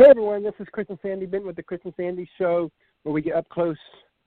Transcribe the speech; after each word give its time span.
Hey 0.00 0.06
everyone, 0.08 0.42
this 0.42 0.54
is 0.58 0.66
Chris 0.72 0.86
and 0.88 0.98
Sandy 1.02 1.26
Benton 1.26 1.46
with 1.46 1.56
the 1.56 1.62
Chris 1.62 1.82
and 1.84 1.92
Sandy 1.94 2.26
Show, 2.38 2.70
where 3.02 3.12
we 3.12 3.20
get 3.20 3.34
up 3.34 3.46
close 3.50 3.76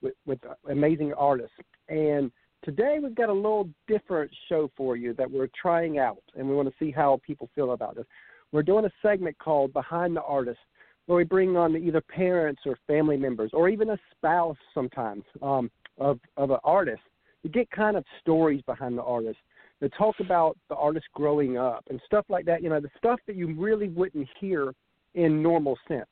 with, 0.03 0.13
with 0.27 0.37
amazing 0.69 1.13
artists. 1.13 1.55
And 1.89 2.31
today 2.63 2.99
we've 3.01 3.15
got 3.15 3.29
a 3.29 3.33
little 3.33 3.67
different 3.87 4.29
show 4.49 4.69
for 4.77 4.95
you 4.95 5.15
that 5.15 5.31
we're 5.31 5.49
trying 5.59 5.97
out, 5.97 6.21
and 6.35 6.47
we 6.47 6.53
want 6.53 6.69
to 6.69 6.75
see 6.77 6.91
how 6.91 7.19
people 7.25 7.49
feel 7.55 7.71
about 7.71 7.97
it. 7.97 8.05
We're 8.51 8.61
doing 8.61 8.85
a 8.85 8.91
segment 9.01 9.35
called 9.39 9.73
Behind 9.73 10.15
the 10.15 10.21
Artist, 10.21 10.59
where 11.07 11.17
we 11.17 11.23
bring 11.23 11.57
on 11.57 11.75
either 11.75 12.01
parents 12.01 12.61
or 12.67 12.77
family 12.85 13.17
members, 13.17 13.49
or 13.51 13.67
even 13.67 13.89
a 13.89 13.97
spouse 14.11 14.57
sometimes 14.75 15.23
um, 15.41 15.71
of 15.97 16.19
of 16.37 16.51
an 16.51 16.59
artist 16.63 17.01
to 17.41 17.49
get 17.49 17.67
kind 17.71 17.97
of 17.97 18.05
stories 18.21 18.61
behind 18.67 18.95
the 18.95 19.01
artist 19.01 19.39
to 19.81 19.89
talk 19.89 20.19
about 20.19 20.55
the 20.69 20.75
artist 20.75 21.07
growing 21.15 21.57
up 21.57 21.83
and 21.89 21.99
stuff 22.05 22.25
like 22.29 22.45
that. 22.45 22.61
You 22.61 22.69
know, 22.69 22.79
the 22.79 22.91
stuff 22.95 23.19
that 23.25 23.35
you 23.35 23.55
really 23.59 23.89
wouldn't 23.89 24.29
hear 24.39 24.71
in 25.15 25.41
normal 25.41 25.77
sense. 25.87 26.07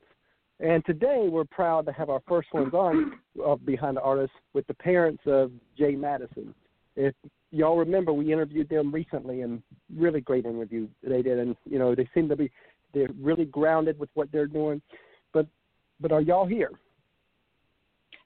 And 0.60 0.86
today 0.86 1.28
we're 1.30 1.44
proud 1.46 1.86
to 1.88 1.92
have 1.92 2.10
our 2.10 2.22
first 2.28 2.54
ones 2.54 2.74
on 2.74 3.14
uh, 3.44 3.56
behind 3.56 3.98
the 3.98 4.02
artist 4.02 4.34
with 4.54 4.68
the 4.68 4.76
parents 4.76 5.24
of 5.26 5.52
Jaye 5.80 5.98
Madison. 5.98 6.54
If 6.96 7.16
y'all 7.52 7.78
remember, 7.78 8.14
we 8.14 8.32
interviewed 8.32 8.70
them 8.70 8.92
recently, 8.92 9.42
and 9.42 9.64
really 9.96 10.22
great 10.22 10.46
interview 10.46 10.88
they 11.04 11.22
did. 11.24 11.40
And 11.40 11.56
you 11.66 11.80
know, 11.80 11.96
they 11.96 12.08
seem 12.14 12.30
to 12.30 12.36
be 12.36 12.52
they're 12.94 13.08
really 13.20 13.46
grounded 13.46 13.98
with 13.98 14.10
what 14.14 14.32
they're 14.32 14.46
doing. 14.46 14.82
But 15.34 15.48
but 16.00 16.12
are 16.12 16.22
y'all 16.22 16.46
here? 16.46 16.72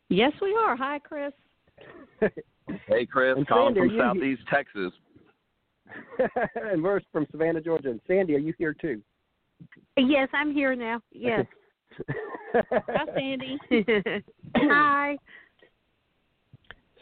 Yes, 0.09 0.33
we 0.41 0.53
are. 0.55 0.75
Hi, 0.75 0.99
Chris. 0.99 1.31
hey, 2.87 3.05
Chris. 3.05 3.35
And 3.37 3.47
calling 3.47 3.75
Sandy, 3.75 3.89
from 3.89 3.95
you- 3.95 4.01
Southeast 4.01 4.41
Texas. 4.51 4.91
and 6.71 6.83
we're 6.83 6.99
from 7.11 7.27
Savannah, 7.31 7.61
Georgia. 7.61 7.91
And 7.91 8.01
Sandy, 8.07 8.35
are 8.35 8.39
you 8.39 8.53
here 8.57 8.73
too? 8.73 9.01
Yes, 9.97 10.29
I'm 10.33 10.53
here 10.53 10.75
now. 10.75 11.01
Yes. 11.11 11.45
Hi, 12.55 13.05
Sandy. 13.15 13.57
Hi. 14.55 15.17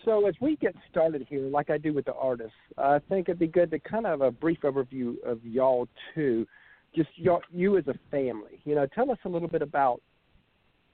So 0.05 0.27
as 0.27 0.35
we 0.41 0.57
get 0.57 0.75
started 0.91 1.25
here, 1.29 1.47
like 1.47 1.69
I 1.69 1.77
do 1.77 1.93
with 1.93 2.05
the 2.05 2.13
artists, 2.13 2.53
I 2.77 2.99
think 3.09 3.29
it'd 3.29 3.39
be 3.39 3.47
good 3.47 3.71
to 3.71 3.79
kind 3.79 4.05
of 4.05 4.19
have 4.19 4.21
a 4.21 4.31
brief 4.31 4.59
overview 4.61 5.15
of 5.25 5.43
y'all 5.45 5.87
too, 6.13 6.45
just 6.95 7.09
y'all, 7.15 7.41
you 7.51 7.77
as 7.77 7.87
a 7.87 7.95
family. 8.11 8.61
You 8.65 8.75
know, 8.75 8.85
tell 8.93 9.09
us 9.11 9.17
a 9.25 9.29
little 9.29 9.47
bit 9.47 9.61
about 9.61 10.01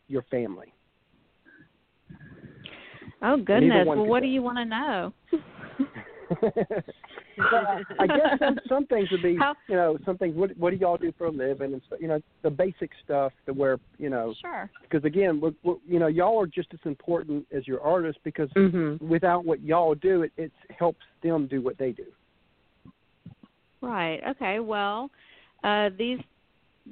your 0.07 0.21
family. 0.29 0.73
Oh 3.21 3.37
goodness. 3.37 3.85
Well, 3.87 4.05
what 4.05 4.21
do 4.21 4.27
you 4.27 4.41
want 4.41 4.57
to 4.59 4.65
know? 4.65 5.13
But 7.51 7.63
I 7.99 8.07
guess 8.07 8.37
some 8.37 8.59
some 8.67 8.85
things 8.87 9.09
would 9.11 9.21
be, 9.23 9.37
How- 9.37 9.55
you 9.69 9.75
know, 9.75 9.97
some 10.05 10.17
things. 10.17 10.35
What 10.35 10.55
what 10.57 10.71
do 10.71 10.75
y'all 10.75 10.97
do 10.97 11.13
for 11.17 11.27
a 11.27 11.31
living? 11.31 11.71
And 11.73 11.81
so, 11.89 11.95
you 11.99 12.07
know, 12.09 12.19
the 12.41 12.49
basic 12.49 12.91
stuff 13.05 13.31
to 13.45 13.53
where 13.53 13.79
you 13.97 14.09
know, 14.09 14.33
Sure. 14.41 14.69
because 14.81 15.05
again, 15.05 15.39
we're, 15.39 15.53
we're, 15.63 15.75
you 15.87 15.99
know, 15.99 16.07
y'all 16.07 16.39
are 16.41 16.47
just 16.47 16.67
as 16.73 16.79
important 16.83 17.47
as 17.55 17.65
your 17.65 17.81
artists 17.81 18.19
because 18.25 18.49
Mhm. 18.57 18.99
without 19.01 19.45
what 19.45 19.61
y'all 19.61 19.95
do, 19.95 20.23
it, 20.23 20.33
it 20.35 20.51
helps 20.77 20.99
them 21.23 21.47
do 21.47 21.61
what 21.61 21.77
they 21.77 21.91
do. 21.93 22.05
Right. 23.81 24.19
Okay. 24.31 24.59
Well, 24.59 25.09
uh 25.63 25.89
these 25.97 26.19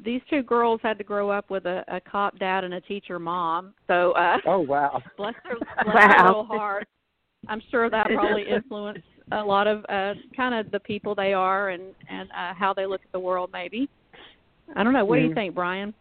these 0.05 0.21
two 0.29 0.43
girls 0.43 0.79
had 0.83 0.97
to 0.99 1.03
grow 1.03 1.29
up 1.29 1.49
with 1.49 1.65
a, 1.65 1.83
a 1.87 1.99
cop 1.99 2.37
dad 2.39 2.63
and 2.63 2.75
a 2.75 2.81
teacher 2.81 3.19
mom. 3.19 3.73
So 3.87 4.13
uh 4.13 4.37
Oh 4.45 4.59
wow. 4.59 5.01
bless 5.17 5.33
their 5.43 5.57
bless 5.83 5.95
Wow. 5.95 6.07
their 6.07 6.25
little 6.27 6.45
hearts. 6.45 6.89
I'm 7.49 7.61
sure 7.69 7.89
that 7.89 8.07
probably 8.13 8.47
influenced 8.49 9.03
a 9.31 9.43
lot 9.43 9.67
of 9.67 9.85
uh 9.89 10.13
kind 10.35 10.55
of 10.55 10.71
the 10.71 10.79
people 10.81 11.13
they 11.13 11.33
are 11.33 11.69
and 11.69 11.93
and 12.09 12.29
uh 12.31 12.53
how 12.53 12.73
they 12.73 12.85
look 12.85 13.01
at 13.03 13.11
the 13.11 13.19
world 13.19 13.49
maybe. 13.51 13.89
I 14.75 14.83
don't 14.83 14.93
know. 14.93 15.05
What 15.05 15.17
do 15.17 15.21
you 15.23 15.29
Mhm. 15.29 15.35
think, 15.35 15.55
Brian? 15.55 15.93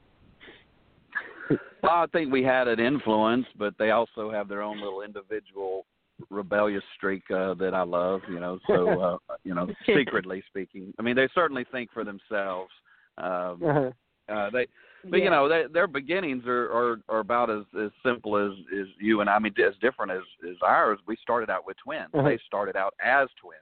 Well, 1.48 1.92
I 2.02 2.06
think 2.06 2.32
we 2.32 2.42
had 2.42 2.66
an 2.66 2.80
influence, 2.80 3.46
but 3.56 3.74
they 3.78 3.90
also 3.92 4.30
have 4.30 4.48
their 4.48 4.62
own 4.62 4.80
little 4.80 5.02
individual 5.02 5.86
rebellious 6.30 6.82
streak 6.96 7.22
uh, 7.30 7.54
that 7.54 7.74
I 7.74 7.82
love. 7.82 8.22
You 8.28 8.40
know, 8.40 8.58
so 8.66 9.00
uh, 9.30 9.34
you 9.44 9.54
know, 9.54 9.68
secretly 9.86 10.42
speaking, 10.48 10.92
I 10.98 11.02
mean, 11.02 11.14
they 11.14 11.28
certainly 11.34 11.64
think 11.70 11.92
for 11.92 12.04
themselves. 12.04 12.72
Um, 13.18 13.62
Uh-huh. 13.62 13.90
uh, 14.28 14.50
they, 14.50 14.66
but 15.10 15.22
you 15.22 15.30
know, 15.30 15.48
they, 15.48 15.64
their 15.72 15.86
beginnings 15.86 16.44
are, 16.46 16.70
are 16.72 17.00
are 17.08 17.18
about 17.20 17.50
as 17.50 17.64
as 17.80 17.90
simple 18.04 18.36
as 18.36 18.52
as 18.78 18.86
you 18.98 19.20
and 19.20 19.30
I. 19.30 19.34
I 19.34 19.38
mean, 19.38 19.54
as 19.66 19.74
different 19.80 20.12
as 20.12 20.22
as 20.48 20.56
ours. 20.62 20.98
We 21.06 21.16
started 21.22 21.50
out 21.50 21.66
with 21.66 21.76
twins. 21.82 22.10
Uh-huh. 22.14 22.28
They 22.28 22.38
started 22.46 22.76
out 22.76 22.94
as 23.04 23.28
twins. 23.40 23.60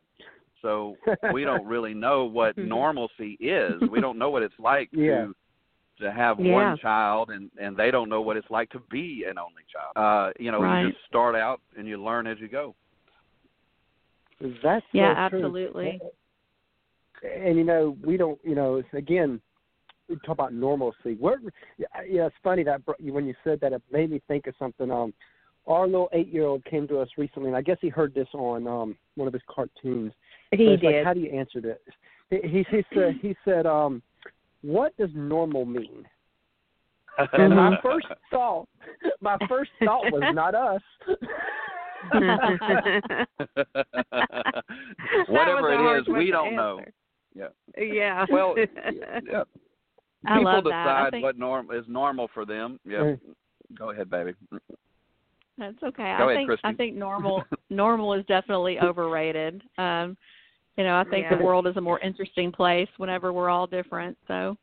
So 0.63 0.97
we 1.33 1.45
don't 1.45 1.67
really 1.67 1.95
know 1.95 2.25
what 2.25 2.57
normalcy 2.59 3.37
is. 3.41 3.83
We 3.91 4.01
don't 4.01 4.19
know 4.19 4.31
what 4.31 4.43
it's 4.43 4.59
like 4.59 4.89
Yeah. 4.93 5.27
to 5.27 5.35
to 6.01 6.13
have 6.13 6.39
Yeah. 6.39 6.53
one 6.53 6.79
child 6.79 7.31
and 7.31 7.51
and 7.61 7.77
they 7.77 7.91
don't 7.91 8.09
know 8.09 8.21
what 8.21 8.37
it's 8.37 8.51
like 8.51 8.71
to 8.71 8.81
be 8.91 9.25
an 9.29 9.39
only 9.39 9.63
child. 9.73 9.93
Uh, 9.97 10.33
you 10.39 10.51
know, 10.51 10.61
Right. 10.61 10.83
you 10.83 10.91
just 10.91 11.05
start 11.07 11.35
out 11.35 11.61
and 11.77 11.87
you 11.87 12.03
learn 12.03 12.27
as 12.27 12.39
you 12.41 12.49
go. 12.49 12.75
That's 14.63 14.85
Yeah, 14.93 15.29
so 15.31 15.31
true. 15.31 15.45
absolutely. 15.45 16.01
And 17.23 17.57
you 17.57 17.65
know, 17.65 17.97
we 18.05 18.17
don't. 18.17 18.39
You 18.45 18.55
know, 18.55 18.83
again, 18.93 19.41
we 20.09 20.17
talk 20.17 20.31
about 20.31 20.53
normalcy. 20.53 21.17
What? 21.19 21.39
Yeah, 21.79 21.87
yeah, 22.09 22.27
it's 22.27 22.37
funny 22.43 22.63
that 22.65 22.83
when 23.01 23.27
you 23.27 23.35
said 23.43 23.61
that, 23.61 23.73
it 23.73 23.83
made 23.93 24.11
me 24.11 24.21
think 24.29 24.47
of 24.47 24.55
something. 24.59 24.91
Um, 24.91 25.15
our 25.67 25.87
little 25.87 26.11
eight-year-old 26.13 26.65
came 26.67 26.87
to 26.89 26.99
us 27.01 27.09
recently, 27.17 27.49
and 27.49 27.57
I 27.57 27.63
guess 27.63 27.79
he 27.81 27.89
heard 27.89 28.15
this 28.15 28.29
on 28.35 28.67
um 28.67 28.97
one 29.15 29.27
of 29.27 29.33
his 29.33 29.43
cartoons. 29.49 30.13
He 30.51 30.65
it's 30.65 30.83
like, 30.83 30.95
did. 30.95 31.07
how 31.07 31.15
do 31.15 31.21
you 31.21 31.31
answer 31.31 31.61
this? 31.61 31.79
He, 32.31 32.41
he 32.43 32.67
he 32.71 32.85
said 32.95 33.19
he 33.21 33.37
said 33.45 33.67
um, 33.67 34.03
what 34.63 34.97
does 34.97 35.11
normal 35.15 35.65
mean? 35.65 36.07
And 37.33 37.55
my 37.55 37.79
first 37.83 38.07
thought, 38.31 38.69
my 39.21 39.37
first 39.49 39.71
thought 39.85 40.11
was 40.13 40.23
not 40.35 40.55
us. 40.55 40.83
Whatever 45.29 45.63
was 45.63 45.73
a 45.73 45.77
hard 45.77 46.01
is, 46.03 46.09
we 46.09 46.15
one 46.15 46.25
to 46.27 46.33
don't 46.33 46.57
know. 46.57 46.81
Yeah. 47.35 47.49
yeah. 47.79 48.27
Well, 48.31 48.55
yeah. 49.31 49.43
I 50.27 50.39
People 50.39 50.53
love 50.53 50.65
that. 50.65 50.73
I 50.73 51.01
decide 51.05 51.11
think- 51.13 51.23
what 51.25 51.39
norm 51.39 51.71
is 51.73 51.85
normal 51.89 52.29
for 52.35 52.45
them. 52.45 52.79
Yeah. 52.85 52.99
Mm. 52.99 53.21
Go 53.79 53.91
ahead, 53.91 54.11
baby. 54.11 54.35
That's 55.59 55.83
okay. 55.83 56.03
Go 56.19 56.29
I 56.29 56.33
ahead, 56.33 56.37
think 56.37 56.49
Christy. 56.49 56.61
I 56.65 56.73
think 56.75 56.97
normal 56.97 57.45
normal 57.71 58.13
is 58.15 58.25
definitely 58.27 58.79
overrated. 58.81 59.63
Um, 59.79 60.17
you 60.77 60.85
know, 60.85 60.97
I 60.97 61.05
think 61.05 61.27
Yeah. 61.31 61.37
the 61.39 61.45
world 61.45 61.67
is 61.67 61.77
a 61.77 61.81
more 61.81 62.01
interesting 62.01 62.51
place 62.53 62.89
whenever 62.97 63.33
we're 63.33 63.49
all 63.51 63.67
different. 63.67 64.17
So 64.27 64.57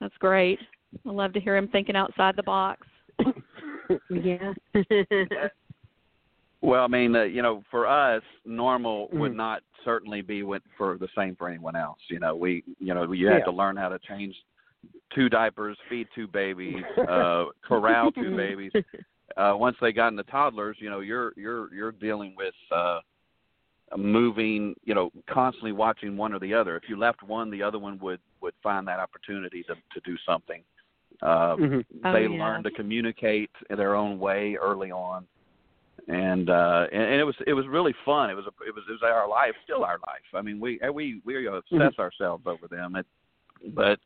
that's 0.00 0.16
great. 0.18 0.58
I 1.06 1.10
love 1.10 1.32
to 1.34 1.40
hear 1.40 1.56
him 1.56 1.68
thinking 1.68 1.96
outside 1.96 2.36
the 2.36 2.42
box. 2.42 2.86
yeah. 4.10 4.52
Well, 6.62 6.84
I 6.84 6.88
mean, 6.88 7.16
uh, 7.16 7.22
you 7.22 7.40
know, 7.40 7.64
for 7.70 7.86
us, 7.86 8.22
normal 8.44 9.08
would 9.14 9.32
Mhm. 9.32 9.36
not 9.36 9.62
certainly 9.82 10.20
be 10.20 10.42
with, 10.42 10.62
for 10.76 10.98
the 10.98 11.08
same 11.16 11.34
for 11.34 11.48
anyone 11.48 11.74
else. 11.74 11.98
You 12.08 12.18
know, 12.18 12.36
we, 12.36 12.62
you 12.78 12.92
know, 12.92 13.10
you 13.12 13.28
had 13.28 13.38
Yeah. 13.38 13.44
to 13.46 13.50
learn 13.50 13.76
how 13.76 13.88
to 13.88 13.98
change 14.00 14.36
two 15.14 15.28
diapers, 15.28 15.76
feed 15.88 16.08
two 16.14 16.26
babies, 16.26 16.82
uh, 17.08 17.46
corral 17.66 18.12
two 18.12 18.36
babies. 18.36 18.72
Uh, 19.36 19.54
once 19.56 19.76
they 19.80 19.92
got 19.92 20.08
into 20.08 20.22
toddlers, 20.24 20.76
you 20.80 20.90
know, 20.90 21.00
you're 21.00 21.32
you're 21.36 21.72
you're 21.72 21.92
dealing 21.92 22.34
with 22.36 22.54
uh, 22.74 23.00
moving, 23.96 24.74
you 24.84 24.94
know, 24.94 25.10
constantly 25.28 25.72
watching 25.72 26.16
one 26.16 26.32
or 26.32 26.38
the 26.38 26.54
other. 26.54 26.76
If 26.76 26.84
you 26.88 26.96
left 26.96 27.22
one, 27.22 27.50
the 27.50 27.62
other 27.62 27.78
one 27.78 27.98
would 28.00 28.20
would 28.40 28.54
find 28.62 28.86
that 28.88 28.98
opportunity 28.98 29.62
to 29.64 29.74
to 29.74 30.00
do 30.04 30.16
something. 30.26 30.62
Uh, 31.22 31.56
Mhm. 31.56 31.84
Oh, 32.04 32.12
they 32.12 32.22
yeah. 32.22 32.28
learned 32.28 32.64
to 32.64 32.70
communicate 32.70 33.50
in 33.68 33.76
their 33.76 33.94
own 33.94 34.18
way 34.18 34.56
early 34.60 34.90
on 34.90 35.26
and 36.08 36.50
uh 36.50 36.86
and, 36.92 37.02
and 37.02 37.14
it 37.14 37.24
was 37.24 37.34
it 37.46 37.52
was 37.52 37.66
really 37.68 37.94
fun 38.04 38.30
it 38.30 38.34
was 38.34 38.46
a, 38.46 38.66
it 38.66 38.74
was 38.74 38.84
it 38.88 38.92
was 38.92 39.02
our 39.02 39.28
life 39.28 39.54
still 39.64 39.84
our 39.84 39.98
life 40.06 40.22
i 40.34 40.40
mean 40.40 40.58
we 40.58 40.78
we 40.92 41.20
we 41.24 41.46
obsess 41.46 41.98
ourselves 41.98 42.44
over 42.46 42.66
them 42.68 42.96
it, 42.96 43.06
but 43.74 43.98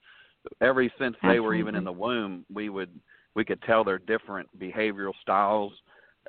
ever 0.61 0.87
since 0.99 1.17
they 1.23 1.41
were 1.41 1.55
even 1.55 1.75
in 1.75 1.85
the 1.85 1.93
womb 1.93 2.45
we 2.53 2.69
would 2.69 2.91
we 3.35 3.45
could 3.45 3.61
tell 3.63 3.85
their 3.85 3.99
different 3.99 4.49
behavioral 4.59 5.13
styles 5.23 5.73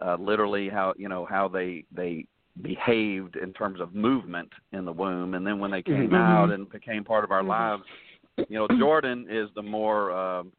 uh 0.01 0.15
literally 0.19 0.69
how 0.69 0.93
you 0.97 1.09
know 1.09 1.25
how 1.25 1.47
they 1.47 1.85
they 1.91 2.25
behaved 2.61 3.35
in 3.35 3.51
terms 3.53 3.81
of 3.81 3.93
movement 3.93 4.51
in 4.71 4.85
the 4.85 4.91
womb 4.91 5.33
and 5.33 5.45
then 5.45 5.59
when 5.59 5.71
they 5.71 5.81
came 5.81 6.11
Mhm. 6.11 6.15
out 6.15 6.51
and 6.51 6.69
became 6.69 7.03
part 7.03 7.23
of 7.25 7.31
our 7.31 7.43
Mhm. 7.43 7.47
lives 7.47 7.83
you 8.49 8.57
know 8.57 8.67
jordan 8.77 9.27
is 9.29 9.49
the 9.55 9.61
more 9.61 10.11
um 10.11 10.51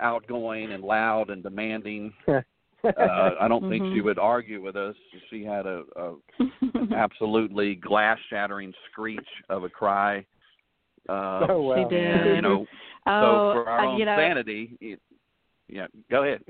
outgoing 0.00 0.72
and 0.72 0.82
loud 0.84 1.30
and 1.30 1.42
demanding 1.42 2.12
uh, 2.84 3.30
I 3.40 3.48
don't 3.48 3.68
think 3.68 3.84
she 3.92 4.00
Mhm. 4.00 4.04
would 4.04 4.18
argue 4.20 4.62
with 4.62 4.76
us. 4.76 4.94
She 5.28 5.44
had 5.44 5.66
a, 5.66 5.82
a 5.96 6.14
absolutely 6.94 7.74
glass 7.74 8.18
shattering 8.30 8.72
screech 8.90 9.28
of 9.48 9.64
a 9.64 9.68
cry. 9.68 10.24
Uh, 11.08 11.46
oh 11.48 11.62
wow. 11.62 11.88
She 11.88 11.94
did. 11.94 12.36
you 12.36 12.42
know, 12.42 12.66
oh, 13.06 13.52
so 13.52 13.52
for 13.52 13.68
our 13.68 13.80
uh, 13.80 13.86
own 13.86 13.98
you 13.98 14.04
know, 14.04 14.16
sanity, 14.16 14.76
it, 14.80 15.00
yeah, 15.68 15.86
go 16.10 16.24
ahead. 16.24 16.42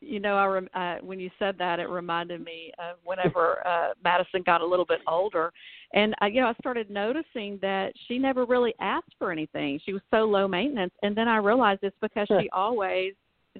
you 0.00 0.20
know, 0.20 0.36
I 0.36 0.46
rem- 0.46 0.68
uh, 0.74 0.96
when 1.02 1.18
you 1.18 1.30
said 1.38 1.56
that, 1.58 1.80
it 1.80 1.88
reminded 1.88 2.44
me 2.44 2.72
of 2.78 2.96
whenever 3.04 3.66
uh, 3.66 3.88
Madison 4.04 4.42
got 4.44 4.60
a 4.60 4.66
little 4.66 4.84
bit 4.84 5.00
older, 5.08 5.52
and 5.94 6.14
uh, 6.22 6.26
you 6.26 6.40
know, 6.40 6.48
I 6.48 6.54
started 6.60 6.90
noticing 6.90 7.58
that 7.62 7.92
she 8.06 8.18
never 8.18 8.44
really 8.44 8.74
asked 8.80 9.14
for 9.18 9.32
anything. 9.32 9.80
She 9.84 9.92
was 9.92 10.02
so 10.10 10.24
low 10.24 10.46
maintenance, 10.46 10.92
and 11.02 11.16
then 11.16 11.28
I 11.28 11.36
realized 11.36 11.80
it's 11.82 11.96
because 12.00 12.28
she 12.40 12.48
always 12.52 13.14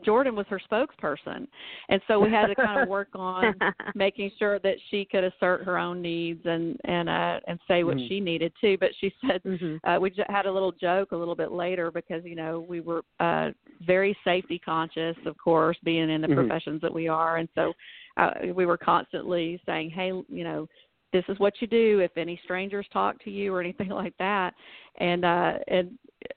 Jordan 0.04 0.34
was 0.36 0.46
her 0.48 0.60
spokesperson, 0.70 1.46
and 1.88 2.00
so 2.06 2.20
we 2.20 2.30
had 2.30 2.46
to 2.46 2.54
kind 2.54 2.80
of 2.80 2.88
work 2.88 3.08
on 3.14 3.58
making 3.94 4.30
sure 4.38 4.58
that 4.60 4.76
she 4.90 5.04
could 5.04 5.24
assert 5.24 5.64
her 5.64 5.78
own 5.78 6.02
needs 6.02 6.40
and 6.44 6.78
and 6.84 7.08
uh, 7.08 7.40
and 7.46 7.58
say 7.68 7.84
what 7.84 7.96
Mhm. 7.96 8.08
she 8.08 8.20
needed 8.20 8.52
too. 8.60 8.76
But 8.78 8.90
she 9.00 9.12
said 9.26 9.42
Mhm. 9.44 9.80
uh, 9.84 9.98
we 10.00 10.10
j- 10.10 10.24
had 10.28 10.46
a 10.46 10.52
little 10.52 10.72
joke 10.72 11.12
a 11.12 11.16
little 11.16 11.34
bit 11.34 11.52
later 11.52 11.90
because 11.90 12.24
you 12.24 12.36
know 12.36 12.60
we 12.60 12.80
were 12.80 13.02
uh, 13.20 13.50
very 13.80 14.16
safety 14.24 14.58
conscious, 14.58 15.16
of 15.26 15.36
course, 15.38 15.76
being 15.82 16.10
in 16.10 16.20
the 16.20 16.28
Mhm. 16.28 16.34
professions 16.34 16.80
that 16.82 16.92
we 16.92 17.08
are, 17.08 17.36
and 17.38 17.48
so 17.54 17.72
uh, 18.16 18.32
we 18.54 18.66
were 18.66 18.78
constantly 18.78 19.60
saying, 19.66 19.90
hey, 19.90 20.08
you 20.08 20.44
know. 20.44 20.68
This 21.12 21.24
is 21.28 21.38
what 21.38 21.54
you 21.62 21.66
do 21.68 22.00
if 22.00 22.10
any 22.18 22.38
strangers 22.44 22.86
talk 22.92 23.22
to 23.22 23.30
you 23.30 23.54
or 23.54 23.60
anything 23.60 23.88
like 24.04 24.14
that, 24.18 24.54
and 24.96 25.24
uh, 25.24 25.54
and 25.68 25.96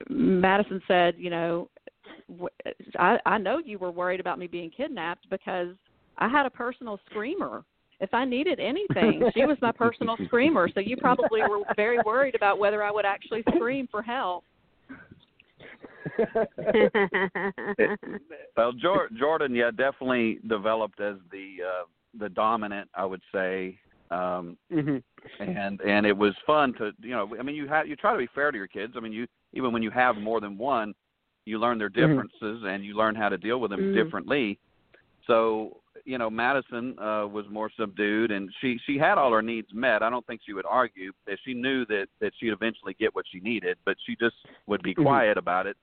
Madison 0.10 0.82
said, 0.88 1.16
you 1.18 1.30
know, 1.30 1.70
I, 2.98 3.18
I 3.26 3.38
know 3.38 3.60
you 3.60 3.78
were 3.80 3.92
worried 3.92 4.20
about 4.20 4.40
me 4.40 4.48
being 4.48 4.70
kidnapped 4.70 5.30
because 5.30 5.70
I 6.18 6.28
had 6.28 6.46
a 6.46 6.50
personal 6.50 7.00
screamer. 7.10 7.64
If 8.00 8.14
I 8.14 8.24
needed 8.26 8.60
anything, 8.60 9.30
she 9.34 9.46
was 9.46 9.58
my 9.62 9.72
personal 9.72 10.18
screamer. 10.26 10.70
So 10.74 10.80
you 10.80 10.96
probably 10.98 11.42
were 11.42 11.60
very 11.76 12.00
worried 12.00 12.36
about 12.36 12.60
whether 12.60 12.84
I 12.84 12.92
would 12.92 13.06
actually 13.06 13.44
scream 13.56 13.88
for 13.90 14.02
help. 14.02 14.44
Well, 18.58 18.74
Jor- 18.74 19.10
Jordan, 19.18 19.56
yeah, 19.56 19.72
definitely 19.72 20.40
developed 20.48 21.00
as 21.00 21.16
the 21.32 21.58
uh, 21.66 21.86
the 22.20 22.28
dominant, 22.30 22.90
I 22.94 23.06
would 23.06 23.22
say, 23.32 23.80
um, 24.12 24.58
Mhm. 24.72 25.02
and 25.40 25.80
and 25.82 26.06
it 26.06 26.16
was 26.18 26.36
fun 26.46 26.74
to 26.74 26.92
you 27.00 27.12
know 27.12 27.36
I 27.40 27.44
mean 27.44 27.56
you 27.56 27.68
have 27.68 27.88
you 27.88 27.96
try 27.96 28.12
to 28.12 28.18
be 28.18 28.28
fair 28.36 28.52
to 28.52 28.58
your 28.58 28.68
kids. 28.68 28.94
I 28.98 29.00
mean 29.00 29.14
you 29.14 29.28
even 29.54 29.72
when 29.72 29.82
you 29.82 29.92
have 29.92 30.18
more 30.18 30.42
than 30.42 30.58
one, 30.58 30.94
you 31.46 31.58
learn 31.60 31.78
their 31.78 31.90
Mhm. 31.90 31.94
differences 31.94 32.64
and 32.64 32.84
you 32.84 32.96
learn 32.96 33.16
how 33.16 33.30
to 33.30 33.38
deal 33.38 33.60
with 33.60 33.72
them 33.72 33.86
Mm. 33.92 33.94
differently. 33.94 34.60
So 35.26 35.82
you 36.06 36.18
know 36.18 36.30
Madison 36.30 36.98
uh, 37.00 37.28
was 37.28 37.48
more 37.50 37.70
subdued 37.70 38.32
and 38.32 38.54
she 38.62 38.78
she 38.86 38.98
had 38.98 39.18
all 39.18 39.32
her 39.32 39.42
needs 39.42 39.74
met. 39.74 40.02
I 40.02 40.10
don't 40.10 40.26
think 40.26 40.42
she 40.46 40.54
would 40.54 40.66
argue 40.66 41.12
that 41.26 41.40
she 41.44 41.54
knew 41.54 41.86
that 41.86 42.08
that 42.20 42.34
she'd 42.38 42.54
eventually 42.54 42.94
get 42.94 43.14
what 43.16 43.26
she 43.28 43.40
needed, 43.40 43.78
but 43.86 43.98
she 44.06 44.16
just 44.16 44.36
would 44.68 44.82
be 44.82 44.96
Mhm. 44.96 45.04
quiet 45.04 45.38
about 45.38 45.68
it. 45.68 45.78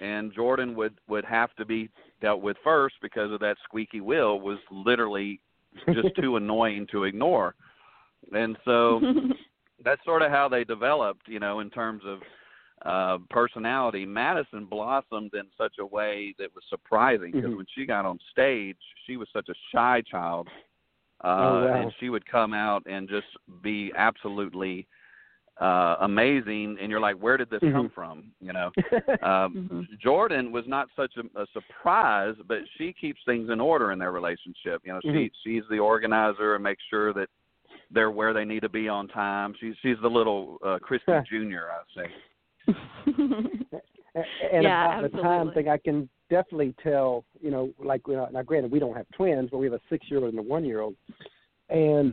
And 0.00 0.32
Jordan 0.32 0.74
would 0.76 0.96
would 1.08 1.24
have 1.24 1.54
to 1.56 1.64
be 1.64 1.90
dealt 2.20 2.40
with 2.42 2.56
first 2.58 2.96
because 3.00 3.32
of 3.32 3.40
that 3.40 3.58
squeaky 3.64 4.00
wheel 4.00 4.40
was 4.40 4.58
literally 4.70 5.40
just 5.92 6.14
too 6.16 6.36
annoying 6.36 6.86
to 6.88 7.04
ignore. 7.04 7.54
And 8.32 8.56
so 8.64 9.00
that's 9.84 10.04
sort 10.04 10.22
of 10.22 10.30
how 10.30 10.48
they 10.48 10.62
developed, 10.64 11.26
you 11.26 11.40
know, 11.40 11.60
in 11.60 11.70
terms 11.70 12.04
of 12.04 12.22
uh 12.86 13.18
personality. 13.28 14.06
Madison 14.06 14.64
blossomed 14.64 15.34
in 15.34 15.44
such 15.58 15.74
a 15.80 15.84
way 15.86 16.34
that 16.38 16.54
was 16.54 16.64
surprising 16.68 17.32
because 17.32 17.50
Mhm. 17.50 17.56
when 17.58 17.66
she 17.74 17.84
got 17.86 18.04
on 18.06 18.18
stage, 18.30 18.78
she 19.06 19.16
was 19.16 19.28
such 19.32 19.48
a 19.48 19.54
shy 19.72 20.02
child. 20.02 20.48
Uh 21.22 21.26
Oh, 21.28 21.64
wow. 21.66 21.74
and 21.74 21.92
she 22.00 22.08
would 22.08 22.24
come 22.24 22.54
out 22.54 22.82
and 22.86 23.08
just 23.08 23.26
be 23.62 23.92
absolutely 23.96 24.86
uh 25.60 25.96
amazing 26.00 26.78
and 26.80 26.90
you're 26.90 27.00
like 27.00 27.16
where 27.16 27.36
did 27.36 27.50
this 27.50 27.60
come 27.60 27.88
Mhm. 27.90 27.92
from, 27.94 28.32
you 28.40 28.52
know? 28.52 28.70
Um 29.22 29.68
Mhm. 29.70 29.98
Jordan 29.98 30.50
was 30.50 30.66
not 30.66 30.88
such 30.96 31.14
a, 31.18 31.24
a 31.42 31.46
surprise, 31.52 32.36
but 32.46 32.60
she 32.78 32.94
keeps 32.94 33.20
things 33.26 33.50
in 33.50 33.60
order 33.60 33.92
in 33.92 33.98
their 33.98 34.12
relationship. 34.12 34.80
You 34.84 34.92
know, 34.94 35.00
she 35.02 35.08
Mhm. 35.08 35.30
she's 35.42 35.64
the 35.68 35.78
organizer 35.78 36.54
and 36.54 36.64
makes 36.64 36.82
sure 36.84 37.12
that 37.12 37.28
they're 37.90 38.10
where 38.10 38.32
they 38.32 38.44
need 38.46 38.60
to 38.60 38.68
be 38.70 38.88
on 38.88 39.08
time. 39.08 39.52
She's 39.60 39.74
she's 39.82 39.98
the 40.00 40.08
little 40.08 40.58
uh, 40.64 40.78
Christy 40.78 41.12
Junior, 41.28 41.70
I 41.70 41.82
say. 41.94 42.08
And 44.52 44.64
Yeah, 44.64 44.98
about 44.98 45.12
the 45.12 45.18
time 45.18 45.52
thing, 45.52 45.68
I 45.68 45.78
can 45.78 46.08
definitely 46.30 46.74
tell. 46.82 47.24
You 47.40 47.52
know, 47.52 47.70
like 47.78 48.02
uh, 48.08 48.26
now, 48.32 48.42
granted, 48.42 48.72
we 48.72 48.80
don't 48.80 48.96
have 48.96 49.06
twins, 49.14 49.50
but 49.50 49.58
we 49.58 49.66
have 49.66 49.74
a 49.74 49.80
six-year-old 49.88 50.30
and 50.30 50.38
a 50.38 50.42
one-year-old, 50.42 50.96
and 51.68 52.12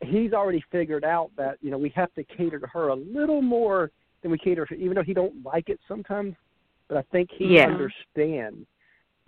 he's 0.00 0.32
already 0.32 0.62
figured 0.70 1.04
out 1.04 1.30
that 1.36 1.58
you 1.60 1.72
know 1.72 1.78
we 1.78 1.88
have 1.90 2.14
to 2.14 2.22
cater 2.22 2.60
to 2.60 2.66
her 2.68 2.88
a 2.88 2.94
little 2.94 3.42
more 3.42 3.90
than 4.22 4.30
we 4.30 4.38
cater 4.38 4.64
to, 4.66 4.74
even 4.74 4.94
though 4.94 5.02
he 5.02 5.14
don't 5.14 5.42
like 5.44 5.68
it 5.68 5.80
sometimes. 5.88 6.36
But 6.88 6.98
I 6.98 7.02
think 7.10 7.30
he 7.32 7.56
Yeah. 7.56 7.66
understands 7.66 8.66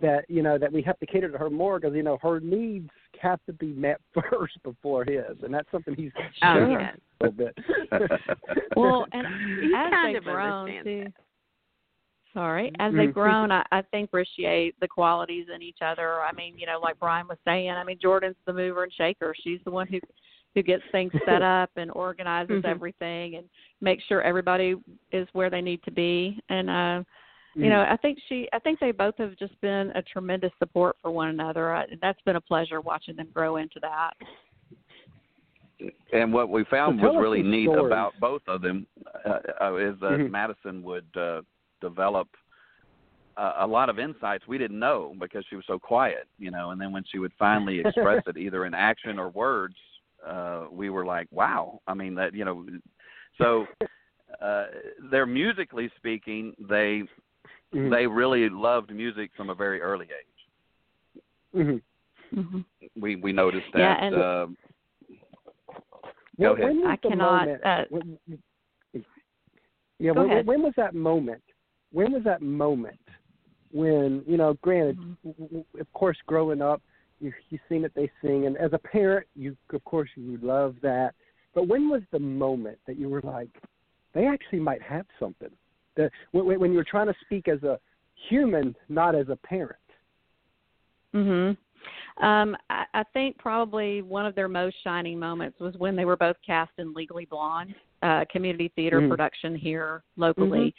that 0.01 0.25
you 0.27 0.41
know 0.41 0.57
that 0.57 0.71
we 0.71 0.81
have 0.81 0.99
to 0.99 1.05
cater 1.05 1.29
to 1.31 1.37
her 1.37 1.49
more 1.49 1.79
because 1.79 1.95
you 1.95 2.03
know 2.03 2.17
her 2.21 2.39
needs 2.39 2.89
have 3.19 3.39
to 3.45 3.53
be 3.53 3.73
met 3.73 4.01
first 4.31 4.61
before 4.63 5.05
his, 5.05 5.37
and 5.43 5.53
that's 5.53 5.69
something 5.71 5.95
he's 5.95 6.11
Oh, 6.17 6.55
shown 6.55 6.71
yeah. 6.71 6.91
a 7.21 7.25
little 7.25 7.37
bit. 7.37 8.11
well, 8.75 9.05
and 9.13 9.27
He 9.59 9.73
as 9.75 9.91
kind 9.91 10.15
they've 10.15 10.17
of 10.17 10.23
grown 10.23 10.69
understands 10.69 11.13
too. 11.13 11.13
Sorry, 12.33 12.71
as 12.79 12.93
they've 12.93 13.09
Mhm. 13.09 13.13
grown, 13.13 13.51
I, 13.51 13.65
I 13.73 13.81
think 13.81 14.07
appreciate 14.07 14.79
the 14.79 14.87
qualities 14.87 15.47
in 15.53 15.61
each 15.61 15.79
other. 15.81 16.21
I 16.21 16.31
mean, 16.31 16.57
you 16.57 16.65
know, 16.65 16.79
like 16.79 16.97
Brian 16.97 17.27
was 17.27 17.37
saying, 17.43 17.69
I 17.71 17.83
mean, 17.83 17.99
Jordan's 18.01 18.37
the 18.45 18.53
mover 18.53 18.83
and 18.83 18.93
shaker. 18.93 19.33
She's 19.43 19.59
the 19.65 19.71
one 19.71 19.87
who 19.87 19.99
who 20.53 20.61
gets 20.61 20.83
things 20.91 21.13
set 21.25 21.41
up 21.41 21.69
and 21.77 21.89
organizes 21.91 22.61
Mhm. 22.61 22.65
everything 22.65 23.35
and 23.35 23.49
makes 23.79 24.03
sure 24.05 24.21
everybody 24.21 24.75
is 25.13 25.27
where 25.33 25.49
they 25.49 25.61
need 25.61 25.81
to 25.83 25.91
be. 25.91 26.39
And 26.49 26.69
uh. 26.69 27.03
You 27.55 27.69
know, 27.69 27.81
I 27.89 27.97
think 27.97 28.19
she 28.27 28.47
I 28.53 28.59
think 28.59 28.79
they 28.79 28.91
both 28.91 29.15
have 29.17 29.37
just 29.37 29.59
been 29.61 29.91
a 29.95 30.01
tremendous 30.01 30.51
support 30.59 30.95
for 31.01 31.11
one 31.11 31.29
another. 31.29 31.73
I, 31.73 31.85
that's 32.01 32.21
been 32.21 32.35
a 32.37 32.41
pleasure 32.41 32.81
watching 32.81 33.15
them 33.15 33.29
grow 33.33 33.57
into 33.57 33.79
that. 33.81 34.13
and 36.13 36.31
what 36.31 36.49
we 36.49 36.63
found 36.65 36.99
So 36.99 37.07
was 37.07 37.15
really 37.19 37.41
neat 37.41 37.69
stories. 37.69 37.85
about 37.85 38.19
both 38.19 38.41
of 38.47 38.61
them 38.61 38.85
uh, 39.25 39.39
uh, 39.61 39.75
is 39.75 39.99
that 39.99 40.19
Mhm. 40.19 40.31
Madison 40.31 40.83
would 40.83 41.07
uh, 41.17 41.41
develop 41.81 42.27
uh, 43.37 43.53
a 43.59 43.67
lot 43.67 43.89
of 43.89 43.97
insights 43.97 44.45
we 44.47 44.57
didn't 44.57 44.79
know 44.79 45.15
because 45.19 45.45
she 45.49 45.55
was 45.55 45.65
so 45.65 45.79
quiet, 45.79 46.27
you 46.37 46.51
know. 46.51 46.71
And 46.71 46.79
then 46.79 46.91
when 46.91 47.03
she 47.05 47.17
would 47.17 47.33
finally 47.39 47.79
express 47.85 48.21
it, 48.27 48.37
either 48.37 48.65
in 48.65 48.73
action 48.73 49.17
or 49.17 49.29
words, 49.29 49.75
uh, 50.25 50.65
we 50.71 50.89
were 50.89 51.05
like, 51.05 51.27
"Wow!" 51.31 51.81
I 51.87 51.93
mean, 51.93 52.13
that 52.15 52.33
you 52.35 52.45
know. 52.45 52.65
So, 53.37 53.65
uh, 54.41 54.65
they're 55.09 55.25
musically 55.25 55.89
speaking, 55.95 56.53
they 56.59 57.03
Mhm. 57.73 57.89
they 57.89 58.05
really 58.07 58.49
loved 58.49 58.91
music 58.93 59.31
from 59.35 59.49
a 59.49 59.55
very 59.55 59.81
early 59.81 60.07
age. 60.07 60.47
Mhm. 61.55 61.81
hmm 62.33 62.61
We 62.99 63.15
we 63.17 63.31
noticed 63.31 63.71
that. 63.73 63.79
Yeah, 63.79 64.05
and- 64.05 64.15
uh, 64.15 64.47
When- 66.37 66.49
Go 66.49 66.53
ahead. 66.55 66.65
when 66.67 66.77
was 66.81 66.87
I 66.87 66.95
cannot, 66.95 67.47
moment- 67.47 67.63
uh, 67.65 67.85
when- 67.89 68.19
yeah, 69.99 70.13
Go 70.13 70.21
when, 70.21 70.31
ahead. 70.31 70.47
when 70.47 70.61
was 70.63 70.73
that 70.75 70.95
moment? 70.95 71.43
When 71.91 72.13
was 72.13 72.23
that 72.23 72.41
moment 72.41 72.99
when 73.71 74.23
you 74.25 74.37
know? 74.37 74.53
Granted, 74.61 74.97
Mhm. 74.97 75.17
w- 75.23 75.47
w- 75.47 75.65
of 75.79 75.93
course, 75.93 76.17
growing 76.25 76.61
up, 76.61 76.81
you 77.19 77.33
you 77.49 77.59
seen 77.69 77.81
that 77.83 77.93
they 77.93 78.09
sing, 78.21 78.47
and 78.47 78.57
as 78.57 78.73
a 78.73 78.79
parent, 78.79 79.27
you 79.35 79.55
of 79.71 79.83
course 79.83 80.09
you 80.15 80.37
love 80.37 80.79
that. 80.81 81.13
But 81.53 81.67
when 81.67 81.89
was 81.89 82.01
the 82.11 82.19
moment 82.19 82.79
that 82.85 82.95
you 82.97 83.09
were 83.09 83.21
like, 83.21 83.49
they 84.13 84.25
actually 84.25 84.61
might 84.61 84.81
have 84.81 85.05
something? 85.19 85.51
That 85.97 86.11
when, 86.31 86.59
when 86.59 86.73
you're 86.73 86.83
trying 86.83 87.07
to 87.07 87.15
speak 87.21 87.47
as 87.47 87.61
a 87.63 87.79
human, 88.29 88.75
not 88.89 89.15
as 89.15 89.29
a 89.29 89.35
parent. 89.35 89.75
Mhm. 91.13 91.57
Um, 92.17 92.55
I, 92.69 92.85
I 92.93 93.03
think 93.11 93.37
probably 93.37 94.01
one 94.01 94.25
of 94.25 94.35
their 94.35 94.47
most 94.47 94.75
shining 94.83 95.19
moments 95.19 95.59
was 95.59 95.75
when 95.77 95.95
they 95.95 96.05
were 96.05 96.15
both 96.15 96.35
cast 96.45 96.71
in 96.77 96.93
Legally 96.93 97.25
Blonde, 97.25 97.73
uh, 98.03 98.25
community 98.31 98.71
theater 98.75 99.01
Mhm. 99.01 99.09
production 99.09 99.55
here 99.55 100.03
locally, 100.15 100.75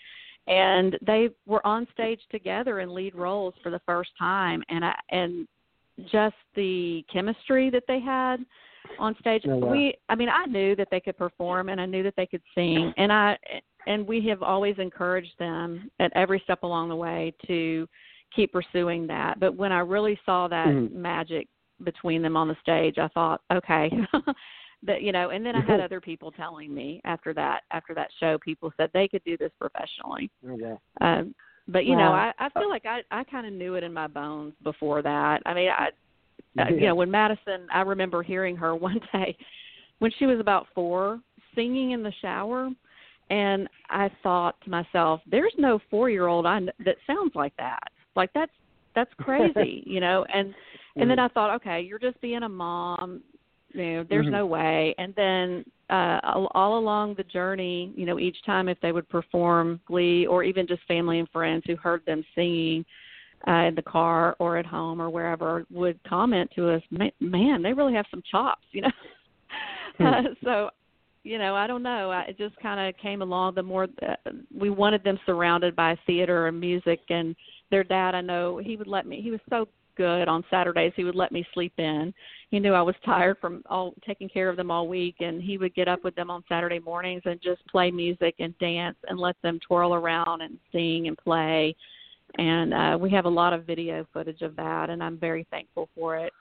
and 0.47 0.99
they 1.03 1.31
were 1.47 1.65
on 1.67 1.87
stage 1.93 2.21
together 2.31 2.81
in 2.81 2.95
lead 2.95 3.15
roles 3.15 3.55
for 3.63 3.71
the 3.71 3.81
first 3.81 4.17
time, 4.17 4.63
and 4.69 4.85
I 4.85 4.95
and 5.11 5.49
just 6.07 6.37
the 6.55 7.05
chemistry 7.13 7.69
that 7.71 7.87
they 7.87 8.01
had 8.01 8.45
on 8.99 9.17
stage. 9.19 9.43
Oh, 9.47 9.57
wow. 9.57 9.71
We, 9.71 9.95
I 10.09 10.15
mean, 10.15 10.29
I 10.29 10.47
knew 10.47 10.75
that 10.77 10.89
they 10.91 11.01
could 11.01 11.19
perform, 11.19 11.69
and 11.69 11.81
I 11.81 11.87
knew 11.87 12.03
that 12.03 12.17
they 12.17 12.27
could 12.27 12.43
sing, 12.55 12.93
and 12.97 13.13
I 13.13 13.39
and 13.87 14.07
we 14.07 14.27
have 14.29 14.43
always 14.43 14.77
encouraged 14.79 15.33
them 15.39 15.91
at 15.99 16.13
every 16.15 16.41
step 16.45 16.63
along 16.63 16.89
the 16.89 16.97
way 16.97 17.35
to 17.47 17.89
keep 18.35 18.53
pursuing 18.53 19.07
that. 19.07 19.39
But 19.41 19.57
when 19.57 19.73
I 19.73 19.81
really 19.81 20.19
saw 20.25 20.49
that 20.49 20.69
Mhm. 20.69 20.93
magic 20.93 21.49
between 21.83 22.23
them 22.23 22.37
on 22.37 22.49
the 22.49 22.57
stage, 22.57 22.99
I 22.99 23.09
thought, 23.09 23.43
okay, 23.53 23.91
that 24.83 25.03
you 25.03 25.13
know. 25.13 25.31
And 25.31 25.45
then 25.45 25.55
I 25.57 25.63
had 25.63 25.81
other 25.81 26.01
people 26.01 26.31
telling 26.31 26.75
me 26.75 27.01
after 27.05 27.33
that 27.35 27.63
after 27.71 27.95
that 27.95 28.11
show, 28.19 28.39
people 28.39 28.73
said 28.77 28.91
they 28.93 29.09
could 29.09 29.25
do 29.25 29.37
this 29.37 29.53
professionally. 29.59 30.31
Oh, 30.47 30.55
wow. 30.55 30.81
Um, 31.01 31.35
but 31.69 31.87
you 31.87 31.97
know, 31.97 32.13
I, 32.13 32.33
I 32.39 32.49
feel 32.51 32.69
like 32.69 32.87
I 32.87 33.03
I 33.11 33.25
kind 33.25 33.47
of 33.47 33.53
knew 33.53 33.75
it 33.75 33.85
in 33.85 33.93
my 33.93 34.07
bones 34.07 34.55
before 34.63 35.03
that. 35.03 35.43
I 35.47 35.55
mean, 35.55 35.71
I 35.71 35.91
uh, 36.61 36.69
you 36.69 36.87
know 36.87 36.95
when 36.95 37.11
Madison, 37.11 37.67
I 37.73 37.81
remember 37.83 38.23
hearing 38.23 38.57
her 38.57 38.75
one 38.75 39.01
day 39.13 39.37
when 39.99 40.11
she 40.19 40.27
was 40.27 40.41
about 40.41 40.67
four 40.75 41.21
singing 41.55 41.93
in 41.93 42.03
the 42.03 42.13
shower. 42.21 42.71
And 43.33 43.67
I 43.89 44.11
thought 44.23 44.61
to 44.65 44.71
myself, 44.71 45.23
"There's 45.27 45.55
no 45.57 45.79
four-year-old 45.91 46.45
I 46.45 46.59
kn- 46.59 46.73
that 46.85 46.99
sounds 47.07 47.35
like 47.35 47.57
that. 47.57 47.83
Like 48.15 48.31
that's 48.35 48.53
that's 48.95 49.13
crazy, 49.15 49.83
you 49.87 50.01
know. 50.01 50.27
And 50.35 50.55
and 50.99 51.09
then 51.09 51.19
I 51.19 51.29
thought, 51.29 51.55
okay, 51.57 51.81
you're 51.81 51.99
just 51.99 52.21
being 52.21 52.43
a 52.43 52.49
mom. 52.49 53.23
You 53.73 53.83
know, 53.83 54.05
there's 54.05 54.27
Mhm. 54.27 54.33
no 54.33 54.45
way. 54.45 54.95
And 54.99 55.15
then 55.15 55.65
uh 55.89 56.21
all, 56.25 56.51
all 56.55 56.79
along 56.79 57.15
the 57.15 57.23
journey, 57.23 57.91
you 57.97 58.05
know, 58.05 58.19
each 58.19 58.37
time 58.45 58.69
if 58.69 58.79
they 58.81 58.93
would 58.93 59.09
perform 59.09 59.81
Glee 59.87 60.27
or 60.27 60.45
even 60.45 60.67
just 60.67 60.83
family 60.87 61.19
and 61.19 61.29
friends 61.31 61.65
who 61.67 61.77
heard 61.77 62.05
them 62.05 62.23
singing 62.35 62.85
uh 63.49 63.65
in 63.69 63.75
the 63.75 63.83
car 63.97 64.37
or 64.41 64.59
at 64.59 64.67
home 64.67 65.01
or 65.01 65.09
wherever 65.09 65.65
would 65.71 65.99
comment 66.07 66.51
to 66.57 66.69
us, 66.69 66.83
man, 67.21 67.63
they 67.63 67.73
really 67.73 67.95
have 67.95 68.07
some 68.11 68.23
chops, 68.31 68.67
you 68.73 68.83
know. 68.83 68.93
uh, 70.01 70.23
so 70.45 70.71
you 71.25 71.39
know, 71.39 71.55
I 71.55 71.67
don't 71.67 71.83
know. 71.83 72.11
I, 72.11 72.23
it 72.23 72.39
just 72.39 72.57
kind 72.57 72.89
of 72.89 73.01
came 73.01 73.23
along. 73.23 73.55
The 73.55 73.63
more 73.63 73.87
uh, 74.07 74.31
we 74.55 74.71
wanted 74.71 75.05
them 75.05 75.19
surrounded 75.25 75.77
by 75.77 75.97
theater 76.07 76.49
and 76.49 76.59
music, 76.59 77.01
and 77.11 77.37
their 77.71 77.85
dad, 77.85 78.15
I 78.15 78.21
know 78.21 78.59
he 78.59 78.77
would 78.77 78.89
let 78.89 79.07
me. 79.07 79.21
He 79.23 79.31
was 79.31 79.41
so 79.49 79.69
good 79.97 80.27
on 80.27 80.45
Saturdays. 80.51 80.93
He 80.97 81.05
would 81.05 81.15
let 81.15 81.33
me 81.33 81.47
sleep 81.55 81.75
in. 81.79 82.13
He 82.51 82.59
knew 82.59 82.73
I 82.73 82.83
was 82.83 82.95
tired 83.05 83.39
from 83.41 83.63
all 83.69 83.95
taking 84.07 84.29
care 84.29 84.49
of 84.49 84.57
them 84.57 84.71
all 84.71 84.89
week, 84.89 85.17
and 85.21 85.41
he 85.43 85.59
would 85.59 85.75
get 85.75 85.89
up 85.89 86.03
with 86.03 86.15
them 86.15 86.31
on 86.31 86.45
Saturday 86.49 86.81
mornings 86.81 87.23
and 87.25 87.41
just 87.43 87.67
play 87.69 87.91
music 87.91 88.35
and 88.39 88.57
dance 88.59 88.97
and 89.09 89.19
let 89.19 89.37
them 89.43 89.61
twirl 89.67 89.95
around 89.95 90.43
and 90.43 90.59
sing 90.73 91.09
and 91.09 91.17
play. 91.19 91.75
And 92.39 92.73
uh, 92.73 92.99
we 92.99 93.11
have 93.11 93.27
a 93.27 93.31
lot 93.31 93.53
of 93.53 93.67
video 93.67 94.07
footage 94.13 94.41
of 94.43 94.57
that, 94.57 94.91
and 94.91 95.03
I'm 95.03 95.19
very 95.19 95.47
thankful 95.51 95.89
for 95.95 96.17
it. 96.17 96.33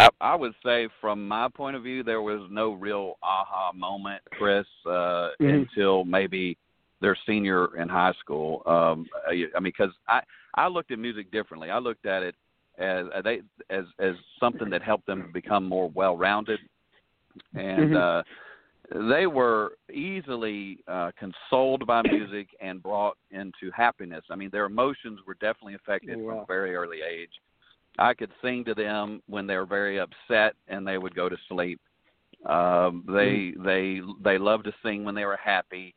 I, 0.00 0.08
I 0.20 0.34
would 0.34 0.54
say, 0.64 0.88
from 1.00 1.28
my 1.28 1.48
point 1.48 1.76
of 1.76 1.82
view, 1.82 2.02
there 2.02 2.22
was 2.22 2.40
no 2.50 2.72
real 2.72 3.18
aha 3.22 3.70
moment, 3.74 4.22
Chris, 4.30 4.66
uh, 4.86 5.30
Mhm. 5.40 5.68
until 5.68 6.04
maybe 6.04 6.56
their 7.00 7.16
senior 7.26 7.76
in 7.76 7.88
high 7.88 8.14
school. 8.20 8.62
Um, 8.66 9.06
I 9.28 9.46
I 9.56 9.60
mean, 9.60 9.72
because 9.76 9.94
I 10.08 10.20
I 10.54 10.68
looked 10.68 10.90
at 10.90 10.98
music 10.98 11.30
differently. 11.30 11.70
I 11.70 11.78
looked 11.78 12.06
at 12.06 12.22
it 12.22 12.34
as 12.78 13.06
uh, 13.14 13.20
they 13.20 13.42
as 13.68 13.84
as 13.98 14.14
something 14.38 14.70
that 14.70 14.82
helped 14.82 15.06
them 15.06 15.30
become 15.32 15.64
more 15.64 15.90
well-rounded, 15.90 16.60
and 17.54 17.92
Mhm. 17.92 17.96
uh, 17.96 18.22
they 19.10 19.26
were 19.26 19.72
easily 19.92 20.78
uh, 20.88 21.10
consoled 21.18 21.86
by 21.86 22.02
music 22.02 22.48
and 22.60 22.82
brought 22.82 23.16
into 23.30 23.70
happiness. 23.74 24.24
I 24.30 24.36
mean, 24.36 24.50
their 24.50 24.64
emotions 24.64 25.20
were 25.26 25.34
definitely 25.34 25.74
affected 25.74 26.18
Oh, 26.20 26.26
from 26.26 26.38
a 26.38 26.46
very 26.46 26.74
early 26.74 27.02
age. 27.02 27.32
I 28.00 28.14
could 28.14 28.30
sing 28.42 28.64
to 28.64 28.74
them 28.74 29.22
when 29.26 29.46
they 29.46 29.56
were 29.56 29.66
very 29.66 30.00
upset 30.00 30.54
and 30.68 30.86
they 30.86 30.98
would 30.98 31.14
go 31.14 31.28
to 31.28 31.36
sleep. 31.48 31.78
Um, 32.46 33.04
they 33.06 33.54
they 33.58 34.00
they 34.24 34.38
loved 34.38 34.64
to 34.64 34.74
sing 34.82 35.04
when 35.04 35.14
they 35.14 35.26
were 35.26 35.36
happy. 35.36 35.94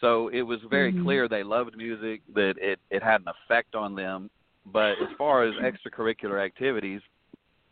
So 0.00 0.28
it 0.28 0.42
was 0.42 0.60
very 0.62 0.92
Mhm. 0.92 1.02
clear 1.02 1.28
they 1.28 1.42
loved 1.42 1.76
music, 1.76 2.22
that 2.34 2.56
it 2.58 2.80
it 2.90 3.02
had 3.02 3.20
an 3.20 3.28
effect 3.28 3.74
on 3.74 3.94
them. 3.94 4.30
But 4.66 4.98
as 5.02 5.10
far 5.18 5.42
as 5.44 5.54
extracurricular 5.56 6.42
activities, 6.42 7.02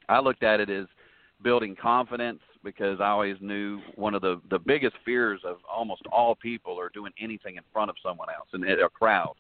I 0.09 0.21
looked 0.21 0.43
at 0.43 0.61
it 0.61 0.69
as 0.69 0.87
building 1.43 1.75
confidence 1.75 2.43
because 2.63 3.01
I 3.01 3.09
always 3.09 3.41
knew 3.41 3.81
one 3.95 4.15
of 4.15 4.21
the 4.21 4.41
the 4.51 4.59
biggest 4.59 4.97
fears 4.99 5.41
of 5.45 5.57
almost 5.65 6.03
all 6.13 6.35
people 6.35 6.79
are 6.79 6.91
doing 6.91 7.13
anything 7.19 7.57
in 7.57 7.63
front 7.73 7.89
of 7.91 7.97
someone 8.03 8.29
else 8.29 8.49
and 8.53 8.63
a 8.65 8.89
crowd, 8.91 9.35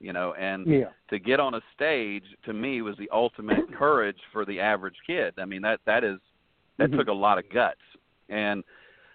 you 0.00 0.12
know, 0.12 0.34
and 0.34 0.66
Yeah. 0.66 0.90
to 1.10 1.18
get 1.18 1.40
on 1.40 1.54
a 1.54 1.60
stage 1.74 2.24
to 2.44 2.52
me 2.52 2.82
was 2.82 2.96
the 2.96 3.08
ultimate 3.10 3.58
courage 3.78 4.18
for 4.32 4.44
the 4.44 4.60
average 4.60 4.96
kid. 5.06 5.34
I 5.38 5.44
mean 5.44 5.62
that 5.62 5.80
that 5.86 6.04
is 6.04 6.18
that 6.78 6.90
Mhm. 6.90 6.96
took 6.98 7.08
a 7.08 7.12
lot 7.12 7.38
of 7.38 7.48
guts. 7.50 7.80
And 8.28 8.64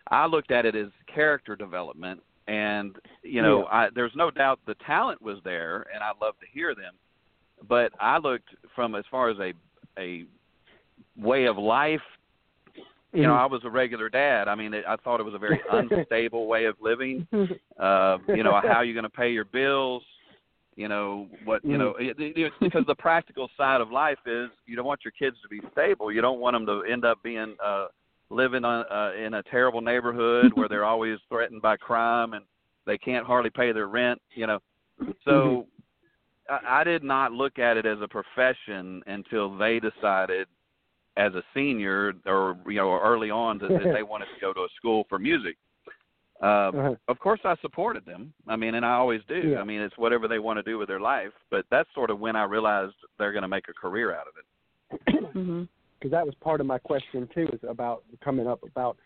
I 0.09 0.25
looked 0.25 0.51
at 0.51 0.65
it 0.65 0.75
as 0.75 0.88
character 1.07 1.55
development 1.55 2.21
and 2.48 2.98
you 3.24 3.41
know, 3.41 3.59
Yeah. 3.63 3.75
I 3.77 3.89
there's 3.89 4.15
no 4.15 4.31
doubt 4.31 4.59
the 4.65 4.75
talent 4.75 5.21
was 5.21 5.41
there 5.43 5.86
and 5.93 6.03
I 6.03 6.12
love 6.21 6.39
to 6.39 6.48
hear 6.48 6.74
them. 6.75 6.95
But 7.67 7.91
I 8.00 8.17
looked 8.17 8.55
from 8.74 8.95
as 8.95 9.05
far 9.07 9.29
as 9.29 9.39
a 9.39 9.53
a 9.98 10.25
way 11.17 11.45
of 11.45 11.57
life 11.57 12.01
you 13.12 13.24
know, 13.24 13.33
Mhm. 13.33 13.39
I 13.39 13.45
was 13.48 13.63
a 13.65 13.69
regular 13.71 14.07
dad. 14.07 14.48
I 14.48 14.53
mean, 14.53 14.71
it, 14.71 14.86
I 14.88 14.95
thought 14.98 15.19
it 15.19 15.24
was 15.24 15.33
a 15.33 15.39
very 15.39 15.59
unstable 15.71 16.45
way 16.45 16.65
of 16.65 16.79
living. 16.79 17.27
Uh, 17.79 18.17
you 18.27 18.43
know, 18.43 18.51
how 18.59 18.67
are 18.79 18.83
you're 18.83 18.93
going 18.93 19.03
to 19.05 19.09
pay 19.09 19.29
your 19.31 19.45
bills. 19.45 20.03
You 20.79 20.88
know 20.88 21.27
what? 21.43 21.62
You 21.65 21.77
know, 21.77 21.93
it, 22.00 22.17
it, 22.17 22.38
it's 22.38 22.55
because 22.62 22.86
the 22.88 22.95
practical 22.95 23.50
side 23.57 23.81
of 23.81 23.91
life 23.91 24.17
is 24.25 24.50
you 24.65 24.77
don't 24.77 24.86
want 24.86 25.01
your 25.03 25.12
kids 25.12 25.36
to 25.43 25.50
be 25.50 25.59
stable. 25.74 26.09
You 26.09 26.21
don't 26.21 26.39
want 26.39 26.55
them 26.55 26.65
to 26.67 26.89
end 26.89 27.03
up 27.03 27.21
being 27.21 27.57
uh, 27.62 27.88
living 28.29 28.63
on, 28.63 28.86
uh, 28.89 29.12
in 29.13 29.33
a 29.33 29.43
terrible 29.43 29.81
neighborhood 29.81 30.53
where 30.53 30.69
they're 30.69 30.86
always 30.93 31.19
threatened 31.27 31.62
by 31.62 31.75
crime 31.75 32.31
and 32.31 32.45
they 32.86 32.98
can't 32.98 33.27
hardly 33.27 33.50
pay 33.50 33.74
their 33.74 33.88
rent. 33.88 34.21
You 34.33 34.48
know, 34.48 34.59
so 35.25 35.67
I, 36.50 36.79
I 36.79 36.83
did 36.86 37.03
not 37.03 37.33
look 37.33 37.59
at 37.59 37.75
it 37.75 37.86
as 37.86 37.98
a 38.01 38.07
profession 38.07 39.03
until 39.05 39.57
they 39.57 39.81
decided 39.81 40.48
as 41.17 41.33
a 41.33 41.43
senior 41.53 42.13
or 42.25 42.55
you 42.67 42.75
know 42.75 42.98
early 43.03 43.31
on 43.31 43.57
that, 43.57 43.67
that 43.67 43.93
they 43.93 44.03
wanted 44.12 44.27
to 44.33 44.39
go 44.39 44.53
to 44.53 44.62
a 44.62 44.69
school 44.77 45.03
for 45.09 45.19
music. 45.19 45.57
Uh, 46.41 46.46
Uh-huh. 46.46 46.96
Of 47.08 47.19
course, 47.19 47.39
I 47.43 47.55
supported 47.62 48.05
them. 48.05 48.34
I 48.48 48.55
mean, 48.55 48.75
and 48.75 48.86
I 48.86 48.93
always 48.93 49.22
do. 49.27 49.50
Yeah. 49.51 49.60
I 49.60 49.63
mean, 49.63 49.81
it's 49.81 49.98
whatever 49.98 50.27
they 50.27 50.39
want 50.39 50.58
to 50.58 50.63
do 50.63 50.77
with 50.77 50.88
their 50.88 51.00
life. 51.00 51.31
But 51.51 51.65
that's 51.69 51.89
sort 51.93 52.10
of 52.10 52.19
when 52.19 52.36
I 52.36 52.43
realized 52.43 52.93
they're 53.17 53.34
going 53.34 53.41
to 53.43 53.48
make 53.50 53.65
a 53.69 53.74
career 53.74 54.15
out 54.15 54.27
of 54.27 54.34
it. 54.38 54.46
Mhm. 55.36 55.67
because 56.00 56.12
that 56.12 56.25
was 56.25 56.34
part 56.36 56.60
of 56.62 56.65
my 56.65 56.79
question 56.79 57.27
too 57.34 57.48
is 57.53 57.60
about 57.67 58.03
coming 58.24 58.48
up 58.48 58.63
about 58.63 58.98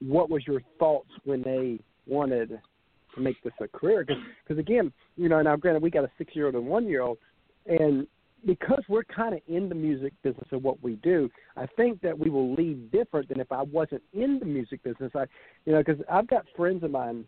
what 0.00 0.30
was 0.30 0.46
your 0.46 0.60
thoughts 0.78 1.08
when 1.24 1.42
they 1.42 1.78
wanted 2.06 2.60
to 3.14 3.20
make 3.20 3.42
this 3.42 3.52
a 3.60 3.66
career 3.68 4.04
because 4.04 4.58
again 4.58 4.92
you 5.16 5.28
know 5.28 5.40
now 5.42 5.56
granted 5.56 5.82
we 5.82 5.90
got 5.90 6.04
a 6.04 6.10
six 6.18 6.36
year 6.36 6.46
old 6.46 6.54
and 6.54 6.66
one 6.66 6.86
year 6.86 7.00
old 7.02 7.18
and 7.66 8.06
because 8.44 8.82
we're 8.88 9.04
kind 9.04 9.34
of 9.34 9.40
in 9.48 9.68
the 9.68 9.74
music 9.74 10.12
business 10.22 10.48
of 10.52 10.62
what 10.62 10.82
we 10.82 10.96
do 10.96 11.30
i 11.56 11.66
think 11.76 12.00
that 12.00 12.18
we 12.18 12.30
will 12.30 12.52
lead 12.54 12.90
different 12.90 13.28
than 13.28 13.40
if 13.40 13.50
i 13.52 13.62
wasn't 13.62 14.02
in 14.12 14.38
the 14.38 14.44
music 14.44 14.82
business 14.82 15.12
i 15.14 15.24
you 15.64 15.72
know 15.72 15.82
because 15.82 16.00
i've 16.10 16.26
got 16.26 16.44
friends 16.56 16.82
of 16.82 16.90
mine 16.90 17.24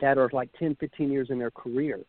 that 0.00 0.18
are 0.18 0.30
like 0.32 0.48
ten 0.58 0.74
fifteen 0.76 1.10
years 1.10 1.28
in 1.30 1.38
their 1.38 1.50
career 1.50 2.00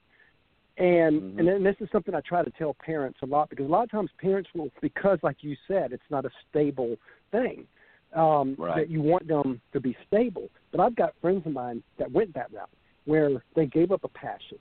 and 0.78 1.22
Mhm. 1.22 1.40
and 1.40 1.48
then 1.48 1.64
this 1.64 1.76
is 1.80 1.90
something 1.92 2.14
I 2.14 2.20
try 2.22 2.44
to 2.44 2.52
tell 2.52 2.74
parents 2.74 3.20
a 3.22 3.26
lot 3.26 3.50
because 3.50 3.66
a 3.66 3.70
lot 3.70 3.84
of 3.84 3.92
times 3.92 4.10
parents 4.20 4.50
will 4.54 4.70
because 4.82 5.20
like 5.24 5.38
you 5.42 5.56
said 5.68 5.94
it's 5.94 6.10
not 6.10 6.26
a 6.26 6.32
stable 6.50 6.98
thing 7.32 7.66
um 8.14 8.56
Right. 8.58 8.76
that 8.76 8.90
you 8.90 9.02
want 9.02 9.28
them 9.28 9.62
to 9.72 9.80
be 9.80 9.96
stable. 10.06 10.50
But 10.72 10.82
I've 10.82 10.96
got 10.96 11.14
friends 11.22 11.46
of 11.46 11.54
mine 11.54 11.82
that 11.98 12.12
went 12.12 12.34
that 12.34 12.52
route 12.52 12.70
where 13.06 13.42
they 13.56 13.68
gave 13.68 13.92
up 13.92 14.04
a 14.04 14.10
passion. 14.10 14.58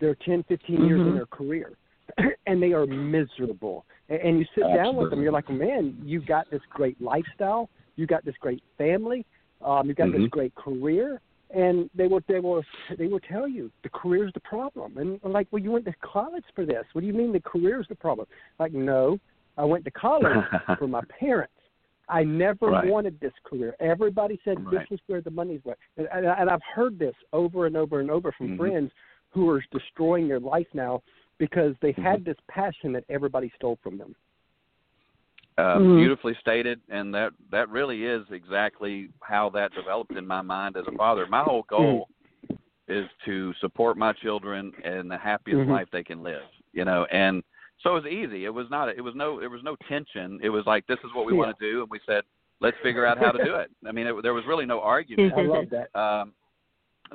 They're 0.00 0.16
10, 0.16 0.42
15 0.44 0.84
years 0.86 1.00
in 1.00 1.08
Mhm. 1.08 1.14
their 1.14 1.26
career 1.26 1.72
and 2.46 2.62
they 2.62 2.72
are 2.72 2.86
miserable. 2.86 3.84
And, 4.08 4.20
and 4.20 4.38
you 4.38 4.46
sit 4.54 4.64
down 4.74 4.96
with 4.96 5.10
them, 5.10 5.22
you're 5.22 5.32
like, 5.32 5.48
man, 5.50 5.96
you 6.04 6.20
got 6.20 6.50
this 6.50 6.62
great 6.70 7.00
lifestyle, 7.00 7.68
you 7.96 8.06
got 8.06 8.24
this 8.24 8.34
great 8.40 8.62
family, 8.78 9.24
um, 9.62 9.88
you 9.88 9.94
got 9.94 10.12
this 10.12 10.22
Mhm. 10.22 10.30
great 10.30 10.54
career, 10.54 11.20
and 11.50 11.88
they 11.94 12.06
will 12.06 12.20
they 12.26 12.40
will 12.40 12.62
they 12.98 13.06
will 13.06 13.20
tell 13.20 13.46
you 13.46 13.70
the 13.82 13.88
career 13.90 14.26
is 14.26 14.32
the 14.32 14.40
problem. 14.40 14.98
And 14.98 15.20
I'm 15.24 15.32
like, 15.32 15.46
well, 15.50 15.62
you 15.62 15.70
went 15.72 15.84
to 15.86 15.94
college 16.02 16.44
for 16.54 16.64
this. 16.66 16.84
What 16.92 17.02
do 17.02 17.06
you 17.06 17.12
mean 17.12 17.32
the 17.32 17.40
career 17.40 17.80
is 17.80 17.86
the 17.88 17.94
problem? 17.94 18.26
Like, 18.58 18.72
no, 18.72 19.18
I 19.56 19.64
went 19.64 19.84
to 19.84 19.90
college 19.90 20.32
for 20.78 20.88
my 20.88 21.02
parents. 21.18 21.52
I 22.08 22.22
never 22.22 22.66
Right. 22.68 22.86
wanted 22.86 23.18
this 23.20 23.32
career. 23.44 23.74
Everybody 23.80 24.38
said 24.44 24.58
Right. 24.66 24.80
this 24.80 24.98
is 24.98 25.00
where 25.06 25.22
the 25.22 25.30
money's 25.30 25.64
went, 25.64 25.78
and, 25.96 26.06
and, 26.12 26.26
and 26.26 26.50
I've 26.50 26.62
heard 26.74 26.98
this 26.98 27.14
over 27.32 27.66
and 27.66 27.76
over 27.76 28.00
and 28.00 28.10
over 28.10 28.30
from 28.32 28.50
Mhm. 28.50 28.56
friends 28.58 28.92
who 29.30 29.48
are 29.48 29.62
destroying 29.70 30.28
their 30.28 30.40
life 30.40 30.68
now 30.74 31.02
because 31.38 31.74
they 31.80 31.92
Mm-hmm. 31.92 32.02
had 32.02 32.24
this 32.24 32.36
passion 32.48 32.92
that 32.92 33.04
everybody 33.08 33.52
stole 33.56 33.78
from 33.82 33.98
them. 33.98 34.14
Uh, 35.56 35.78
Mhm. 35.78 35.96
Beautifully 35.98 36.34
stated, 36.40 36.80
and 36.88 37.14
that 37.14 37.32
that 37.50 37.68
really 37.68 38.04
is 38.04 38.28
exactly 38.32 39.08
how 39.22 39.48
that 39.50 39.72
developed 39.72 40.16
in 40.16 40.26
my 40.26 40.42
mind 40.42 40.76
as 40.76 40.84
a 40.88 40.92
father. 40.92 41.26
My 41.26 41.42
whole 41.44 41.62
goal 41.64 42.08
is 42.88 43.08
to 43.24 43.54
support 43.60 43.96
my 43.96 44.12
children 44.14 44.72
in 44.84 45.06
the 45.08 45.16
happiest 45.16 45.60
Mhm. 45.60 45.68
life 45.70 45.88
they 45.90 46.02
can 46.02 46.22
live. 46.24 46.42
You 46.72 46.84
know, 46.84 47.04
and 47.12 47.44
so 47.78 47.96
it 47.96 48.02
was 48.02 48.12
easy. 48.12 48.46
It 48.46 48.52
was 48.52 48.68
not. 48.68 48.88
It 48.88 49.00
was 49.00 49.14
no. 49.14 49.38
There 49.38 49.48
was 49.50 49.62
no 49.62 49.76
tension. 49.88 50.40
It 50.42 50.48
was 50.48 50.66
like 50.66 50.86
this 50.86 50.98
is 51.04 51.14
what 51.14 51.24
we 51.24 51.32
Yeah. 51.34 51.38
want 51.38 51.58
to 51.58 51.64
do, 51.70 51.82
and 51.82 51.90
we 51.90 52.00
said 52.00 52.24
let's 52.60 52.76
figure 52.78 53.06
out 53.06 53.16
how 53.18 53.30
to 53.30 53.44
do 53.44 53.54
it. 53.54 53.70
I 53.86 53.92
mean, 53.92 54.06
it, 54.08 54.22
there 54.22 54.34
was 54.34 54.44
really 54.46 54.66
no 54.66 54.80
argument. 54.94 55.34
I 55.36 55.42
love 55.42 55.70
that. 55.70 55.94
um, 55.94 56.32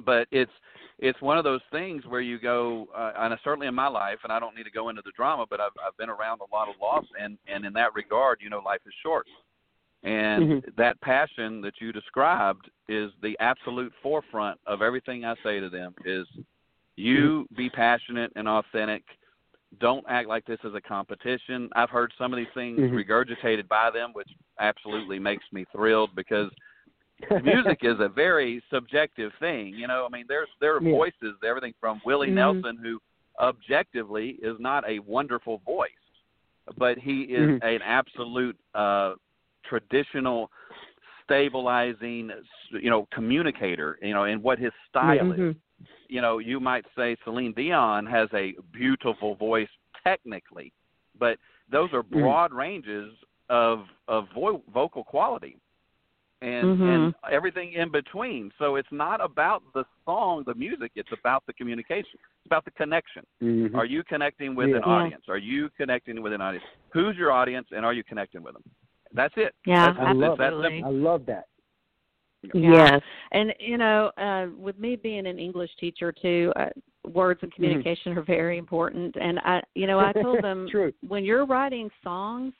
but 0.05 0.27
it's 0.31 0.51
it's 1.01 1.21
one 1.21 1.37
of 1.37 1.45
those 1.45 1.61
things 1.71 2.05
where 2.05 2.21
you 2.21 2.37
go, 2.37 2.87
uh, 2.95 3.13
and 3.17 3.37
certainly 3.43 3.67
in 3.67 3.75
my 3.75 3.87
life, 3.87 4.19
and 4.23 4.33
I 4.33 4.39
don't 4.39 4.55
need 4.55 4.65
to 4.65 4.71
go 4.71 4.89
into 4.89 5.01
the 5.03 5.11
drama, 5.15 5.45
but 5.49 5.59
I've 5.59 5.71
I've 5.85 5.97
been 5.97 6.09
around 6.09 6.41
a 6.41 6.55
lot 6.55 6.67
of 6.67 6.75
loss, 6.81 7.05
and 7.19 7.37
and 7.47 7.65
in 7.65 7.73
that 7.73 7.93
regard, 7.93 8.39
you 8.41 8.49
know, 8.49 8.59
life 8.59 8.81
is 8.85 8.93
short, 9.01 9.25
and 10.03 10.43
Mhm. 10.63 10.75
that 10.75 10.99
passion 11.01 11.61
that 11.61 11.79
you 11.79 11.91
described 11.91 12.69
is 12.87 13.11
the 13.21 13.37
absolute 13.39 13.93
forefront 14.03 14.59
of 14.65 14.81
everything 14.81 15.25
I 15.25 15.35
say 15.43 15.59
to 15.59 15.69
them. 15.69 15.95
Is 16.05 16.27
you 16.97 17.47
be 17.55 17.69
passionate 17.69 18.31
and 18.35 18.47
authentic. 18.47 19.03
Don't 19.79 20.03
act 20.09 20.27
like 20.27 20.45
this 20.45 20.59
is 20.63 20.73
a 20.75 20.81
competition. 20.81 21.69
I've 21.75 21.91
heard 21.91 22.11
some 22.17 22.33
of 22.33 22.37
these 22.37 22.53
things 22.53 22.79
Mhm. 22.79 22.91
regurgitated 22.91 23.67
by 23.69 23.89
them, 23.91 24.11
which 24.13 24.29
absolutely 24.59 25.19
makes 25.19 25.45
me 25.53 25.63
thrilled 25.71 26.13
because 26.15 26.51
music 27.43 27.79
is 27.83 27.99
a 27.99 28.07
very 28.09 28.61
subjective 28.71 29.31
thing. 29.39 29.73
You 29.75 29.87
know, 29.87 30.05
I 30.05 30.09
mean, 30.15 30.25
there's 30.27 30.49
there 30.59 30.75
are 30.75 30.81
Yeah. 30.81 30.91
voices, 30.91 31.35
everything 31.45 31.73
from 31.79 32.01
Willie 32.05 32.29
Mhm. 32.29 32.35
Nelson, 32.35 32.77
who 32.77 32.99
objectively 33.39 34.31
is 34.41 34.59
not 34.59 34.87
a 34.87 34.99
wonderful 34.99 35.59
voice, 35.59 35.89
but 36.77 36.97
he 36.97 37.23
is 37.23 37.49
Mhm. 37.49 37.63
an 37.63 37.81
absolute 37.81 38.57
uh, 38.73 39.15
traditional 39.63 40.49
stabilizing, 41.23 42.31
you 42.71 42.89
know, 42.89 43.07
communicator. 43.11 43.97
You 44.01 44.13
know, 44.13 44.23
and 44.23 44.41
what 44.41 44.59
his 44.59 44.73
style 44.87 45.31
is. 45.31 45.39
Mhm. 45.39 45.55
You 46.09 46.21
know, 46.21 46.39
you 46.39 46.59
might 46.59 46.85
say 46.95 47.15
Celine 47.23 47.53
Dion 47.53 48.05
has 48.07 48.29
a 48.33 48.53
beautiful 48.71 49.35
voice 49.35 49.69
technically, 50.03 50.73
but 51.17 51.37
those 51.69 51.93
are 51.93 52.03
Mhm. 52.03 52.21
broad 52.21 52.53
ranges 52.53 53.13
of 53.49 53.87
of 54.07 54.27
vo- 54.33 54.63
vocal 54.69 55.03
quality 55.03 55.57
and 56.41 56.79
Mhm. 56.79 56.89
and 56.89 57.15
everything 57.29 57.73
in 57.73 57.89
between. 57.89 58.51
So 58.57 58.75
it's 58.75 58.91
not 58.91 59.19
about 59.21 59.61
the 59.73 59.85
song, 60.05 60.43
the 60.45 60.55
music. 60.55 60.91
It's 60.95 61.11
about 61.11 61.45
the 61.45 61.53
communication. 61.53 62.17
It's 62.37 62.45
about 62.45 62.65
the 62.65 62.71
connection. 62.71 63.25
Mhm. 63.41 63.75
Are 63.75 63.85
you 63.85 64.03
connecting 64.03 64.55
with 64.55 64.69
Yeah. 64.69 64.77
an 64.77 64.83
Yeah. 64.83 64.89
audience? 64.89 65.27
Are 65.27 65.37
you 65.37 65.69
connecting 65.71 66.21
with 66.21 66.33
an 66.33 66.41
audience? 66.41 66.65
Who's 66.91 67.17
your 67.17 67.31
audience, 67.31 67.71
and 67.71 67.85
are 67.85 67.93
you 67.93 68.03
connecting 68.03 68.41
with 68.41 68.53
them? 68.53 68.63
That's 69.11 69.35
it. 69.37 69.55
Yeah, 69.65 69.87
That's, 69.87 69.99
I 69.99 70.11
love 70.13 70.33
it's 70.33 70.37
that 70.39 70.53
absolutely. 70.53 70.83
I 70.83 70.89
love 70.89 71.25
that. 71.25 71.47
Yeah. 72.53 72.71
Yes. 72.71 73.01
And 73.31 73.53
you 73.59 73.77
know, 73.77 74.11
uh, 74.17 74.47
with 74.57 74.79
me 74.79 74.95
being 74.95 75.27
an 75.27 75.39
English 75.39 75.75
teacher 75.75 76.11
too, 76.11 76.53
uh, 76.55 76.69
words 77.05 77.43
and 77.43 77.51
communication 77.53 78.17
are 78.17 78.21
very 78.21 78.57
important. 78.57 79.15
And 79.17 79.39
I, 79.39 79.61
you 79.75 79.87
know, 79.87 79.99
I 79.99 80.13
told 80.13 80.41
them 80.43 80.67
True. 80.69 80.93
when 81.05 81.25
you're 81.25 81.45
writing 81.45 81.89
songs, 82.03 82.53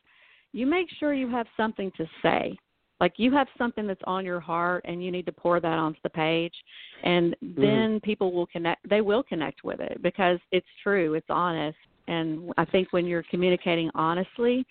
you 0.51 0.65
make 0.65 0.89
sure 1.00 1.13
you 1.13 1.29
have 1.29 1.48
something 1.55 1.91
to 1.91 2.05
say. 2.21 2.57
Like 3.00 3.13
you 3.18 3.32
have 3.32 3.48
something 3.58 3.88
that's 3.88 4.01
on 4.06 4.25
your 4.25 4.39
heart, 4.39 4.84
and 4.86 5.03
you 5.03 5.12
need 5.12 5.25
to 5.25 5.32
pour 5.32 5.60
that 5.60 5.79
onto 5.79 6.00
the 6.03 6.10
page, 6.10 6.53
and 7.03 7.36
then 7.41 8.00
people 8.01 8.34
will 8.34 8.48
connect. 8.48 8.88
They 8.89 9.01
will 9.01 9.24
connect 9.24 9.63
with 9.63 9.79
it 9.79 10.01
because 10.01 10.39
it's 10.51 10.68
true, 10.84 11.13
it's 11.13 11.29
honest. 11.29 11.77
And 12.08 12.51
I 12.58 12.65
think 12.65 12.91
when 12.91 13.06
you're 13.06 13.24
communicating 13.24 13.89
honestly, 13.96 14.65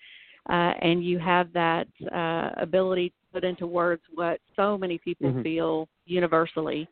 uh, 0.49 0.73
and 0.81 1.03
you 1.03 1.17
have 1.19 1.51
that 1.53 1.87
uh, 2.11 2.51
ability 2.61 3.09
to 3.09 3.15
put 3.33 3.43
into 3.43 3.65
words 3.65 4.01
what 4.13 4.39
so 4.55 4.77
many 4.77 4.97
people 4.97 5.31
Mhm. 5.31 5.43
feel 5.43 5.87
universally, 6.05 6.87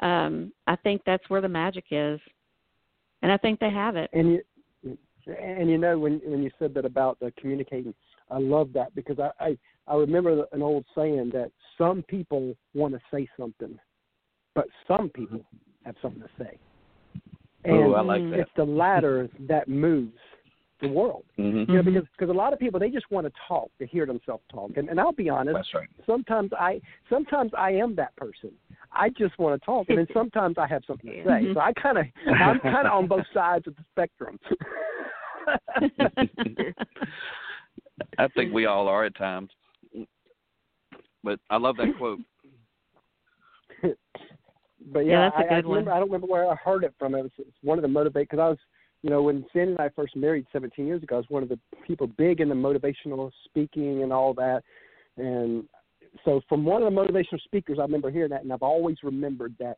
um, 0.00 0.52
I 0.66 0.76
think 0.76 1.02
that's 1.04 1.28
where 1.30 1.40
the 1.40 1.48
magic 1.48 1.84
is. 1.90 2.20
And 3.22 3.32
I 3.32 3.36
think 3.36 3.60
they 3.60 3.70
have 3.70 3.96
it. 3.96 4.10
And 4.12 4.32
you, 4.32 4.98
and 5.26 5.70
you 5.70 5.78
know 5.78 5.98
when 5.98 6.20
when 6.24 6.42
you 6.42 6.50
said 6.58 6.74
that 6.74 6.84
about 6.84 7.18
the 7.20 7.32
communicating, 7.32 7.94
I 8.30 8.38
love 8.38 8.72
that 8.74 8.94
because 8.94 9.18
I 9.18 9.30
I, 9.40 9.58
I 9.86 9.94
remember 9.96 10.44
an 10.52 10.62
old 10.62 10.84
saying 10.94 11.30
that 11.34 11.50
some 11.76 12.02
people 12.08 12.54
want 12.74 12.94
to 12.94 13.00
say 13.12 13.28
something, 13.38 13.78
but 14.54 14.66
some 14.88 15.08
people 15.10 15.40
have 15.84 15.94
something 16.00 16.22
to 16.22 16.28
say. 16.38 16.58
And 17.64 17.76
Oh, 17.76 17.94
I 17.94 18.00
like 18.00 18.22
that. 18.30 18.40
it's 18.40 18.50
the 18.56 18.64
latter 18.64 19.28
that 19.40 19.68
moves 19.68 20.18
the 20.80 20.88
world. 20.88 21.24
Mm-hmm. 21.38 21.70
You 21.70 21.76
know, 21.76 21.82
Mhm. 21.82 21.84
because 21.94 22.08
because 22.12 22.28
a 22.30 22.32
lot 22.32 22.52
of 22.52 22.58
people 22.58 22.78
they 22.80 22.90
just 22.90 23.10
want 23.10 23.26
to 23.26 23.32
talk 23.48 23.70
to 23.78 23.86
hear 23.86 24.04
themselves 24.06 24.42
talk, 24.50 24.76
and 24.76 24.88
and 24.88 25.00
I'll 25.00 25.12
be 25.12 25.28
honest, 25.30 25.54
That's 25.54 25.74
right. 25.74 25.88
sometimes 26.06 26.52
I 26.52 26.80
sometimes 27.08 27.52
I 27.56 27.70
am 27.72 27.94
that 27.96 28.14
person. 28.16 28.52
I 28.92 29.08
just 29.10 29.38
want 29.38 29.60
to 29.60 29.64
talk, 29.64 29.88
and 29.88 29.98
then 29.98 30.06
sometimes 30.12 30.56
I 30.58 30.66
have 30.66 30.82
something 30.86 31.10
to 31.10 31.24
say. 31.24 31.54
So 31.54 31.60
I 31.60 31.72
kind 31.74 31.98
of 31.98 32.06
I'm 32.26 32.60
kind 32.60 32.86
of 32.86 32.92
on 32.92 33.06
both 33.06 33.24
sides 33.34 33.66
of 33.66 33.76
the 33.76 33.84
spectrum. 33.92 34.38
I 38.18 38.28
think 38.28 38.52
we 38.52 38.66
all 38.66 38.88
are 38.88 39.04
at 39.04 39.16
times. 39.16 39.50
But 41.24 41.40
I 41.50 41.56
love 41.56 41.76
that 41.78 41.96
quote. 41.96 42.20
but 44.92 45.00
Yeah, 45.00 45.12
yeah, 45.12 45.30
that's 45.30 45.36
a 45.48 45.52
I, 45.52 45.56
I 45.56 45.60
good 45.60 45.66
one. 45.66 45.78
remember 45.78 45.92
I 45.92 45.98
don't 45.98 46.08
remember 46.08 46.26
where 46.26 46.48
I 46.48 46.54
heard 46.54 46.84
it 46.84 46.94
from. 46.98 47.14
It 47.14 47.22
was 47.22 47.30
it's 47.38 47.56
one 47.62 47.78
of 47.78 47.82
the 47.82 47.88
motivate 47.88 48.28
because 48.28 48.42
I 48.42 48.48
was 48.50 48.58
you 49.02 49.10
know 49.10 49.22
when 49.22 49.44
Sandy 49.52 49.72
and 49.72 49.80
I 49.80 49.88
first 49.88 50.14
married 50.14 50.46
17 50.52 50.86
years 50.86 51.02
ago, 51.02 51.16
I 51.16 51.18
was 51.18 51.26
one 51.30 51.42
of 51.42 51.48
the 51.48 51.58
people 51.86 52.06
big 52.06 52.40
in 52.40 52.48
the 52.48 52.54
motivational 52.54 53.30
speaking 53.46 54.02
and 54.02 54.12
all 54.12 54.34
that, 54.34 54.62
and 55.16 55.64
so 56.24 56.40
from 56.48 56.64
one 56.64 56.82
of 56.82 56.92
the 56.92 57.00
motivational 57.00 57.40
speakers, 57.42 57.78
I 57.78 57.82
remember 57.82 58.10
hearing 58.10 58.30
that, 58.30 58.42
and 58.42 58.52
I've 58.52 58.62
always 58.62 58.96
remembered 59.02 59.54
that. 59.58 59.76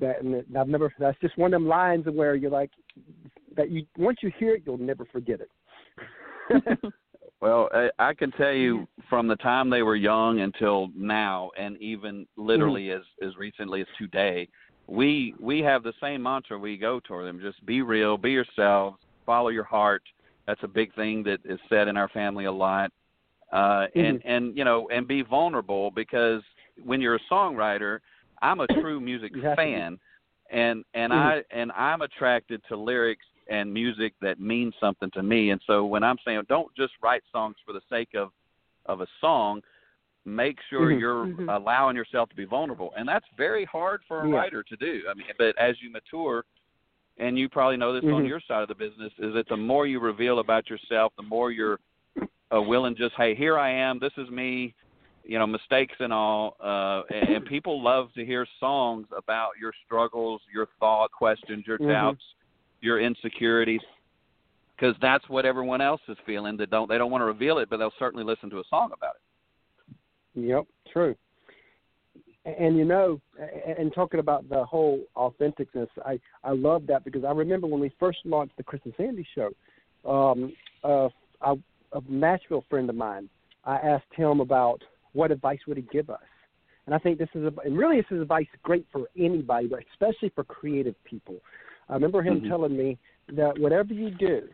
That 0.00 0.20
and 0.20 0.44
I've 0.58 0.66
never. 0.66 0.92
That's 0.98 1.18
just 1.20 1.38
one 1.38 1.54
of 1.54 1.60
them 1.60 1.68
lines 1.68 2.06
where 2.10 2.34
you're 2.34 2.50
like, 2.50 2.72
that 3.56 3.70
you 3.70 3.86
once 3.96 4.18
you 4.20 4.32
hear 4.36 4.56
it, 4.56 4.62
you'll 4.66 4.78
never 4.78 5.04
forget 5.12 5.40
it. 5.40 5.50
Well, 7.40 7.68
I, 7.72 7.90
I 7.98 8.14
can 8.14 8.30
tell 8.32 8.52
you 8.52 8.86
from 9.10 9.28
the 9.28 9.36
time 9.36 9.68
they 9.68 9.82
were 9.82 9.96
young 9.96 10.40
until 10.40 10.88
now, 10.96 11.50
and 11.58 11.76
even 11.82 12.26
literally 12.36 12.90
as 12.90 13.02
as 13.22 13.36
recently 13.36 13.82
as 13.82 13.86
today, 13.98 14.48
we 14.86 15.34
we 15.38 15.60
have 15.60 15.82
the 15.82 15.92
same 16.00 16.22
mantra 16.22 16.58
we 16.58 16.78
go 16.78 17.00
toward 17.00 17.26
them: 17.26 17.40
just 17.40 17.64
be 17.66 17.82
real, 17.82 18.16
be 18.16 18.30
yourselves, 18.30 18.98
follow 19.26 19.48
your 19.48 19.64
heart. 19.64 20.02
That's 20.46 20.62
a 20.62 20.68
big 20.68 20.94
thing 20.94 21.22
that 21.24 21.40
is 21.44 21.60
said 21.68 21.88
in 21.88 21.96
our 21.96 22.08
family 22.08 22.46
a 22.46 22.52
lot, 22.52 22.90
uh, 23.52 23.86
and 23.94 24.22
and 24.24 24.56
you 24.56 24.64
know, 24.64 24.88
and 24.88 25.06
be 25.06 25.22
vulnerable 25.22 25.90
because 25.90 26.42
when 26.82 27.02
you're 27.02 27.16
a 27.16 27.20
songwriter, 27.30 27.98
I'm 28.40 28.60
a 28.60 28.66
true 28.80 28.98
music 28.98 29.34
You 29.34 29.42
have 29.42 29.58
to 29.58 29.64
be. 29.64 29.72
fan, 29.72 29.98
and 30.50 30.84
and 30.94 31.12
Mhm. 31.12 31.16
I 31.16 31.44
and 31.50 31.70
I'm 31.72 32.00
attracted 32.00 32.62
to 32.68 32.76
lyrics 32.76 33.26
and 33.48 33.72
music 33.72 34.14
that 34.20 34.40
means 34.40 34.74
something 34.80 35.10
to 35.12 35.22
me. 35.22 35.50
And 35.50 35.60
so 35.66 35.84
when 35.84 36.02
I'm 36.02 36.18
saying 36.24 36.42
don't 36.48 36.74
just 36.76 36.94
write 37.02 37.22
songs 37.32 37.56
for 37.64 37.72
the 37.72 37.82
sake 37.88 38.14
of 38.14 38.30
of 38.86 39.00
a 39.00 39.06
song, 39.20 39.62
make 40.24 40.58
sure 40.68 40.92
Mhm. 40.92 41.00
you're 41.00 41.26
Mhm. 41.26 41.56
allowing 41.56 41.96
yourself 41.96 42.28
to 42.30 42.36
be 42.36 42.44
vulnerable. 42.44 42.92
And 42.96 43.08
that's 43.08 43.26
very 43.36 43.64
hard 43.64 44.02
for 44.06 44.22
a 44.22 44.28
Yeah. 44.28 44.34
writer 44.34 44.62
to 44.62 44.76
do. 44.76 45.02
I 45.08 45.14
mean, 45.14 45.26
but 45.38 45.56
as 45.58 45.80
you 45.82 45.90
mature 45.90 46.44
and 47.18 47.38
you 47.38 47.48
probably 47.48 47.76
know 47.76 47.92
this 47.92 48.04
on 48.04 48.24
Mhm. 48.24 48.28
your 48.28 48.40
side 48.40 48.62
of 48.62 48.68
the 48.68 48.74
business 48.74 49.12
is 49.18 49.34
that 49.34 49.48
the 49.48 49.56
more 49.56 49.86
you 49.86 50.00
reveal 50.00 50.38
about 50.38 50.68
yourself, 50.68 51.12
the 51.16 51.22
more 51.22 51.50
you're 51.50 51.80
uh, 52.54 52.62
willing 52.62 52.94
just 52.94 53.14
hey, 53.16 53.34
here 53.34 53.58
I 53.58 53.70
am, 53.70 53.98
this 53.98 54.16
is 54.16 54.30
me, 54.30 54.72
you 55.24 55.36
know, 55.36 55.46
mistakes 55.48 55.96
and 55.98 56.12
all. 56.12 56.56
Uh 56.60 57.02
and, 57.10 57.28
and 57.36 57.44
people 57.44 57.82
love 57.82 58.12
to 58.14 58.24
hear 58.24 58.46
songs 58.60 59.08
about 59.16 59.52
your 59.60 59.72
struggles, 59.84 60.42
your 60.52 60.68
thought 60.78 61.10
questions, 61.10 61.66
your 61.66 61.78
Mhm. 61.78 61.88
doubts 61.88 62.24
your 62.86 63.00
insecurities 63.00 63.82
because 64.76 64.94
that's 65.00 65.28
what 65.28 65.44
everyone 65.44 65.80
else 65.80 66.00
is 66.08 66.16
feeling 66.24 66.56
that 66.56 66.70
don't 66.70 66.88
they 66.88 66.98
don't 66.98 67.10
want 67.10 67.20
to 67.20 67.26
reveal 67.26 67.58
it 67.58 67.68
but 67.68 67.76
they'll 67.78 67.92
certainly 67.98 68.24
listen 68.24 68.48
to 68.48 68.58
a 68.58 68.64
song 68.70 68.90
about 68.94 69.14
it 69.16 69.22
Yep, 70.36 70.66
true. 70.92 71.16
And, 72.44 72.76
you 72.76 72.84
know, 72.84 73.20
and, 73.76 73.92
talking 73.92 74.20
about 74.20 74.48
the 74.48 74.64
whole 74.64 75.00
authenticness, 75.16 75.88
I 76.04 76.20
I 76.44 76.52
love 76.52 76.86
that 76.86 77.04
because 77.04 77.24
I 77.24 77.32
remember 77.32 77.66
when 77.66 77.80
we 77.80 77.90
first 77.98 78.18
launched 78.24 78.56
the 78.56 78.62
Chris 78.62 78.82
and 78.84 78.94
Sandy 78.96 79.26
show, 79.34 79.50
um, 80.08 80.52
uh, 80.84 81.08
I, 81.40 81.54
a 81.92 82.00
Nashville 82.08 82.64
friend 82.70 82.88
of 82.88 82.94
mine, 82.94 83.28
I 83.64 83.76
asked 83.78 84.12
him 84.14 84.38
about 84.38 84.80
what 85.12 85.32
advice 85.32 85.58
would 85.66 85.76
he 85.76 85.82
give 85.90 86.08
us, 86.08 86.20
and 86.84 86.94
I 86.94 86.98
think 86.98 87.18
this 87.18 87.28
is 87.34 87.42
a, 87.42 87.52
and 87.64 87.76
really 87.76 87.96
this 87.96 88.06
is 88.12 88.22
advice 88.22 88.46
great 88.62 88.86
for 88.92 89.08
anybody, 89.18 89.66
but 89.66 89.80
especially 89.92 90.28
for 90.28 90.44
creative 90.44 90.94
people. 91.02 91.36
I 91.88 91.94
remember 91.94 92.22
him 92.22 92.40
Mhm. 92.40 92.48
telling 92.48 92.76
me 92.76 92.98
that 93.28 93.58
whatever 93.58 93.94
you 93.94 94.10
do, 94.10 94.48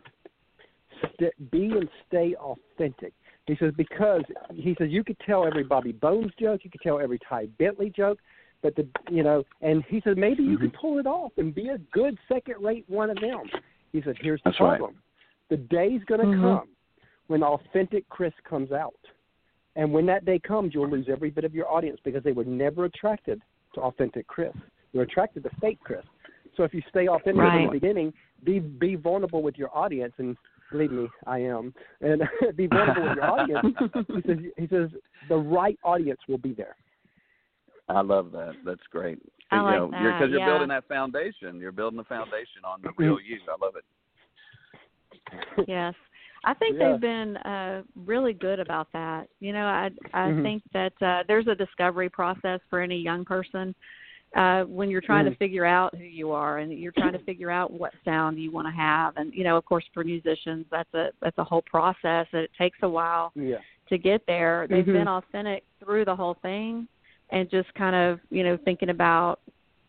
st- 1.14 1.50
be 1.50 1.76
and 1.76 1.88
stay 2.06 2.34
authentic. 2.36 3.12
He 3.46 3.56
says 3.56 3.72
because 3.74 4.22
he 4.54 4.74
says 4.76 4.90
you 4.90 5.02
could 5.02 5.18
tell 5.20 5.44
every 5.46 5.64
Bobby 5.64 5.92
Bones 5.92 6.32
joke, 6.38 6.64
you 6.64 6.70
could 6.70 6.80
tell 6.82 7.00
every 7.00 7.18
Ty 7.18 7.46
Bentley 7.58 7.90
joke, 7.90 8.20
but 8.62 8.76
the 8.76 8.86
you 9.10 9.22
know, 9.22 9.44
and 9.62 9.82
he 9.88 10.00
said 10.02 10.16
maybe 10.16 10.42
you 10.42 10.56
Mm-hmm. 10.56 10.66
could 10.66 10.74
pull 10.74 10.98
it 10.98 11.06
off 11.06 11.32
and 11.38 11.54
be 11.54 11.68
a 11.68 11.78
good 11.92 12.16
second 12.28 12.62
rate 12.62 12.84
one 12.88 13.10
of 13.10 13.18
them. 13.20 13.50
He 13.92 14.00
said 14.02 14.16
here's 14.20 14.40
the 14.42 14.50
That's 14.50 14.60
right. 14.60 14.78
problem: 14.78 15.02
the 15.48 15.56
day's 15.56 16.04
going 16.04 16.20
to 16.20 16.26
Mhm. 16.26 16.40
come 16.40 16.68
when 17.26 17.42
authentic 17.42 18.08
Chris 18.08 18.34
comes 18.44 18.70
out, 18.72 18.94
and 19.74 19.92
when 19.92 20.06
that 20.06 20.24
day 20.24 20.38
comes, 20.38 20.74
you'll 20.74 20.88
lose 20.88 21.08
every 21.08 21.30
bit 21.30 21.44
of 21.44 21.54
your 21.54 21.68
audience 21.68 21.98
because 22.04 22.22
they 22.22 22.32
were 22.32 22.44
never 22.44 22.84
attracted 22.84 23.40
to 23.74 23.80
authentic 23.80 24.26
Chris. 24.28 24.54
They're 24.92 25.02
attracted 25.02 25.42
to 25.44 25.50
fake 25.60 25.80
Chris. 25.82 26.04
So 26.56 26.64
if 26.64 26.74
you 26.74 26.82
stay 26.88 27.08
authentic 27.08 27.34
in 27.34 27.38
Right. 27.38 27.66
the 27.66 27.80
beginning, 27.80 28.12
be 28.44 28.58
be 28.58 28.94
vulnerable 28.96 29.42
with 29.42 29.56
your 29.56 29.70
audience, 29.76 30.12
and 30.18 30.36
believe 30.70 30.90
me, 30.92 31.10
I 31.26 31.38
am, 31.38 31.72
and 32.00 32.22
be 32.56 32.66
vulnerable 32.66 33.02
with 33.04 33.14
your 33.14 33.28
audience. 33.28 33.64
He 34.08 34.22
says 34.26 34.38
he 34.56 34.66
says 34.68 34.90
the 35.28 35.36
right 35.38 35.78
audience 35.84 36.20
will 36.28 36.38
be 36.38 36.52
there. 36.54 36.76
i 37.88 38.00
love 38.00 38.32
that 38.32 38.54
that's 38.64 38.86
great 38.90 39.18
I 39.50 39.56
you 39.56 39.62
like 39.64 39.74
know, 39.74 39.90
you're, 40.00 40.12
that, 40.12 40.18
because 40.18 40.30
you're 40.30 40.40
yeah. 40.40 40.46
building 40.46 40.68
that 40.68 40.86
foundation 40.88 41.58
you're 41.58 41.72
building 41.72 41.96
the 41.98 42.04
foundation 42.04 42.62
on 42.64 42.80
the 42.82 42.90
real 42.96 43.18
you 43.20 43.38
i 43.48 43.64
love 43.64 43.74
it 43.76 43.84
yes. 45.68 45.94
I 46.44 46.54
think 46.54 46.78
Yeah. 46.78 46.92
they've 46.92 47.00
been 47.00 47.36
uh 47.38 47.82
really 47.94 48.32
good 48.32 48.58
about 48.60 48.88
that. 48.92 49.28
You 49.40 49.52
know, 49.52 49.66
I 49.66 49.90
I 50.12 50.30
Mhm. 50.30 50.42
think 50.42 50.62
that 50.72 50.92
uh 51.02 51.22
there's 51.28 51.46
a 51.46 51.54
discovery 51.54 52.08
process 52.08 52.60
for 52.68 52.80
any 52.80 52.96
young 52.96 53.24
person 53.24 53.74
uh 54.34 54.64
when 54.64 54.88
you're 54.90 55.00
trying 55.00 55.26
Mhm. 55.26 55.30
to 55.30 55.36
figure 55.36 55.64
out 55.64 55.94
who 55.94 56.04
you 56.04 56.30
are 56.32 56.58
and 56.58 56.72
you're 56.72 56.92
trying 56.92 57.12
to 57.12 57.18
figure 57.20 57.50
out 57.50 57.70
what 57.70 57.92
sound 58.04 58.38
you 58.38 58.50
want 58.50 58.66
to 58.66 58.72
have 58.72 59.16
and 59.16 59.32
you 59.34 59.44
know, 59.44 59.56
of 59.56 59.64
course 59.64 59.84
for 59.92 60.02
musicians 60.04 60.64
that's 60.70 60.92
a 60.94 61.10
that's 61.20 61.38
a 61.38 61.44
whole 61.44 61.62
process 61.62 62.26
and 62.32 62.42
it 62.42 62.50
takes 62.56 62.78
a 62.82 62.88
while 62.88 63.32
Yeah. 63.34 63.58
to 63.88 63.98
get 63.98 64.24
there. 64.26 64.66
They've 64.68 64.84
Mhm. 64.84 64.92
been 64.92 65.08
authentic 65.08 65.64
through 65.80 66.06
the 66.06 66.16
whole 66.16 66.34
thing 66.34 66.88
and 67.30 67.50
just 67.50 67.72
kind 67.74 67.94
of, 67.96 68.20
you 68.30 68.42
know, 68.44 68.56
thinking 68.58 68.90
about 68.90 69.40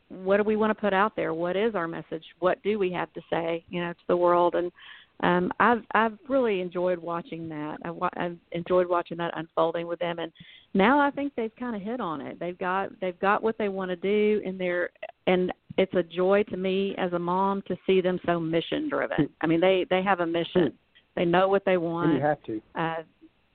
what 0.09 0.37
do 0.37 0.43
we 0.43 0.55
want 0.55 0.69
to 0.71 0.75
put 0.79 0.93
out 0.93 1.15
there? 1.15 1.33
What 1.33 1.55
is 1.55 1.73
our 1.75 1.87
message? 1.87 2.25
What 2.39 2.61
do 2.63 2.77
we 2.77 2.91
have 2.91 3.11
to 3.13 3.21
say, 3.29 3.63
you 3.69 3.81
know, 3.81 3.93
to 3.93 4.07
the 4.07 4.17
world? 4.17 4.55
And 4.55 4.71
um, 5.21 5.51
I've 5.59 5.83
I've 5.93 6.17
really 6.27 6.61
enjoyed 6.61 6.99
watching 6.99 7.47
that. 7.49 7.77
I've, 7.85 7.95
I've 8.17 8.37
enjoyed 8.51 8.87
watching 8.87 9.17
that 9.17 9.33
unfolding 9.37 9.87
with 9.87 9.99
them, 9.99 10.19
and 10.19 10.31
now 10.73 10.99
I 10.99 11.11
think 11.11 11.33
they've 11.35 11.55
kind 11.57 11.75
of 11.75 11.81
hit 11.81 12.01
on 12.01 12.19
it. 12.21 12.39
They've 12.39 12.57
got 12.57 12.89
they've 12.99 13.19
got 13.19 13.41
what 13.43 13.57
they 13.57 13.69
want 13.69 13.89
to 13.89 13.95
do, 13.95 14.41
and 14.45 14.59
they're 14.59 14.89
and 15.27 15.51
it's 15.77 15.93
a 15.93 16.03
joy 16.03 16.43
to 16.49 16.57
me 16.57 16.95
as 16.97 17.13
a 17.13 17.19
mom 17.19 17.61
to 17.67 17.77
see 17.85 18.01
them 18.01 18.19
so 18.25 18.39
mission 18.39 18.89
driven. 18.89 19.29
I 19.41 19.47
mean, 19.47 19.61
they 19.61 19.85
they 19.89 20.03
have 20.03 20.19
a 20.19 20.25
mission. 20.25 20.73
They 21.15 21.25
know 21.25 21.47
what 21.47 21.63
they 21.65 21.77
want. 21.77 22.09
And 22.09 22.17
you 22.17 22.25
have 22.25 22.43
to. 22.43 22.61
Uh, 22.75 23.03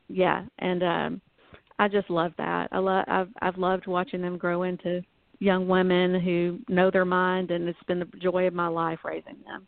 yeah, 0.08 0.44
and 0.60 0.82
um, 0.82 1.20
I 1.78 1.88
just 1.88 2.08
love 2.08 2.32
that. 2.38 2.68
I 2.72 2.78
love 2.78 3.04
I've 3.08 3.28
I've 3.42 3.58
loved 3.58 3.86
watching 3.86 4.22
them 4.22 4.38
grow 4.38 4.62
into 4.62 5.02
young 5.40 5.68
women 5.68 6.20
who 6.20 6.58
know 6.68 6.90
their 6.90 7.04
mind, 7.04 7.50
and 7.50 7.68
it's 7.68 7.78
been 7.86 8.00
the 8.00 8.08
joy 8.20 8.46
of 8.46 8.54
my 8.54 8.68
life 8.68 9.00
raising 9.04 9.36
them. 9.44 9.66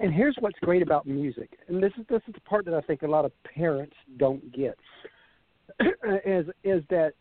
And 0.00 0.12
here's 0.12 0.36
what's 0.40 0.58
great 0.60 0.82
about 0.82 1.06
music, 1.06 1.58
and 1.68 1.82
this 1.82 1.92
is 1.98 2.04
this 2.08 2.20
is 2.28 2.34
the 2.34 2.40
part 2.40 2.64
that 2.64 2.74
I 2.74 2.80
think 2.82 3.02
a 3.02 3.06
lot 3.06 3.24
of 3.24 3.32
parents 3.42 3.94
don't 4.18 4.52
get, 4.52 4.76
is 6.26 6.46
is 6.64 6.82
that 6.90 7.12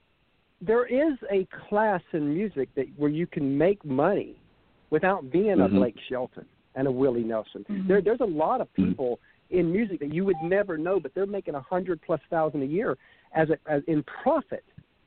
there 0.61 0.85
is 0.85 1.17
a 1.31 1.47
class 1.69 2.01
in 2.13 2.33
music 2.33 2.69
that 2.75 2.85
where 2.97 3.09
you 3.09 3.27
can 3.27 3.57
make 3.57 3.83
money 3.85 4.41
without 4.89 5.31
being 5.31 5.57
mm-hmm. 5.57 5.75
a 5.75 5.79
Blake 5.79 5.95
Shelton 6.09 6.45
and 6.75 6.87
a 6.87 6.91
Willie 6.91 7.23
Nelson. 7.23 7.65
Mm-hmm. 7.69 7.87
There 7.87 8.01
there's 8.01 8.21
a 8.21 8.25
lot 8.25 8.61
of 8.61 8.73
people 8.73 9.19
in 9.49 9.71
music 9.71 9.99
that 9.99 10.13
you 10.13 10.25
would 10.25 10.37
never 10.43 10.77
know, 10.77 10.99
but 10.99 11.13
they're 11.13 11.25
making 11.25 11.55
a 11.55 11.61
hundred 11.61 12.01
plus 12.01 12.21
thousand 12.29 12.63
a 12.63 12.65
year 12.65 12.97
as 13.35 13.49
a 13.49 13.71
as 13.71 13.81
in 13.87 14.03
profit 14.23 14.63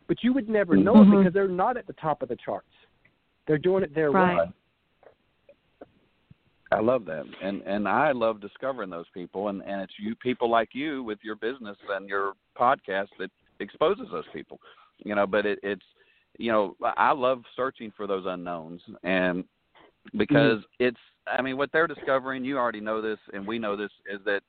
but 0.06 0.22
you 0.22 0.32
would 0.32 0.48
never 0.48 0.76
know 0.76 0.94
mm-hmm. 0.94 1.14
it 1.14 1.18
because 1.18 1.34
they're 1.34 1.48
not 1.48 1.76
at 1.76 1.86
the 1.86 1.92
top 1.94 2.22
of 2.22 2.28
the 2.28 2.36
charts. 2.44 2.68
They're 3.46 3.58
doing 3.58 3.82
it 3.82 3.94
their 3.94 4.10
right. 4.10 4.36
way. 4.36 4.52
I 6.74 6.80
love 6.80 7.04
that, 7.04 7.24
and 7.42 7.62
and 7.62 7.86
I 7.86 8.10
love 8.12 8.40
discovering 8.40 8.90
those 8.90 9.06
people, 9.14 9.48
and 9.48 9.62
and 9.62 9.80
it's 9.80 9.92
you 9.98 10.16
people 10.16 10.50
like 10.50 10.70
you 10.72 11.04
with 11.04 11.18
your 11.22 11.36
business 11.36 11.76
and 11.90 12.08
your 12.08 12.32
podcast 12.58 13.08
that 13.18 13.30
exposes 13.60 14.06
those 14.10 14.24
people, 14.32 14.58
you 14.98 15.14
know. 15.14 15.26
But 15.26 15.46
it, 15.46 15.60
it's 15.62 15.84
you 16.36 16.50
know 16.50 16.76
I 16.96 17.12
love 17.12 17.42
searching 17.54 17.92
for 17.96 18.06
those 18.08 18.24
unknowns, 18.26 18.80
and 19.04 19.44
because 20.16 20.58
mm-hmm. 20.58 20.86
it's 20.86 20.98
I 21.26 21.42
mean 21.42 21.56
what 21.56 21.70
they're 21.72 21.86
discovering, 21.86 22.44
you 22.44 22.58
already 22.58 22.80
know 22.80 23.00
this, 23.00 23.18
and 23.32 23.46
we 23.46 23.58
know 23.58 23.76
this 23.76 23.92
is 24.12 24.20
that 24.24 24.40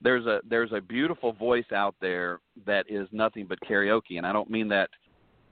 there's 0.00 0.24
a 0.24 0.40
there's 0.48 0.72
a 0.72 0.80
beautiful 0.80 1.32
voice 1.34 1.70
out 1.74 1.94
there 2.00 2.40
that 2.64 2.86
is 2.88 3.06
nothing 3.12 3.46
but 3.46 3.58
karaoke, 3.68 4.16
and 4.16 4.26
I 4.26 4.32
don't 4.32 4.50
mean 4.50 4.68
that 4.68 4.88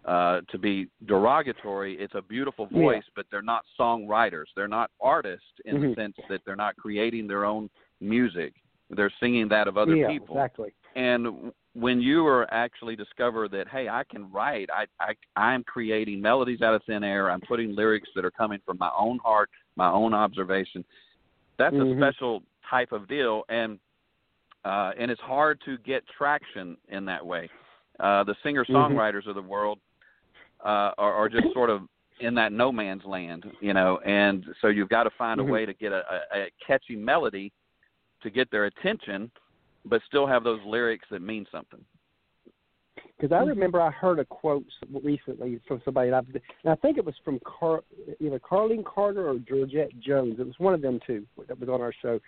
uh, 0.04 0.40
to 0.50 0.58
be 0.58 0.86
derogatory. 1.06 1.96
It's 1.98 2.14
a 2.14 2.22
beautiful 2.22 2.66
voice, 2.66 3.02
yeah. 3.06 3.12
but 3.16 3.26
they're 3.30 3.42
not 3.42 3.64
songwriters. 3.78 4.44
They're 4.54 4.68
not 4.68 4.90
artists 5.00 5.46
in 5.64 5.76
mm-hmm. 5.76 5.88
the 5.88 5.94
sense 5.94 6.16
that 6.28 6.40
they're 6.44 6.56
not 6.56 6.76
creating 6.76 7.26
their 7.26 7.44
own 7.44 7.70
music. 8.00 8.54
They're 8.90 9.12
singing 9.18 9.48
that 9.48 9.66
of 9.66 9.78
other 9.78 9.96
yeah, 9.96 10.08
people. 10.08 10.36
Exactly. 10.36 10.74
And 10.94 11.52
when 11.72 12.00
you 12.00 12.26
are 12.26 12.46
actually 12.52 12.96
discover 12.96 13.48
that, 13.48 13.66
hey, 13.68 13.88
I 13.88 14.04
can 14.08 14.30
write. 14.30 14.68
I 14.72 14.84
I 15.00 15.14
I'm 15.36 15.64
creating 15.64 16.20
melodies 16.20 16.62
out 16.62 16.74
of 16.74 16.82
thin 16.84 17.02
air. 17.02 17.30
I'm 17.30 17.40
putting 17.40 17.74
lyrics 17.74 18.08
that 18.14 18.24
are 18.24 18.30
coming 18.30 18.60
from 18.64 18.78
my 18.78 18.90
own 18.96 19.18
heart, 19.24 19.50
my 19.76 19.90
own 19.90 20.14
observation. 20.14 20.84
That's 21.58 21.74
mm-hmm. 21.74 22.02
a 22.02 22.10
special 22.10 22.42
type 22.70 22.92
of 22.92 23.08
deal, 23.08 23.42
and 23.48 23.78
uh, 24.64 24.92
and 24.98 25.10
it's 25.10 25.20
hard 25.22 25.60
to 25.64 25.78
get 25.78 26.04
traction 26.16 26.76
in 26.88 27.04
that 27.06 27.24
way. 27.24 27.50
Uh, 28.00 28.24
the 28.24 28.34
singer 28.42 28.64
songwriters 28.64 29.20
mm-hmm. 29.20 29.30
of 29.30 29.34
the 29.36 29.42
world 29.42 29.78
uh, 30.64 30.92
are, 30.98 31.12
are 31.12 31.28
just 31.28 31.46
sort 31.52 31.70
of 31.70 31.82
in 32.20 32.34
that 32.34 32.52
no 32.52 32.70
man's 32.72 33.04
land, 33.04 33.44
you 33.60 33.74
know, 33.74 33.98
and 34.06 34.44
so 34.60 34.68
you've 34.68 34.88
got 34.88 35.04
to 35.04 35.10
find 35.18 35.40
mm-hmm. 35.40 35.50
a 35.50 35.52
way 35.52 35.66
to 35.66 35.74
get 35.74 35.92
a, 35.92 36.02
a, 36.10 36.38
a 36.42 36.50
catchy 36.64 36.96
melody 36.96 37.52
to 38.22 38.30
get 38.30 38.50
their 38.50 38.66
attention, 38.66 39.30
but 39.84 40.00
still 40.06 40.26
have 40.26 40.44
those 40.44 40.60
lyrics 40.64 41.06
that 41.10 41.20
mean 41.20 41.44
something. 41.50 41.80
Because 43.16 43.32
I 43.32 43.40
remember 43.46 43.80
I 43.80 43.90
heard 43.90 44.18
a 44.18 44.24
quote 44.24 44.64
recently 45.02 45.60
from 45.68 45.80
somebody, 45.84 46.08
and 46.08 46.16
I, 46.16 46.18
and 46.18 46.72
I 46.72 46.74
think 46.76 46.98
it 46.98 47.04
was 47.04 47.14
from 47.24 47.38
Car, 47.44 47.80
either 48.20 48.38
Carlene 48.40 48.84
Carter 48.84 49.28
or 49.28 49.38
Georgette 49.38 49.98
Jones. 50.00 50.36
It 50.38 50.46
was 50.46 50.58
one 50.58 50.74
of 50.74 50.82
them 50.82 50.98
two 51.06 51.24
that 51.46 51.58
was 51.58 51.68
on 51.68 51.80
our 51.80 51.92
show. 52.02 52.20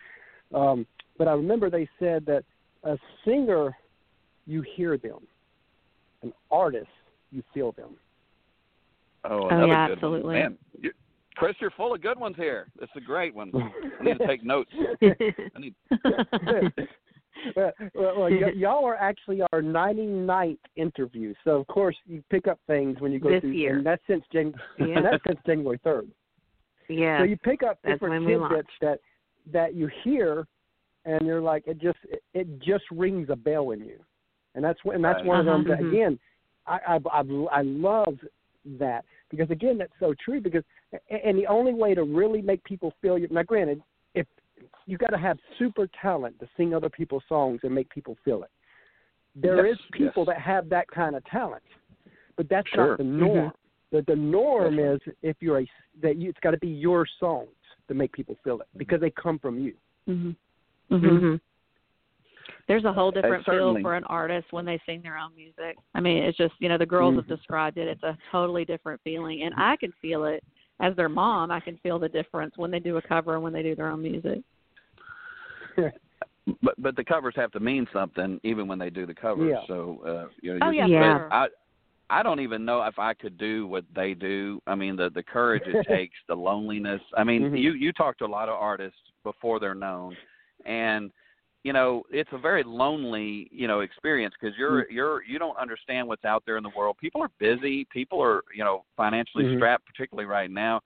Um, 0.54 0.86
but 1.18 1.26
I 1.26 1.32
remember 1.32 1.70
they 1.70 1.88
said 1.98 2.24
that 2.26 2.44
a 2.84 2.96
singer, 3.24 3.76
you 4.46 4.62
hear 4.76 4.96
them, 4.96 5.26
an 6.22 6.32
artist, 6.50 6.86
you 7.32 7.42
feel 7.52 7.72
them. 7.72 7.96
Oh, 9.28 9.48
oh 9.50 9.66
yeah, 9.66 9.88
absolutely. 9.90 10.34
One. 10.34 10.42
Man, 10.42 10.58
you're, 10.80 10.92
Chris, 11.36 11.54
you're 11.60 11.70
full 11.72 11.94
of 11.94 12.00
good 12.02 12.18
ones 12.18 12.36
here. 12.36 12.68
This 12.78 12.88
is 12.96 13.02
a 13.02 13.06
great 13.06 13.34
one. 13.34 13.50
I 14.00 14.04
need 14.04 14.18
to 14.18 14.26
take 14.26 14.44
notes. 14.44 14.70
I 15.02 15.58
need. 15.58 15.74
well, 17.54 17.72
well, 17.94 18.18
well 18.18 18.30
y- 18.30 18.52
y'all 18.54 18.84
are 18.84 18.96
actually 18.96 19.42
our 19.52 19.60
99th 19.62 20.58
interview, 20.76 21.34
so 21.44 21.52
of 21.56 21.66
course 21.66 21.96
you 22.06 22.22
pick 22.30 22.46
up 22.46 22.58
things 22.66 23.00
when 23.00 23.12
you 23.12 23.18
go 23.18 23.30
this 23.30 23.40
through. 23.42 23.50
Year. 23.52 23.76
And 23.76 23.86
that's 23.86 24.02
since 24.06 24.24
Jan- 24.32 24.54
yeah. 24.78 24.86
and 24.96 25.04
that's 25.04 25.22
since 25.26 25.38
January 25.46 25.78
3rd. 25.84 26.06
Yeah. 26.88 27.18
So 27.20 27.24
you 27.24 27.36
pick 27.36 27.62
up 27.62 27.78
different 27.84 28.24
when 28.24 28.40
tidbits 28.40 28.68
that 28.80 29.00
that 29.52 29.74
you 29.74 29.88
hear, 30.04 30.46
and 31.04 31.26
you're 31.26 31.40
like, 31.40 31.64
it 31.66 31.78
just 31.80 31.98
it, 32.08 32.22
it 32.32 32.58
just 32.60 32.84
rings 32.90 33.28
a 33.30 33.36
bell 33.36 33.72
in 33.72 33.80
you, 33.80 33.98
and 34.54 34.64
that's 34.64 34.78
when 34.84 34.96
and 34.96 35.04
that's 35.04 35.18
Right. 35.18 35.26
one 35.26 35.40
of 35.40 35.46
them. 35.46 35.60
Uh-huh. 35.62 35.76
That, 35.76 35.80
Mhm. 35.84 35.88
again, 35.92 36.18
I, 36.66 36.78
I 36.88 36.98
I 37.12 37.22
I 37.52 37.62
love 37.62 38.18
that 38.78 39.04
because 39.30 39.50
again 39.50 39.78
that's 39.78 39.92
so 40.00 40.14
true 40.24 40.40
because 40.40 40.62
and 41.10 41.38
the 41.38 41.46
only 41.46 41.74
way 41.74 41.94
to 41.94 42.02
really 42.02 42.42
make 42.42 42.62
people 42.64 42.92
feel 43.00 43.18
you 43.18 43.28
now 43.30 43.42
granted 43.42 43.80
if 44.14 44.26
you 44.86 44.96
got 44.98 45.10
to 45.10 45.18
have 45.18 45.38
super 45.58 45.88
talent 46.00 46.38
to 46.40 46.48
sing 46.56 46.74
other 46.74 46.88
people's 46.88 47.22
songs 47.28 47.60
and 47.62 47.74
make 47.74 47.88
people 47.90 48.16
feel 48.24 48.42
it 48.42 48.50
There 49.34 49.66
is 49.66 49.76
Yes, 49.78 49.90
people 49.92 50.24
yes. 50.26 50.34
that 50.36 50.40
have 50.42 50.68
that 50.70 50.88
kind 50.88 51.14
of 51.16 51.24
talent 51.26 51.62
but 52.36 52.48
that's 52.48 52.68
Sure. 52.70 52.88
not 52.90 52.98
the 52.98 53.04
norm 53.04 53.52
the 53.92 54.02
the 54.06 54.16
norm 54.16 54.76
That's 54.76 55.02
is 55.06 55.14
if 55.22 55.36
you're 55.40 55.60
a 55.60 55.66
that 56.02 56.16
you, 56.16 56.28
it's 56.30 56.40
got 56.40 56.50
to 56.52 56.58
be 56.58 56.68
your 56.68 57.06
songs 57.20 57.48
to 57.88 57.94
make 57.94 58.12
people 58.12 58.36
feel 58.42 58.60
it 58.60 58.66
because 58.76 59.00
they 59.00 59.10
come 59.10 59.38
from 59.38 59.58
you 59.58 59.74
Mhm. 60.08 60.34
Mm-hmm. 60.90 61.36
There's 62.68 62.84
a 62.84 62.92
whole 62.92 63.10
different 63.10 63.44
feel 63.44 63.76
for 63.80 63.94
an 63.94 64.04
artist 64.04 64.48
when 64.50 64.64
they 64.64 64.80
sing 64.86 65.02
their 65.02 65.16
own 65.16 65.34
music. 65.34 65.76
I 65.94 66.00
mean, 66.00 66.22
it's 66.22 66.36
just 66.36 66.54
you 66.58 66.68
know 66.68 66.78
the 66.78 66.86
girls 66.86 67.14
Mhm. 67.14 67.18
have 67.18 67.28
described 67.28 67.78
it. 67.78 67.88
It's 67.88 68.02
a 68.02 68.16
totally 68.32 68.64
different 68.64 69.00
feeling, 69.02 69.42
and 69.42 69.54
I 69.56 69.76
can 69.76 69.92
feel 70.02 70.24
it 70.24 70.42
as 70.80 70.94
their 70.96 71.08
mom. 71.08 71.50
I 71.50 71.60
can 71.60 71.76
feel 71.78 71.98
the 71.98 72.08
difference 72.08 72.56
when 72.56 72.70
they 72.70 72.80
do 72.80 72.96
a 72.96 73.02
cover 73.02 73.34
and 73.34 73.42
when 73.42 73.52
they 73.52 73.62
do 73.62 73.74
their 73.74 73.88
own 73.88 74.02
music. 74.02 74.40
But 76.62 76.74
but 76.78 76.94
the 76.94 77.02
covers 77.02 77.34
have 77.36 77.50
to 77.52 77.60
mean 77.60 77.88
something 77.92 78.38
even 78.44 78.68
when 78.68 78.78
they 78.78 78.88
do 78.88 79.04
the 79.04 79.14
covers. 79.14 79.48
Yeah. 79.48 79.66
So 79.66 80.00
uh, 80.06 80.28
you 80.42 80.54
know. 80.58 80.66
Oh 80.68 80.70
yeah, 80.70 80.86
Yeah. 80.86 80.98
for 80.98 81.18
but 81.18 81.18
sure. 81.18 81.32
I 81.32 82.18
I 82.20 82.22
don't 82.22 82.38
even 82.38 82.64
know 82.64 82.82
if 82.84 83.00
I 83.00 83.14
could 83.14 83.36
do 83.36 83.66
what 83.66 83.84
they 83.94 84.14
do. 84.14 84.60
I 84.68 84.76
mean, 84.76 84.94
the 84.94 85.10
the 85.10 85.24
courage 85.24 85.64
it 85.66 85.84
takes, 85.88 86.14
the 86.28 86.36
loneliness. 86.36 87.00
I 87.16 87.24
mean, 87.24 87.50
Mhm. 87.50 87.60
you 87.60 87.72
you 87.72 87.92
talk 87.92 88.16
to 88.18 88.26
a 88.26 88.28
lot 88.28 88.48
of 88.48 88.54
artists 88.54 89.00
before 89.24 89.58
they're 89.58 89.74
known, 89.74 90.16
and 90.64 91.10
you 91.64 91.72
know 91.72 92.02
it's 92.10 92.30
a 92.32 92.38
very 92.38 92.62
lonely 92.62 93.48
you 93.50 93.66
know 93.66 93.80
experience 93.80 94.34
because 94.40 94.56
you're 94.56 94.84
Mm. 94.84 94.90
you're 94.90 95.22
you 95.24 95.38
don't 95.38 95.56
understand 95.58 96.06
what's 96.08 96.24
out 96.24 96.42
there 96.46 96.56
in 96.56 96.62
the 96.62 96.72
world. 96.76 96.96
People 96.98 97.22
are 97.22 97.30
busy. 97.38 97.84
People 97.86 98.22
are 98.22 98.42
you 98.54 98.64
know 98.64 98.84
financially 98.96 99.44
Mhm. 99.44 99.56
strapped, 99.56 99.86
particularly 99.86 100.26
right 100.26 100.50
now. 100.50 100.80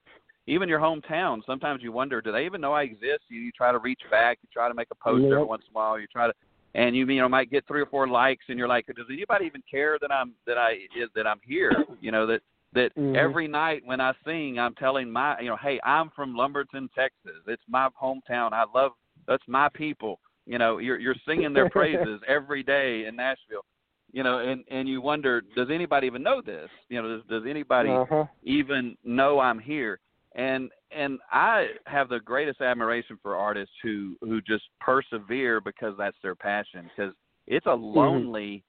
Even 0.46 0.68
your 0.68 0.80
hometown, 0.80 1.44
sometimes 1.44 1.82
you 1.82 1.92
wonder, 1.92 2.20
do 2.20 2.32
they 2.32 2.44
even 2.44 2.60
know 2.60 2.72
I 2.72 2.82
exist? 2.82 3.24
You, 3.28 3.40
you 3.40 3.52
try 3.52 3.70
to 3.70 3.78
reach 3.78 4.00
back, 4.10 4.38
you 4.42 4.48
try 4.52 4.68
to 4.68 4.74
make 4.74 4.88
a 4.90 4.94
post 4.96 5.24
every 5.26 5.44
once 5.44 5.62
in 5.68 5.72
a 5.72 5.78
while, 5.78 5.98
you 6.00 6.06
try 6.08 6.26
to 6.26 6.32
and 6.74 6.94
you 6.96 7.06
you 7.06 7.20
know 7.20 7.28
might 7.28 7.50
get 7.50 7.66
three 7.66 7.80
or 7.80 7.86
four 7.86 8.06
likes 8.08 8.44
and 8.48 8.58
you're 8.58 8.68
like 8.68 8.86
does 8.86 9.06
anybody 9.10 9.44
even 9.44 9.62
care 9.70 9.98
that 10.00 10.12
i'm 10.12 10.32
that 10.46 10.58
i 10.58 10.72
is 10.96 11.08
that 11.14 11.26
i'm 11.26 11.40
here 11.44 11.84
you 12.00 12.12
know 12.12 12.26
that 12.26 12.40
that 12.72 12.94
Mhm. 12.96 13.16
every 13.16 13.48
night 13.48 13.82
when 13.84 14.00
i 14.00 14.12
sing 14.24 14.58
i'm 14.58 14.74
telling 14.76 15.10
my 15.10 15.38
you 15.40 15.48
know 15.48 15.56
hey 15.56 15.80
i'm 15.84 16.10
from 16.10 16.34
lumberton 16.34 16.88
texas 16.94 17.42
it's 17.46 17.62
my 17.68 17.88
hometown 18.00 18.52
i 18.52 18.64
love 18.74 18.92
that's 19.26 19.42
my 19.48 19.68
people 19.70 20.20
you 20.46 20.58
know 20.58 20.78
you're 20.78 20.98
you're 20.98 21.16
singing 21.26 21.52
their 21.52 21.70
praises 21.70 22.20
every 22.28 22.62
day 22.62 23.04
in 23.06 23.16
nashville 23.16 23.64
you 24.12 24.22
know 24.22 24.38
and 24.38 24.64
and 24.70 24.88
you 24.88 25.00
wonder 25.00 25.42
does 25.54 25.68
anybody 25.72 26.06
even 26.06 26.22
know 26.22 26.40
this 26.40 26.68
you 26.88 27.00
know 27.00 27.16
does 27.16 27.26
does 27.28 27.42
anybody 27.48 27.90
uh-huh. 27.90 28.24
even 28.42 28.96
know 29.04 29.40
I'm 29.40 29.58
here. 29.58 30.00
And 30.36 30.70
and 30.96 31.18
I 31.32 31.66
have 31.86 32.08
the 32.08 32.20
greatest 32.20 32.60
admiration 32.60 33.18
for 33.22 33.36
artists 33.36 33.74
who 33.82 34.16
who 34.20 34.40
just 34.40 34.64
persevere 34.80 35.60
because 35.60 35.94
that's 35.98 36.16
their 36.22 36.36
passion. 36.36 36.88
Because 36.96 37.12
it's 37.46 37.66
a 37.66 37.74
lonely, 37.74 38.62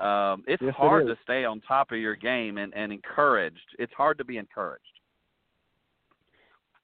um, 0.00 0.44
it's 0.46 0.62
Mm-hmm. 0.62 0.66
Yes, 0.66 0.74
hard 0.76 1.10
is. 1.10 1.16
to 1.16 1.22
stay 1.24 1.44
on 1.44 1.60
top 1.62 1.90
of 1.90 1.98
your 1.98 2.14
game 2.14 2.58
and 2.58 2.72
and 2.74 2.92
encouraged. 2.92 3.58
It's 3.78 3.92
hard 3.92 4.18
to 4.18 4.24
be 4.24 4.38
encouraged. 4.38 4.84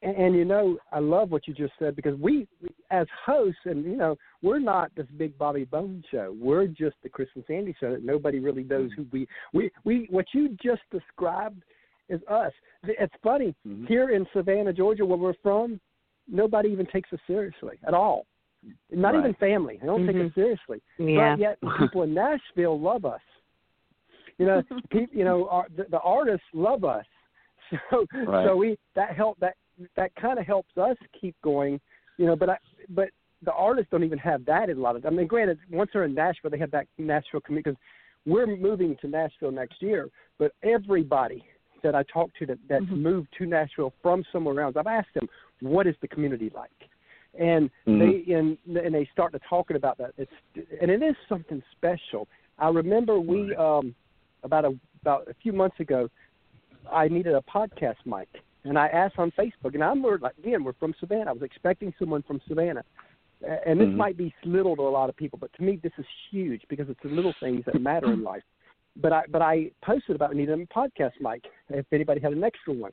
And, 0.03 0.17
and 0.17 0.35
you 0.35 0.45
know 0.45 0.79
I 0.93 0.99
love 0.99 1.31
what 1.31 1.47
you 1.49 1.55
just 1.55 1.73
said 1.79 1.97
because 1.97 2.19
we, 2.21 2.47
as 2.91 3.07
hosts 3.25 3.61
and 3.65 3.85
you 3.85 3.97
know 3.97 4.17
we're 4.43 4.59
not 4.59 4.91
this 4.97 5.07
big 5.17 5.37
Bobby 5.39 5.65
Bone 5.65 6.03
show. 6.11 6.35
We're 6.41 6.67
just 6.67 6.97
the 7.03 7.09
Chris 7.09 7.29
and 7.35 7.45
Sandy 7.47 7.75
show 7.81 7.91
that 7.93 8.05
nobody 8.05 8.39
really 8.39 8.65
knows 8.65 8.91
who 8.97 9.07
we 9.13 9.27
we 9.53 9.71
we 9.85 10.07
what 10.11 10.27
you 10.33 10.57
just 10.63 10.83
described 10.93 11.63
is 12.09 12.21
us. 12.29 12.53
It's 12.85 13.15
funny 13.23 13.55
Mhm. 13.67 13.89
here 13.89 14.11
in 14.11 14.27
Savannah, 14.33 14.73
Georgia, 14.73 15.05
where 15.05 15.19
we're 15.19 15.35
from. 15.43 15.81
Nobody 16.29 16.69
even 16.71 16.87
takes 16.87 17.13
us 17.13 17.19
seriously 17.27 17.79
at 17.87 17.95
all. 17.95 18.27
Not 18.91 19.15
Right. 19.15 19.21
even 19.21 19.35
family. 19.35 19.79
They 19.81 19.87
don't 19.87 20.07
take 20.07 20.17
Mhm. 20.17 20.27
us 20.29 20.35
seriously. 20.35 20.83
Yeah. 20.99 21.35
But 21.35 21.39
yet 21.41 21.59
people 21.79 22.03
in 22.03 22.15
Nashville 22.15 22.79
love 22.79 23.05
us. 23.05 23.21
You 24.39 24.47
know, 24.47 24.63
pe- 24.91 25.07
you 25.13 25.25
know, 25.25 25.49
our, 25.49 25.67
the, 25.77 25.85
the 25.85 26.01
artists 26.01 26.47
love 26.53 26.85
us. 26.85 27.07
So 27.91 28.07
Right. 28.15 28.47
so 28.47 28.57
we 28.57 28.79
that 28.95 29.17
help 29.17 29.39
that 29.41 29.57
that 29.97 30.15
kind 30.17 30.39
of 30.39 30.47
helps 30.47 30.77
us 30.77 30.97
keep 31.21 31.35
going. 31.43 31.81
You 32.19 32.27
know, 32.27 32.37
but 32.37 32.51
I 32.51 32.57
but 32.91 33.09
the 33.43 33.53
artists 33.53 33.91
don't 33.91 34.05
even 34.05 34.19
have 34.19 34.45
that 34.47 34.71
in 34.71 34.79
a 34.79 34.81
lot 34.81 34.97
of. 34.97 35.05
I 35.05 35.11
mean, 35.11 35.27
granted, 35.27 35.59
once 35.71 35.91
they're 35.93 36.05
in 36.05 36.15
Nashville, 36.15 36.51
they 36.51 36.59
have 36.59 36.71
that 36.71 36.87
Nashville 36.99 37.41
community 37.41 37.71
because 37.71 37.81
we're 38.25 38.47
moving 38.47 38.97
to 39.03 39.09
Nashville 39.09 39.53
next 39.53 39.83
year. 39.83 40.09
But 40.39 40.53
everybody 40.63 41.45
that 41.83 41.95
I 41.95 42.03
talk 42.05 42.31
to 42.39 42.47
that 42.47 42.59
that's 42.69 42.85
Mhm. 42.87 43.03
moved 43.03 43.29
to 43.39 43.47
Nashville 43.47 43.93
from 44.03 44.25
somewhere 44.33 44.61
else, 44.61 44.77
I've 44.77 44.87
asked 44.87 45.15
them, 45.15 45.29
what 45.61 45.87
is 45.87 45.95
the 46.01 46.09
community 46.09 46.51
like? 46.55 46.89
And 47.35 47.71
Mhm. 47.87 47.99
they 48.27 48.33
and 48.33 48.59
and 48.77 48.95
they 48.95 49.05
start 49.07 49.33
to 49.33 49.39
talking 49.41 49.77
about 49.77 49.99
that. 49.99 50.15
It's 50.17 50.33
and 50.81 50.91
it 50.91 51.03
is 51.03 51.15
something 51.29 51.63
special. 51.73 52.27
I 52.59 52.71
remember 52.71 53.21
we 53.21 53.55
um 53.57 53.95
about 54.43 54.65
a 54.65 54.75
about 55.03 55.29
a 55.29 55.35
few 55.35 55.53
months 55.53 55.79
ago, 55.81 56.09
I 56.91 57.09
needed 57.09 57.35
a 57.35 57.43
podcast 57.43 57.97
mic, 58.07 58.29
and 58.69 58.79
I 58.79 58.89
asked 58.89 59.19
on 59.19 59.31
Facebook, 59.33 59.75
and 59.75 59.83
I'm 59.83 60.03
we're 60.03 60.19
like 60.19 60.37
again 60.39 60.65
we're 60.65 60.73
from 60.75 60.95
Savannah. 61.01 61.31
I 61.31 61.33
was 61.33 61.43
expecting 61.43 61.93
someone 61.99 62.23
from 62.23 62.41
Savannah, 62.49 62.85
and 63.67 63.81
this 63.81 63.89
Mhm. 63.89 63.97
might 63.97 64.17
be 64.17 64.35
little 64.45 64.77
to 64.77 64.83
a 64.83 64.89
lot 64.89 65.09
of 65.09 65.17
people, 65.17 65.39
but 65.39 65.53
to 65.55 65.63
me 65.63 65.77
this 65.77 65.93
is 65.99 66.07
huge 66.31 66.63
because 66.69 66.89
it's 66.89 67.01
the 67.03 67.09
little 67.09 67.35
things 67.41 67.65
that 67.67 67.81
matter 67.81 68.13
in 68.13 68.23
life. 68.23 68.43
But 68.97 69.13
I 69.13 69.25
but 69.29 69.43
I 69.43 69.71
posted 69.83 70.17
about 70.17 70.35
needing 70.35 70.63
a 70.63 70.67
podcast 70.67 71.13
mic 71.21 71.45
if 71.69 71.87
anybody 71.93 72.21
had 72.21 72.33
an 72.33 72.45
extra 72.45 72.73
one, 72.73 72.93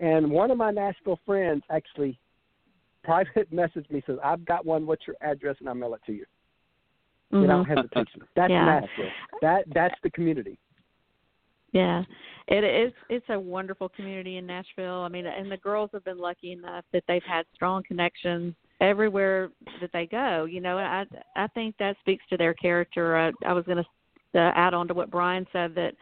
and 0.00 0.30
one 0.30 0.50
of 0.50 0.58
my 0.58 0.70
Nashville 0.70 1.18
friends 1.26 1.62
actually 1.70 2.18
private 3.02 3.50
messaged 3.54 3.90
me 3.90 4.02
says 4.06 4.18
I've 4.22 4.44
got 4.44 4.66
one. 4.66 4.86
What's 4.86 5.06
your 5.06 5.16
address? 5.22 5.56
And 5.60 5.68
I'll 5.68 5.74
mail 5.74 5.94
it 5.94 6.02
to 6.06 6.12
you 6.12 6.26
without 7.30 7.64
Mhm. 7.64 7.68
hesitation. 7.68 8.22
That's 8.34 8.50
Yeah. 8.50 8.64
Nashville. 8.80 9.10
That 9.40 9.64
that's 9.72 9.98
the 10.02 10.10
community. 10.10 10.58
Yeah, 11.72 12.02
it 12.48 12.64
is. 12.64 12.92
It's 13.08 13.26
a 13.28 13.38
wonderful 13.38 13.88
community 13.88 14.38
in 14.38 14.46
Nashville. 14.46 15.02
I 15.02 15.08
mean, 15.08 15.26
and 15.26 15.50
the 15.50 15.56
girls 15.56 15.90
have 15.92 16.04
been 16.04 16.18
lucky 16.18 16.52
enough 16.52 16.84
that 16.92 17.04
they've 17.06 17.22
had 17.22 17.46
strong 17.54 17.82
connections 17.86 18.54
everywhere 18.80 19.50
that 19.80 19.90
they 19.92 20.06
go. 20.06 20.46
You 20.46 20.60
know, 20.60 20.78
I 20.78 21.04
I 21.36 21.46
think 21.48 21.76
that 21.78 21.96
speaks 22.00 22.24
to 22.30 22.36
their 22.36 22.54
character. 22.54 23.16
I, 23.16 23.30
I 23.46 23.52
was 23.52 23.64
going 23.66 23.84
to 23.84 24.40
uh, 24.40 24.52
add 24.54 24.74
on 24.74 24.88
to 24.88 24.94
what 24.94 25.10
Brian 25.10 25.46
said 25.52 25.74
that 25.76 25.94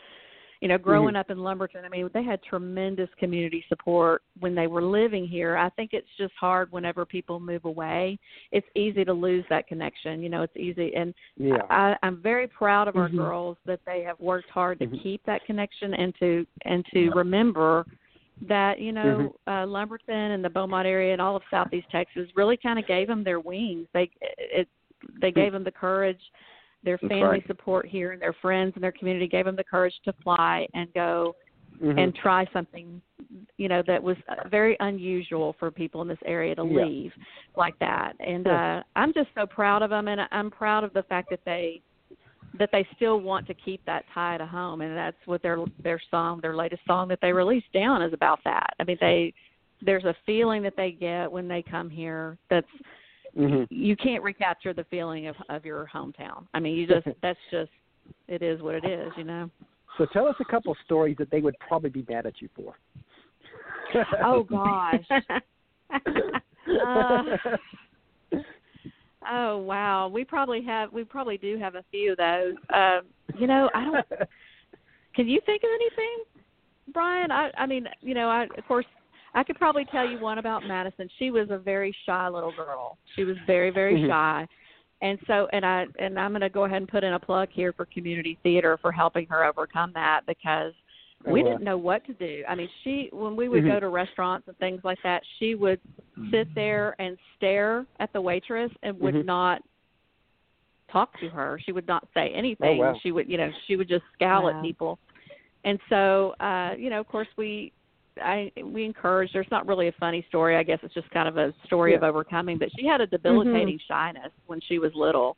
you 0.60 0.66
know, 0.68 0.78
growing 0.78 1.14
up 1.14 1.30
in 1.30 1.38
Lumberton, 1.38 1.84
I 1.84 1.88
mean, 1.88 2.10
they 2.12 2.24
had 2.24 2.42
tremendous 2.42 3.08
community 3.18 3.64
support 3.68 4.22
when 4.40 4.54
they 4.56 4.66
were 4.66 4.82
living 4.82 5.26
here. 5.26 5.56
I 5.56 5.68
think 5.70 5.90
it's 5.92 6.08
just 6.18 6.32
hard 6.38 6.72
whenever 6.72 7.04
people 7.04 7.38
move 7.38 7.64
away. 7.64 8.18
It's 8.50 8.66
easy 8.74 9.04
to 9.04 9.12
lose 9.12 9.44
that 9.50 9.68
connection. 9.68 10.20
You 10.20 10.28
know, 10.28 10.42
it's 10.42 10.56
easy 10.56 10.94
and 10.96 11.14
Yeah. 11.36 11.62
I, 11.70 11.96
I'm 12.02 12.20
very 12.20 12.48
proud 12.48 12.88
of 12.88 12.96
our 12.96 13.08
Mhm. 13.08 13.16
girls 13.16 13.56
that 13.66 13.80
they 13.84 14.02
have 14.02 14.18
worked 14.18 14.50
hard 14.50 14.80
to 14.80 14.86
Mhm. 14.86 15.00
keep 15.00 15.22
that 15.24 15.44
connection 15.44 15.94
and 15.94 16.14
to 16.16 16.46
and 16.64 16.84
to 16.86 17.10
remember 17.10 17.86
that 18.42 18.80
you 18.80 18.92
know 18.92 19.34
Mm-hmm. 19.46 19.50
uh, 19.50 19.66
Lumberton 19.66 20.32
and 20.32 20.44
the 20.44 20.50
Beaumont 20.50 20.86
area 20.86 21.12
and 21.12 21.22
all 21.22 21.36
of 21.36 21.42
Southeast 21.50 21.88
Texas 21.90 22.28
really 22.34 22.56
kind 22.56 22.78
of 22.78 22.86
gave 22.86 23.06
them 23.06 23.22
their 23.22 23.40
wings. 23.40 23.86
They 23.92 24.10
it 24.38 24.68
they 25.20 25.30
gave 25.30 25.52
them 25.52 25.62
the 25.62 25.70
courage. 25.70 26.20
Their 26.84 26.98
family 26.98 27.20
right. 27.22 27.46
support 27.46 27.86
here 27.86 28.12
and 28.12 28.22
their 28.22 28.34
friends 28.34 28.72
and 28.74 28.82
their 28.82 28.92
community 28.92 29.26
gave 29.26 29.44
them 29.44 29.56
the 29.56 29.64
courage 29.64 29.94
to 30.04 30.12
fly 30.22 30.66
and 30.74 30.92
go 30.94 31.34
Mhm. 31.80 31.98
and 31.98 32.14
try 32.14 32.44
something 32.52 33.00
you 33.56 33.68
know 33.68 33.82
that 33.86 34.02
was 34.02 34.16
uh, 34.28 34.48
very 34.48 34.76
unusual 34.80 35.54
for 35.58 35.70
people 35.70 36.02
in 36.02 36.08
this 36.08 36.18
area 36.24 36.54
to 36.54 36.64
Yeah. 36.64 36.84
leave 36.84 37.12
like 37.56 37.78
that 37.78 38.16
and 38.20 38.46
Sure. 38.46 38.54
uh 38.54 38.82
i'm 38.96 39.12
just 39.12 39.28
so 39.34 39.46
proud 39.46 39.82
of 39.82 39.90
them 39.90 40.08
and 40.08 40.26
i'm 40.32 40.50
proud 40.50 40.82
of 40.82 40.92
the 40.92 41.02
fact 41.04 41.30
that 41.30 41.44
they 41.44 41.80
that 42.54 42.70
they 42.72 42.84
still 42.96 43.20
want 43.20 43.46
to 43.46 43.54
keep 43.54 43.84
that 43.84 44.04
tie 44.12 44.38
to 44.38 44.46
home 44.46 44.80
and 44.80 44.96
that's 44.96 45.24
what 45.26 45.42
their 45.42 45.58
their 45.82 46.00
song 46.10 46.40
their 46.40 46.56
latest 46.56 46.84
song 46.86 47.06
that 47.08 47.20
they 47.20 47.32
released 47.32 47.72
down 47.72 48.02
is 48.02 48.12
about 48.12 48.42
that 48.44 48.70
i 48.80 48.84
mean 48.84 48.96
they 49.00 49.32
there's 49.82 50.04
a 50.04 50.14
feeling 50.26 50.62
that 50.62 50.74
they 50.76 50.90
get 50.90 51.30
when 51.30 51.46
they 51.46 51.62
come 51.62 51.88
here 51.90 52.38
that's 52.50 52.66
Mhm. 53.36 53.66
you 53.70 53.96
can't 53.96 54.22
recapture 54.22 54.72
the 54.72 54.84
feeling 54.84 55.26
of 55.26 55.36
of 55.48 55.64
your 55.64 55.88
hometown 55.92 56.46
i 56.54 56.58
mean 56.58 56.76
you 56.76 56.86
just 56.86 57.06
that's 57.22 57.38
just 57.50 57.70
it 58.26 58.42
is 58.42 58.60
what 58.62 58.74
it 58.74 58.84
is 58.84 59.12
you 59.16 59.24
know 59.24 59.50
So 59.96 60.06
tell 60.06 60.26
us 60.26 60.36
a 60.40 60.44
couple 60.44 60.72
of 60.72 60.78
stories 60.84 61.16
that 61.18 61.30
they 61.30 61.40
would 61.40 61.58
probably 61.58 61.90
be 61.90 62.04
mad 62.08 62.26
at 62.26 62.40
you 62.40 62.48
for. 62.54 62.78
oh 64.24 64.42
gosh 64.44 65.04
Uh, 66.86 67.22
Oh 69.30 69.58
wow, 69.58 70.08
we 70.08 70.24
probably 70.24 70.62
have 70.64 70.92
we 70.92 71.04
probably 71.04 71.38
do 71.38 71.58
have 71.58 71.74
a 71.74 71.84
few 71.90 72.12
of 72.12 72.18
those. 72.18 72.54
Um, 72.72 73.00
you 73.38 73.46
know, 73.46 73.68
I 73.74 73.84
don't. 73.84 74.06
Can 75.14 75.26
you 75.26 75.40
think 75.44 75.62
of 75.64 75.70
anything, 75.74 76.44
Brian? 76.92 77.30
I 77.32 77.50
I 77.58 77.66
mean, 77.66 77.88
you 78.00 78.14
know, 78.14 78.28
I 78.28 78.44
of 78.56 78.64
course 78.66 78.86
I 79.38 79.44
could 79.44 79.56
probably 79.56 79.84
tell 79.84 80.04
you 80.04 80.18
one 80.18 80.38
about 80.38 80.66
Madison. 80.66 81.08
She 81.20 81.30
was 81.30 81.48
a 81.50 81.58
very 81.58 81.94
shy 82.04 82.28
little 82.28 82.50
girl. 82.50 82.98
She 83.14 83.22
was 83.22 83.36
very 83.46 83.70
very 83.70 83.94
Mhm. 83.94 84.08
shy. 84.08 84.48
And 85.00 85.16
so 85.28 85.48
and 85.52 85.64
I 85.64 85.86
and 86.00 86.18
I'm 86.18 86.32
going 86.32 86.40
to 86.40 86.48
go 86.48 86.64
ahead 86.64 86.78
and 86.78 86.88
put 86.88 87.04
in 87.04 87.12
a 87.12 87.20
plug 87.20 87.48
here 87.52 87.72
for 87.72 87.84
community 87.86 88.36
theater 88.42 88.76
for 88.78 88.90
helping 88.90 89.26
her 89.28 89.44
overcome 89.44 89.92
that 89.92 90.26
because 90.26 90.74
Oh, 91.26 91.32
we 91.32 91.42
didn't 91.42 91.62
know 91.62 91.76
what 91.76 92.04
to 92.06 92.12
do. 92.14 92.44
I 92.48 92.54
mean, 92.56 92.68
she 92.82 93.10
when 93.12 93.36
we 93.36 93.48
would 93.48 93.64
go 93.64 93.78
to 93.78 93.88
restaurants 93.88 94.48
and 94.48 94.56
things 94.58 94.80
like 94.82 94.98
that, 95.04 95.22
she 95.38 95.54
would 95.54 95.80
sit 96.32 96.52
there 96.56 96.96
and 97.00 97.16
stare 97.36 97.86
at 98.00 98.12
the 98.12 98.20
waitress 98.20 98.72
and 98.82 98.98
would 99.00 99.14
Mhm. 99.14 99.24
not 99.24 99.62
talk 100.88 101.16
to 101.20 101.28
her. 101.28 101.60
She 101.64 101.70
would 101.70 101.86
not 101.86 102.08
say 102.14 102.30
anything. 102.30 102.78
wow. 102.78 102.94
She 103.02 103.12
would, 103.12 103.28
you 103.28 103.36
know, 103.36 103.52
she 103.66 103.76
would 103.76 103.88
just 103.88 104.04
scowl 104.14 104.44
Wow. 104.44 104.50
at 104.50 104.62
people. 104.62 104.98
And 105.64 105.78
so, 105.88 106.34
uh, 106.40 106.74
you 106.76 106.88
know, 106.90 106.98
of 107.00 107.06
course 107.08 107.28
we 107.36 107.72
I 108.22 108.50
we 108.62 108.84
encouraged 108.84 109.34
her. 109.34 109.40
It's 109.40 109.50
not 109.50 109.66
really 109.66 109.88
a 109.88 109.92
funny 109.92 110.24
story. 110.28 110.56
I 110.56 110.62
guess 110.62 110.78
it's 110.82 110.94
just 110.94 111.10
kind 111.10 111.28
of 111.28 111.36
a 111.36 111.52
story 111.66 111.94
of 111.94 112.02
overcoming. 112.02 112.58
But 112.58 112.70
she 112.78 112.86
had 112.86 113.00
a 113.00 113.06
debilitating 113.06 113.78
shyness 113.88 114.32
when 114.46 114.60
she 114.68 114.78
was 114.78 114.92
little, 114.94 115.36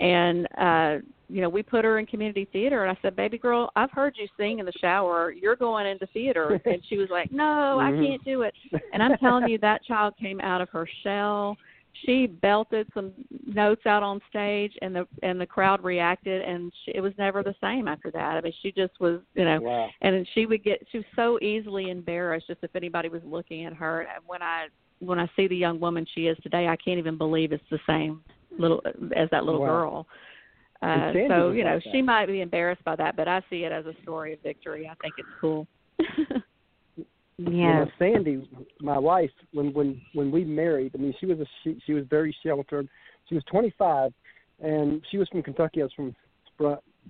and 0.00 0.46
uh, 0.58 0.98
you 1.28 1.40
know, 1.40 1.48
we 1.48 1.62
put 1.62 1.84
her 1.84 1.98
in 1.98 2.06
community 2.06 2.46
theater. 2.52 2.84
And 2.84 2.96
I 2.96 3.00
said, 3.02 3.16
"Baby 3.16 3.38
girl, 3.38 3.70
I've 3.76 3.90
heard 3.90 4.14
you 4.18 4.26
sing 4.36 4.58
in 4.58 4.66
the 4.66 4.72
shower. 4.80 5.32
You're 5.32 5.56
going 5.56 5.86
into 5.86 6.06
theater." 6.08 6.60
And 6.66 6.82
she 6.88 6.98
was 6.98 7.08
like, 7.10 7.30
"No, 7.30 7.78
I 7.80 7.90
Mhm. 7.90 8.08
can't 8.08 8.24
do 8.24 8.42
it." 8.42 8.54
And 8.92 9.02
I'm 9.02 9.16
telling 9.18 9.48
you, 9.48 9.58
that 9.58 9.84
child 9.84 10.14
came 10.20 10.40
out 10.40 10.60
of 10.60 10.68
her 10.70 10.86
shell. 11.02 11.56
She 12.04 12.26
belted 12.26 12.88
some 12.92 13.12
notes 13.46 13.86
out 13.86 14.02
on 14.02 14.20
stage, 14.28 14.72
and 14.82 14.94
the 14.94 15.06
and 15.22 15.40
the 15.40 15.46
crowd 15.46 15.82
reacted, 15.84 16.42
and 16.42 16.72
she, 16.84 16.92
it 16.94 17.00
was 17.00 17.12
never 17.18 17.42
the 17.42 17.54
same 17.62 17.88
after 17.88 18.10
that. 18.10 18.36
I 18.36 18.40
mean, 18.40 18.52
she 18.62 18.72
just 18.72 18.92
was, 19.00 19.20
you 19.34 19.44
know, 19.44 19.60
Wow. 19.60 19.90
and 20.02 20.26
she 20.34 20.46
would 20.46 20.62
get 20.62 20.86
she 20.90 20.98
was 20.98 21.06
so 21.16 21.38
easily 21.40 21.90
embarrassed 21.90 22.46
just 22.46 22.60
if 22.62 22.74
anybody 22.76 23.08
was 23.08 23.22
looking 23.24 23.64
at 23.64 23.72
her 23.72 24.02
and 24.02 24.22
when 24.26 24.42
i 24.42 24.66
when 25.00 25.18
i 25.18 25.28
see 25.34 25.48
the 25.48 25.56
young 25.56 25.80
woman 25.80 26.06
she 26.14 26.26
is 26.26 26.36
today 26.42 26.68
i 26.68 26.76
can't 26.76 26.98
even 26.98 27.18
believe 27.18 27.52
it's 27.52 27.64
the 27.70 27.78
same 27.86 28.22
little 28.58 28.82
as 29.16 29.28
that 29.30 29.44
little 29.44 29.60
Wow. 29.60 29.66
girl 29.66 30.06
uh 30.82 31.12
so 31.28 31.50
you 31.50 31.64
know 31.64 31.74
like 31.74 31.82
she 31.92 32.02
might 32.02 32.26
be 32.26 32.40
embarrassed 32.40 32.84
by 32.84 32.94
that 32.96 33.16
but 33.16 33.26
i 33.28 33.42
see 33.50 33.64
it 33.64 33.72
as 33.72 33.86
a 33.86 33.94
story 34.02 34.34
of 34.34 34.42
victory 34.42 34.88
i 34.90 34.94
think 35.02 35.14
it's 35.18 35.28
cool 35.40 35.66
You 37.38 37.50
know, 37.50 37.86
Sandy, 37.98 38.48
my 38.80 38.98
wife, 38.98 39.30
when 39.52 39.72
when 39.72 40.00
when 40.12 40.30
we 40.30 40.44
married, 40.44 40.92
I 40.94 40.98
mean, 40.98 41.14
she 41.18 41.26
was 41.26 41.40
a 41.40 41.46
she, 41.62 41.80
she 41.84 41.92
was 41.92 42.04
very 42.08 42.34
sheltered. 42.44 42.88
She 43.28 43.34
was 43.34 43.42
25, 43.50 44.12
and 44.62 45.02
she 45.10 45.18
was 45.18 45.28
from 45.28 45.42
Kentucky. 45.42 45.80
I 45.80 45.84
was 45.84 45.92
from 45.94 46.14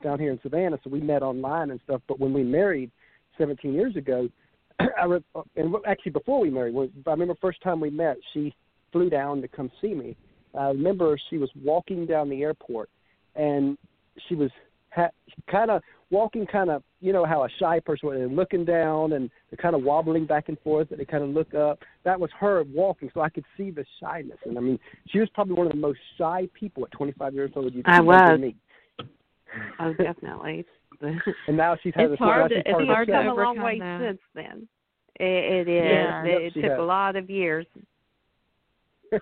down 0.02 0.18
here 0.18 0.32
in 0.32 0.40
Savannah, 0.42 0.78
so 0.82 0.90
we 0.90 1.00
met 1.00 1.22
online 1.22 1.70
and 1.70 1.80
stuff. 1.84 2.00
But 2.08 2.18
when 2.18 2.32
we 2.32 2.42
married 2.42 2.90
17 3.38 3.72
years 3.72 3.96
ago, 3.96 4.28
I 4.78 5.04
re- 5.04 5.24
and 5.56 5.74
actually 5.86 6.12
before 6.12 6.40
we 6.40 6.50
married, 6.50 6.74
when, 6.74 6.90
I 7.06 7.10
remember 7.10 7.34
first 7.40 7.62
time 7.62 7.80
we 7.80 7.90
met, 7.90 8.16
she 8.32 8.54
flew 8.92 9.10
down 9.10 9.42
to 9.42 9.48
come 9.48 9.70
see 9.80 9.94
me. 9.94 10.16
I 10.58 10.68
remember 10.68 11.18
she 11.30 11.38
was 11.38 11.50
walking 11.62 12.06
down 12.06 12.28
the 12.30 12.42
airport, 12.42 12.88
and 13.34 13.76
she 14.28 14.34
was 14.34 14.50
ha- 14.94 15.10
kind 15.50 15.70
of 15.70 15.82
walking, 16.10 16.46
kind 16.46 16.70
of 16.70 16.82
you 17.00 17.12
know 17.12 17.24
how 17.24 17.44
a 17.44 17.48
shy 17.58 17.80
person 17.80 18.08
would, 18.08 18.18
and 18.18 18.36
looking 18.36 18.64
down, 18.64 19.12
and 19.14 19.30
they're 19.50 19.56
kind 19.62 19.74
of 19.74 19.82
wobbling 19.82 20.26
back 20.26 20.48
and 20.48 20.58
forth, 20.60 20.90
and 20.90 21.00
they 21.00 21.04
kind 21.04 21.22
of 21.24 21.30
look 21.30 21.54
up. 21.54 21.80
That 22.04 22.18
was 22.18 22.30
her 22.38 22.62
walking, 22.72 23.10
so 23.14 23.20
I 23.20 23.28
could 23.28 23.44
see 23.56 23.70
the 23.70 23.84
shyness. 24.00 24.38
And 24.44 24.56
I 24.56 24.60
mean, 24.60 24.78
she 25.08 25.18
was 25.18 25.28
probably 25.34 25.54
one 25.54 25.66
of 25.66 25.72
the 25.72 25.78
most 25.78 25.98
shy 26.18 26.48
people 26.54 26.84
at 26.84 26.90
25 26.92 27.34
years 27.34 27.50
old 27.56 27.74
you'd 27.74 27.86
I 27.86 27.96
ever 27.98 28.04
was. 28.06 28.40
meet. 28.40 28.56
Oh, 29.80 29.92
definitely. 29.94 30.64
And 31.48 31.56
now 31.56 31.76
she's 31.82 31.92
had 31.94 32.10
It's 32.10 32.20
a 32.20 32.24
hard 32.24 32.52
she's 32.52 32.62
to- 32.64 32.70
part 32.70 32.82
it's 32.82 32.88
hard 32.88 33.06
to 33.08 33.12
come 33.12 33.26
a 33.26 33.34
long 33.34 33.58
overcome 33.58 33.64
way 33.64 33.78
that. 33.80 34.00
since 34.00 34.20
then. 34.34 34.68
It, 35.20 35.66
it 35.66 35.68
is. 35.68 35.84
Yeah. 35.90 36.24
It, 36.24 36.42
it 36.42 36.54
took 36.54 36.70
has. 36.70 36.78
a 36.78 36.82
lot 36.82 37.16
of 37.16 37.28
years. 37.28 37.66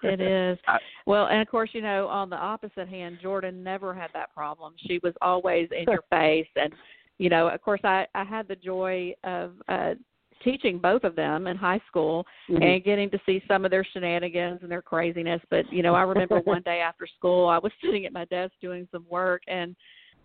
It 0.02 0.20
is 0.20 0.59
I- 0.66 0.78
well 1.07 1.26
and 1.26 1.40
of 1.40 1.48
course 1.48 1.70
you 1.72 1.83
know 1.83 2.07
on 2.09 2.31
the 2.31 2.37
opposite 2.37 2.88
hand 2.88 3.18
jordan 3.22 3.62
never 3.62 3.94
had 3.94 4.11
that 4.14 4.33
problem 4.35 4.74
she 4.87 5.00
was 5.02 5.14
always 5.22 5.68
in 5.76 5.85
your 5.88 6.02
face 6.11 6.48
and 6.57 6.72
you 7.18 7.28
know 7.28 7.48
of 7.48 7.61
course 7.62 7.81
i 7.85 8.07
i 8.14 8.24
had 8.24 8.48
the 8.48 8.57
joy 8.57 9.12
of 9.24 9.52
uh 9.68 9.94
teaching 10.42 10.78
both 10.78 11.05
of 11.05 11.14
them 11.14 11.46
in 11.46 11.57
high 11.57 11.81
school 11.87 12.26
Mhm. 12.48 12.62
and 12.62 12.85
getting 12.85 13.09
to 13.11 13.20
see 13.24 13.42
some 13.46 13.64
of 13.64 13.70
their 13.70 13.85
shenanigans 13.85 14.61
and 14.62 14.70
their 14.70 14.83
craziness. 14.83 15.40
But 15.50 15.72
you 15.72 15.83
know, 15.85 15.94
I 15.94 16.02
remember 16.02 16.40
one 16.44 16.62
day 16.62 16.81
after 16.81 17.07
school, 17.07 17.48
I 17.48 17.59
was 17.59 17.70
sitting 17.81 18.07
at 18.07 18.12
my 18.12 18.24
desk 18.24 18.52
doing 18.61 18.88
some 18.90 19.07
work, 19.09 19.42
and 19.46 19.76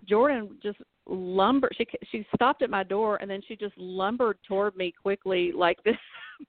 Jordan 0.07 0.57
just 0.63 0.79
lumbered. 1.07 1.75
She 1.77 1.85
she 2.11 2.25
stopped 2.35 2.61
at 2.61 2.69
my 2.69 2.83
door, 2.83 3.17
and 3.21 3.29
then 3.29 3.41
she 3.47 3.55
just 3.55 3.77
lumbered 3.77 4.37
toward 4.47 4.75
me 4.75 4.91
quickly, 4.91 5.51
like 5.51 5.77
this, 5.83 5.95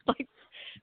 like 0.06 0.26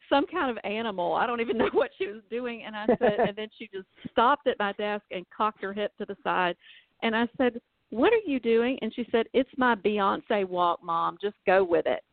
some 0.09 0.25
kind 0.27 0.49
of 0.49 0.57
animal. 0.63 1.13
I 1.13 1.27
don't 1.27 1.41
even 1.41 1.57
know 1.59 1.69
what 1.73 1.91
she 1.97 2.07
was 2.07 2.21
doing. 2.29 2.63
And 2.65 2.75
I 2.75 2.85
said, 2.99 3.19
and 3.19 3.35
then 3.35 3.49
she 3.57 3.69
just 3.73 3.87
stopped 4.11 4.47
at 4.47 4.59
my 4.59 4.71
desk 4.73 5.05
and 5.11 5.25
cocked 5.35 5.61
her 5.61 5.73
hip 5.73 5.91
to 5.97 6.05
the 6.05 6.17
side, 6.23 6.55
and 7.03 7.15
I 7.15 7.27
said. 7.37 7.59
What 7.91 8.11
are 8.13 8.25
you 8.29 8.39
doing? 8.39 8.79
And 8.81 8.91
she 8.93 9.05
said, 9.11 9.27
"It's 9.31 9.49
my 9.57 9.75
Beyonce 9.75 10.43
walk, 10.49 10.83
Mom. 10.83 11.17
Just 11.21 11.35
go 11.45 11.63
with 11.63 11.85
it." 11.85 12.03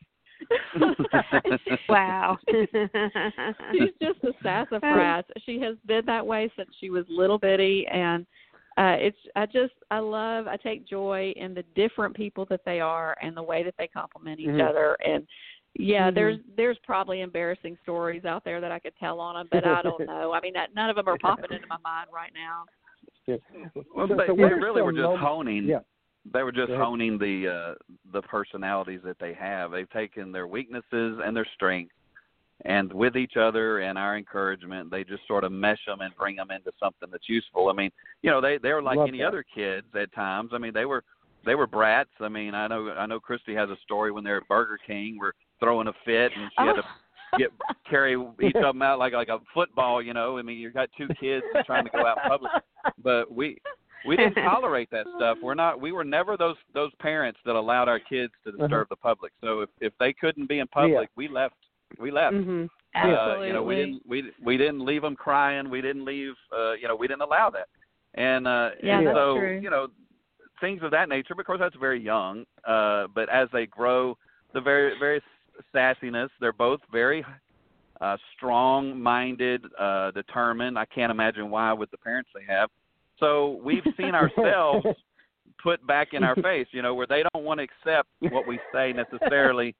She- 1.65 1.77
wow. 1.89 2.37
she's 2.49 3.93
just 4.01 4.23
a 4.23 4.31
sassafras. 4.41 5.25
She 5.45 5.59
has 5.61 5.75
been 5.85 6.05
that 6.05 6.25
way 6.25 6.49
since 6.55 6.69
she 6.79 6.89
was 6.89 7.05
little 7.09 7.39
bitty, 7.39 7.87
and 7.87 8.25
uh 8.77 8.95
it's 8.99 9.17
I 9.35 9.45
just 9.45 9.73
I 9.91 9.99
love 9.99 10.47
I 10.47 10.57
take 10.57 10.87
joy 10.87 11.33
in 11.35 11.53
the 11.53 11.63
different 11.75 12.15
people 12.15 12.45
that 12.49 12.61
they 12.65 12.79
are 12.79 13.15
and 13.21 13.35
the 13.35 13.43
way 13.43 13.63
that 13.63 13.75
they 13.77 13.87
complement 13.87 14.39
each 14.39 14.47
Mhm. 14.47 14.69
other. 14.69 14.95
And 15.05 15.27
yeah, 15.75 16.09
Mhm. 16.11 16.15
there's 16.15 16.39
there's 16.55 16.77
probably 16.79 17.21
embarrassing 17.21 17.77
stories 17.83 18.25
out 18.25 18.43
there 18.43 18.61
that 18.61 18.71
I 18.71 18.79
could 18.79 18.95
tell 18.97 19.19
on 19.19 19.35
them, 19.35 19.47
but 19.51 19.65
I 19.65 19.81
don't 19.81 20.05
know. 20.05 20.33
I 20.33 20.39
mean, 20.41 20.53
that, 20.53 20.73
none 20.75 20.89
of 20.89 20.95
them 20.95 21.07
are 21.07 21.17
popping 21.17 21.51
into 21.51 21.67
my 21.67 21.77
mind 21.83 22.09
right 22.13 22.31
now. 22.33 22.65
Yeah. 23.25 23.37
Well, 23.95 24.07
So- 24.07 24.15
they, 24.15 24.27
so 24.27 24.35
they 24.35 24.43
really 24.43 24.81
were 24.81 24.91
just 24.91 25.01
moments- 25.03 25.23
honing. 25.25 25.63
Yeah. 25.65 25.79
They 26.31 26.43
were 26.43 26.51
just 26.53 26.71
honing 26.71 27.17
the 27.17 27.47
uh, 27.49 27.75
the 28.13 28.21
personalities 28.21 29.01
that 29.03 29.19
they 29.19 29.33
have. 29.33 29.71
They've 29.71 29.89
taken 29.89 30.31
their 30.31 30.47
weaknesses 30.47 31.19
and 31.23 31.35
their 31.35 31.45
strengths, 31.53 31.93
and 32.63 32.93
with 32.93 33.17
each 33.17 33.35
other 33.35 33.79
and 33.79 33.97
our 33.97 34.15
encouragement, 34.15 34.89
they 34.89 35.03
just 35.03 35.27
sort 35.27 35.43
of 35.43 35.51
mesh 35.51 35.83
them 35.85 35.99
and 35.99 36.15
bring 36.15 36.37
them 36.37 36.49
into 36.49 36.71
something 36.79 37.09
that's 37.11 37.27
useful. 37.27 37.67
I 37.67 37.73
mean, 37.73 37.91
you 38.21 38.31
know, 38.31 38.39
they 38.39 38.57
they 38.57 38.71
were 38.71 38.81
like 38.81 38.97
Love 38.97 39.09
any 39.09 39.17
that. 39.17 39.27
other 39.27 39.43
kids 39.43 39.87
at 39.95 40.13
times. 40.13 40.51
I 40.53 40.59
mean, 40.59 40.71
they 40.73 40.85
were 40.85 41.03
they 41.45 41.55
were 41.55 41.67
brats. 41.67 42.11
I 42.21 42.29
mean, 42.29 42.55
I 42.55 42.67
know 42.67 42.91
I 42.91 43.05
know 43.05 43.19
Christy 43.19 43.53
has 43.55 43.69
a 43.69 43.75
story 43.83 44.11
when 44.13 44.23
they're 44.23 44.37
at 44.37 44.47
Burger 44.47 44.77
King, 44.87 45.17
were 45.19 45.35
throwing 45.63 45.87
a 45.87 45.93
fit, 46.05 46.31
and 46.35 46.51
she 46.57 46.65
had 46.65 46.73
to 46.73 46.83
get 47.37 47.49
carry 47.89 48.13
each 48.41 48.55
of 48.55 48.61
them 48.73 48.81
out 48.81 48.99
like 48.99 49.13
like 49.13 49.29
a 49.29 49.39
football. 49.53 50.01
You 50.01 50.13
know, 50.13 50.37
I 50.37 50.41
mean, 50.41 50.57
you 50.57 50.71
got 50.71 50.89
two 50.97 51.07
kids 51.19 51.45
trying 51.65 51.85
to 51.85 51.89
go 51.91 52.05
out 52.05 52.17
in 52.23 52.29
public, 52.29 52.51
but 53.03 53.31
we 53.31 53.57
we 54.05 54.15
didn't 54.17 54.35
tolerate 54.43 54.89
that 54.91 55.05
stuff. 55.17 55.37
We're 55.41 55.55
not. 55.55 55.79
We 55.79 55.91
were 55.91 56.03
never 56.03 56.37
those 56.37 56.57
those 56.73 56.91
parents 56.99 57.39
that 57.45 57.55
allowed 57.55 57.87
our 57.89 57.99
kids 57.99 58.33
to 58.43 58.51
disturb 58.51 58.71
Uh-huh. 58.71 58.85
the 58.89 58.95
public. 58.97 59.31
So 59.41 59.61
if 59.61 59.69
if 59.81 59.93
they 59.99 60.13
couldn't 60.13 60.47
be 60.49 60.59
in 60.59 60.67
public, 60.67 61.09
we 61.15 61.27
left. 61.27 61.55
We 61.99 62.11
left. 62.11 62.35
mhm. 62.35 62.69
Uh, 62.95 63.41
you 63.41 63.53
know, 63.53 63.63
we 63.63 63.75
didn't 63.75 64.01
we 64.07 64.31
we 64.43 64.57
didn't 64.57 64.85
leave 64.85 65.01
them 65.01 65.15
crying. 65.15 65.69
We 65.69 65.81
didn't 65.81 66.05
leave. 66.05 66.33
Uh, 66.55 66.73
you 66.73 66.87
know, 66.87 66.95
we 66.95 67.07
didn't 67.07 67.21
allow 67.23 67.49
that. 67.49 67.67
And 68.13 68.47
uh, 68.47 68.69
Yeah, 68.83 68.99
and 68.99 69.07
so 69.13 69.37
true. 69.39 69.59
you 69.59 69.69
know, 69.71 69.87
things 70.61 70.83
of 70.83 70.91
that 70.91 71.09
nature. 71.09 71.33
Because 71.35 71.57
that's 71.59 71.75
very 71.77 71.99
young. 71.99 72.45
Uh, 72.67 73.07
but 73.15 73.29
as 73.29 73.47
they 73.51 73.65
grow, 73.65 74.15
the 74.53 74.61
very 74.61 74.93
very 74.99 75.21
sassiness. 75.73 76.29
They're 76.39 76.53
both 76.53 76.79
very 76.91 77.25
uh, 78.01 78.17
strong-minded, 78.35 79.65
uh, 79.79 80.11
determined. 80.11 80.77
I 80.77 80.85
can't 80.85 81.11
imagine 81.11 81.49
why 81.49 81.73
with 81.73 81.91
the 81.91 81.97
parents 81.97 82.29
they 82.33 82.51
have. 82.51 82.69
So 83.19 83.59
we've 83.63 83.83
seen 83.97 84.15
ourselves 84.15 84.85
put 85.63 85.85
back 85.87 86.09
in 86.13 86.23
our 86.23 86.35
face, 86.37 86.67
you 86.71 86.81
know, 86.81 86.95
where 86.95 87.07
they 87.07 87.23
don't 87.33 87.45
want 87.45 87.59
to 87.59 87.63
accept 87.63 88.09
what 88.29 88.45
we 88.47 88.59
say 88.73 88.93
necessarily 88.93 89.75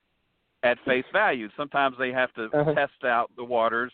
at 0.64 0.78
face 0.86 1.06
value. 1.12 1.50
Sometimes 1.58 1.98
they 1.98 2.12
have 2.12 2.32
to 2.34 2.46
Uh-huh. 2.54 2.74
test 2.74 3.04
out 3.04 3.32
the 3.36 3.44
waters, 3.44 3.92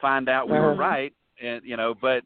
find 0.00 0.28
out 0.28 0.48
we 0.48 0.58
were 0.58 0.72
Uh-huh. 0.72 0.80
right, 0.80 1.14
and 1.40 1.64
you 1.64 1.76
know, 1.76 1.94
but 1.94 2.24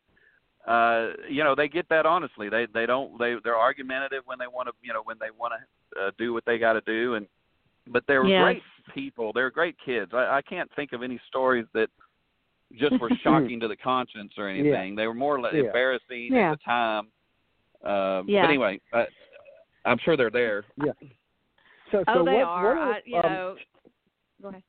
uh 0.67 1.13
you 1.29 1.45
know 1.45 1.55
they 1.55 1.69
get 1.69 1.89
that 1.89 2.05
honestly 2.07 2.49
they 2.49 2.67
they 2.75 2.87
don't 2.87 3.17
they 3.21 3.37
they're 3.45 3.57
argumentative 3.57 4.23
when 4.25 4.37
they 4.37 4.49
want 4.49 4.67
to 4.67 4.75
you 4.83 4.93
know 4.93 5.01
when 5.05 5.17
they 5.21 5.31
want 5.31 5.53
to 5.55 6.01
uh, 6.01 6.11
do 6.19 6.33
what 6.33 6.45
they 6.45 6.59
got 6.59 6.73
to 6.73 6.81
do 6.81 7.15
and 7.15 7.29
but 7.89 8.05
they 8.07 8.19
were 8.19 8.29
Yes. 8.29 8.43
great 8.43 8.63
people 8.95 9.33
They 9.33 9.43
were 9.43 9.51
great 9.51 9.77
kids 9.85 10.13
i 10.15 10.39
i 10.39 10.43
can't 10.43 10.71
think 10.77 10.93
of 10.93 11.03
any 11.03 11.21
stories 11.27 11.67
that 11.75 11.89
just 12.75 12.99
were 13.01 13.11
shocking 13.23 13.61
to 13.61 13.69
the 13.69 13.77
conscience 13.77 14.33
or 14.39 14.49
anything 14.49 14.95
they 14.95 15.07
were 15.07 15.15
more 15.15 15.41
like 15.41 15.55
Yeah. 15.55 15.61
embarrassing 15.65 16.33
Yeah. 16.33 16.53
at 16.53 16.59
the 16.59 16.65
time 16.65 17.09
um 17.85 18.29
Yeah. 18.29 18.43
but 18.43 18.49
anyway 18.51 18.81
uh, 18.93 19.05
i'm 19.85 19.99
sure 19.99 20.17
they're 20.17 20.31
there 20.31 20.65
Yeah. 20.85 20.93
So, 21.93 21.99
so 21.99 22.05
oh, 22.21 22.25
they 22.25 22.33
what, 22.33 22.45
are. 22.45 22.65
What 22.65 22.77
are 22.79 22.93
I, 22.95 23.01
you 23.05 23.17
um, 23.17 23.33
know. 23.33 23.57
Go 24.43 24.49
ahead. 24.49 24.63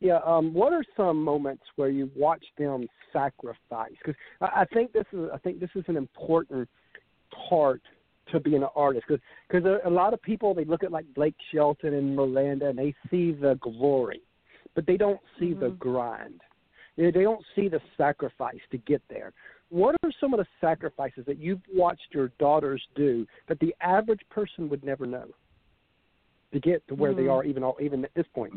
yeah. 0.00 0.18
Um, 0.24 0.52
what 0.52 0.72
are 0.72 0.82
some 0.96 1.22
moments 1.22 1.62
where 1.76 1.88
you 1.90 2.10
watch 2.16 2.44
them 2.58 2.88
sacrifice? 3.12 3.92
Because 3.98 4.16
I, 4.40 4.62
I 4.62 4.64
think 4.74 4.92
this 4.92 5.04
is 5.12 5.30
I 5.32 5.38
think 5.38 5.60
this 5.60 5.70
is 5.76 5.84
an 5.86 5.96
important 5.96 6.68
part 7.48 7.82
to 8.32 8.40
being 8.40 8.62
an 8.62 8.68
artist. 8.74 9.06
Because 9.08 9.64
a, 9.64 9.88
a 9.88 9.90
lot 9.90 10.14
of 10.14 10.22
people 10.22 10.54
they 10.54 10.64
look 10.64 10.82
at 10.82 10.92
like 10.92 11.06
Blake 11.14 11.36
Shelton 11.52 11.94
and 11.94 12.16
Miranda 12.16 12.68
and 12.68 12.78
they 12.78 12.94
see 13.10 13.32
the 13.32 13.58
glory, 13.60 14.22
but 14.74 14.86
they 14.86 14.96
don't 14.96 15.20
see 15.38 15.54
the 15.54 15.70
Mhm. 15.70 15.78
grind. 15.78 16.40
They, 16.96 17.10
they 17.10 17.22
don't 17.22 17.44
see 17.54 17.68
the 17.68 17.80
sacrifice 17.96 18.60
to 18.70 18.78
get 18.78 19.02
there. 19.08 19.32
What 19.68 19.96
are 20.02 20.10
some 20.20 20.32
of 20.32 20.38
the 20.38 20.46
sacrifices 20.60 21.24
that 21.26 21.38
you've 21.38 21.60
watched 21.74 22.14
your 22.14 22.28
daughters 22.38 22.82
do 22.94 23.26
that 23.48 23.58
the 23.60 23.74
average 23.80 24.22
person 24.30 24.68
would 24.68 24.84
never 24.84 25.06
know 25.06 25.28
to 26.52 26.60
get 26.60 26.86
to 26.88 26.94
where 26.94 27.14
they 27.14 27.24
Mhm. 27.24 27.32
are 27.32 27.44
even 27.44 27.64
even 27.80 28.04
at 28.04 28.14
this 28.14 28.26
point? 28.28 28.54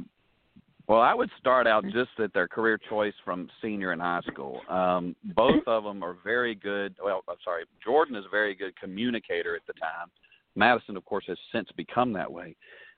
Well, 0.90 1.02
I 1.02 1.14
would 1.14 1.30
start 1.38 1.68
out 1.68 1.84
just 1.94 2.10
at 2.18 2.34
their 2.34 2.48
career 2.48 2.80
choice 2.90 3.14
from 3.24 3.48
senior 3.62 3.94
in 3.94 4.00
high 4.00 4.22
school. 4.26 4.60
Um, 4.70 5.16
both 5.36 5.62
of 5.68 5.84
them 5.84 6.02
are 6.02 6.16
very 6.24 6.56
good. 6.56 6.96
Well, 7.02 7.22
I'm 7.30 7.36
sorry, 7.44 7.66
Jordan 7.84 8.16
is 8.16 8.26
a 8.26 8.30
very 8.30 8.56
good 8.56 8.76
communicator 8.76 9.56
at 9.56 9.62
the 9.68 9.74
time. 9.74 10.08
Madison, 10.56 10.98
of 10.98 11.06
course, 11.06 11.26
has 11.28 11.38
since 11.52 11.70
become 11.78 12.12
that 12.14 12.30
way. 12.30 12.56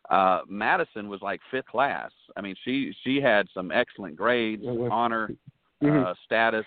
Uh, 0.10 0.40
Madison 0.48 1.10
was 1.10 1.22
like 1.22 1.42
fifth 1.52 1.66
class. 1.66 2.12
I 2.38 2.42
mean, 2.42 2.56
she 2.64 2.96
she 3.04 3.20
had 3.20 3.48
some 3.54 3.74
excellent 3.74 4.16
grades, 4.16 4.64
honor 4.90 5.30
Mhm. 5.82 6.06
uh, 6.06 6.14
status. 6.24 6.66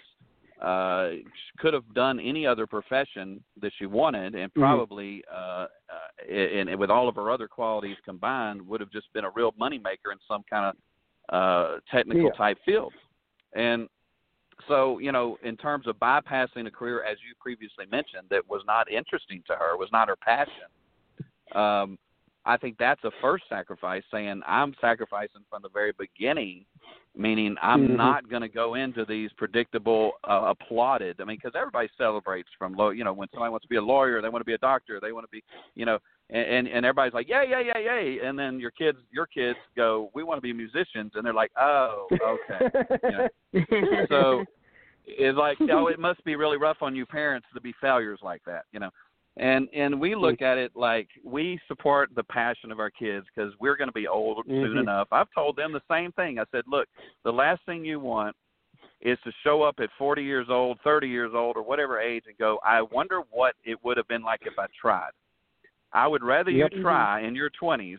Uh, 0.61 1.09
she 1.13 1.59
could 1.59 1.73
have 1.73 1.91
done 1.95 2.21
any 2.21 2.47
other 2.47 2.67
profession 2.67 3.43
that 3.63 3.73
she 3.79 3.87
wanted, 3.87 4.35
and 4.35 4.53
Mhm. 4.53 4.61
probably, 4.61 5.25
uh, 5.33 5.69
uh, 5.89 6.23
and, 6.29 6.69
and 6.69 6.79
with 6.79 6.91
all 6.91 7.09
of 7.09 7.15
her 7.17 7.31
other 7.31 7.49
qualities 7.49 7.97
combined, 8.05 8.61
would 8.69 8.81
have 8.81 8.91
just 8.91 9.11
been 9.15 9.25
a 9.25 9.31
real 9.31 9.53
moneymaker 9.53 10.13
in 10.13 10.19
some 10.29 10.43
kind 10.45 10.67
of 10.67 10.77
uh, 11.31 11.79
technical 11.91 12.25
Yeah. 12.25 12.33
type 12.33 12.59
field. 12.65 12.93
And 13.55 13.89
so, 14.69 14.99
you 14.99 15.13
know, 15.13 15.37
in 15.43 15.57
terms 15.57 15.87
of 15.87 15.97
bypassing 15.97 16.67
a 16.67 16.71
career, 16.71 17.03
as 17.03 17.19
you 17.27 17.35
previously 17.41 17.87
mentioned, 17.87 18.29
that 18.31 18.49
was 18.49 18.63
not 18.67 18.91
interesting 18.91 19.43
to 19.47 19.55
her, 19.55 19.77
was 19.77 19.91
not 19.93 20.09
her 20.09 20.17
passion. 20.17 20.69
Um, 21.53 21.99
I 22.47 22.57
think 22.57 22.77
that's 22.79 23.03
a 23.05 23.11
first 23.21 23.45
sacrifice, 23.49 24.03
saying 24.11 24.43
I'm 24.47 24.75
sacrificing 24.81 25.43
from 25.49 25.63
the 25.63 25.71
very 25.71 25.93
beginning, 25.99 26.67
meaning 27.17 27.57
I'm 27.63 27.89
Mhm. 27.89 27.97
not 27.97 28.29
going 28.29 28.43
to 28.43 28.49
go 28.49 28.75
into 28.75 29.05
these 29.05 29.33
predictable, 29.35 30.13
uh, 30.25 30.47
applauded. 30.47 31.21
I 31.21 31.25
mean, 31.25 31.37
because 31.37 31.55
everybody 31.55 31.89
celebrates 31.97 32.49
from 32.59 32.75
low. 32.75 32.91
You 32.91 33.05
know, 33.05 33.13
when 33.13 33.29
somebody 33.31 33.51
wants 33.51 33.65
to 33.65 33.69
be 33.69 33.77
a 33.77 33.83
lawyer, 33.83 34.21
they 34.21 34.29
want 34.29 34.41
to 34.41 34.47
be 34.47 34.55
a 34.55 34.59
doctor, 34.59 34.99
they 35.01 35.13
want 35.13 35.25
to 35.25 35.31
be, 35.31 35.43
you 35.75 35.85
know, 35.85 35.99
and 36.31 36.47
and, 36.47 36.69
and 36.69 36.87
everybody's 36.87 37.15
like, 37.15 37.29
yeah, 37.29 37.43
yeah, 37.43 37.61
yeah, 37.61 37.79
yeah, 37.79 38.29
and 38.29 38.39
then 38.39 38.59
your 38.59 38.71
kids, 38.71 38.99
your 39.11 39.27
kids 39.27 39.59
go, 39.77 40.11
we 40.15 40.23
want 40.23 40.39
to 40.39 40.43
be 40.43 40.53
musicians, 40.53 41.13
and 41.15 41.25
they're 41.25 41.35
like, 41.35 41.53
oh, 41.61 42.09
okay. 42.23 42.71
Yeah. 43.05 43.29
so 44.09 44.45
it's 45.07 45.37
like 45.37 45.59
oh 45.71 45.89
it 45.89 45.99
must 45.99 46.25
be 46.25 46.35
really 46.35 46.57
rough 46.57 46.79
on 46.81 46.97
you 46.97 47.05
parents 47.05 47.47
to 47.55 47.61
be 47.61 47.75
failures 47.81 48.21
like 48.23 48.43
that 48.47 48.65
you 48.73 48.81
know 48.81 48.89
and 49.37 49.69
and 49.75 50.01
we 50.01 50.15
look 50.15 50.43
at 50.43 50.59
it 50.59 50.73
like 50.77 51.09
we 51.25 51.59
support 51.67 52.11
the 52.15 52.23
passion 52.25 52.71
of 52.71 52.79
our 52.79 52.91
kids 52.91 53.27
because 53.35 53.53
we're 53.61 53.77
going 53.77 53.89
to 53.89 53.93
be 53.93 54.07
old 54.07 54.47
soon 54.47 54.77
Mhm. 54.77 54.81
enough. 54.83 55.09
I've 55.11 55.31
told 55.35 55.57
them 55.57 55.73
the 55.73 55.83
same 55.91 56.13
thing. 56.13 56.39
I 56.39 56.45
said 56.53 56.65
look 56.67 56.89
the 57.25 57.33
last 57.33 57.63
thing 57.67 57.85
you 57.85 57.99
want 58.01 58.37
is 59.01 59.19
to 59.25 59.33
show 59.43 59.63
up 59.63 59.81
at 59.81 59.91
40 59.99 60.23
years 60.23 60.47
old 60.49 60.79
30 60.83 61.09
years 61.09 61.33
old 61.35 61.57
or 61.57 61.63
whatever 61.63 62.01
age 62.01 62.25
and 62.27 62.39
go 62.39 62.59
i 62.65 62.81
wonder 62.81 63.21
what 63.31 63.55
it 63.65 63.77
would 63.85 63.97
have 63.97 64.09
been 64.09 64.23
like 64.23 64.41
if 64.47 64.59
i 64.59 64.67
tried 64.81 65.11
i 65.93 66.07
would 66.07 66.23
rather 66.23 66.51
Yep. 66.51 66.73
you 66.73 66.81
try 66.81 67.21
in 67.21 67.35
your 67.35 67.51
20s 67.51 67.99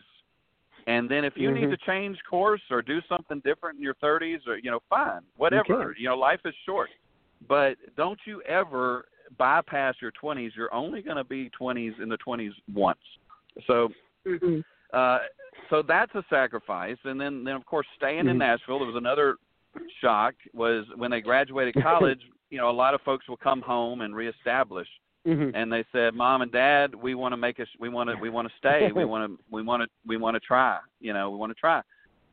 and 0.86 1.08
then 1.08 1.24
if 1.24 1.34
you 1.36 1.50
need 1.52 1.66
Mhm. 1.66 1.70
to 1.70 1.76
change 1.78 2.18
course 2.28 2.62
or 2.70 2.80
do 2.82 3.00
something 3.02 3.40
different 3.40 3.76
in 3.76 3.82
your 3.82 3.94
30s 3.94 4.46
or 4.46 4.56
you 4.56 4.70
know 4.70 4.80
fine 4.88 5.20
whatever. 5.36 5.94
you 5.98 6.08
know 6.08 6.16
life 6.16 6.40
is 6.44 6.54
short. 6.64 6.90
But 7.48 7.76
don't 7.96 8.18
you 8.26 8.40
ever 8.42 9.06
bypass 9.38 9.94
your 10.00 10.12
20s 10.22 10.50
you're 10.56 10.72
only 10.74 11.02
going 11.02 11.16
to 11.16 11.24
be 11.24 11.50
20s 11.60 12.00
in 12.02 12.08
the 12.08 12.18
20s 12.18 12.52
once 12.74 12.98
so 13.66 13.88
Mhm. 14.26 14.62
uh 14.92 15.18
so 15.70 15.82
that's 15.82 16.14
a 16.14 16.24
sacrifice 16.28 16.96
and 17.04 17.20
then 17.20 17.44
then 17.44 17.54
of 17.54 17.64
course 17.66 17.86
staying 17.96 18.20
in 18.28 18.36
Mhm. 18.36 18.38
Nashville 18.38 18.78
there 18.78 18.86
was 18.86 18.96
another 18.96 19.36
shock 20.00 20.34
was 20.52 20.84
when 20.96 21.10
they 21.10 21.20
graduated 21.20 21.74
college 21.82 22.20
you 22.50 22.58
know 22.58 22.70
a 22.70 22.72
lot 22.72 22.94
of 22.94 23.00
folks 23.02 23.28
will 23.28 23.36
come 23.36 23.60
home 23.62 24.00
and 24.02 24.14
reestablish 24.14 24.88
Mhm. 25.26 25.50
and 25.54 25.72
they 25.72 25.84
said, 25.90 26.14
"Mom 26.14 26.42
and 26.42 26.52
Dad, 26.52 26.94
we 26.94 27.16
want 27.16 27.32
to 27.32 27.36
make 27.36 27.58
us. 27.58 27.66
We 27.80 27.88
want 27.88 28.08
to. 28.10 28.14
We 28.14 28.30
want 28.30 28.46
to 28.48 28.54
stay. 28.58 28.92
we 28.92 29.04
want 29.12 29.28
to. 29.28 29.44
We 29.50 29.60
want 29.60 29.82
to. 29.82 29.88
We 30.06 30.16
want 30.16 30.36
to 30.36 30.40
try. 30.40 30.78
You 31.00 31.12
know, 31.12 31.30
we 31.30 31.36
want 31.36 31.50
to 31.50 31.58
try." 31.58 31.82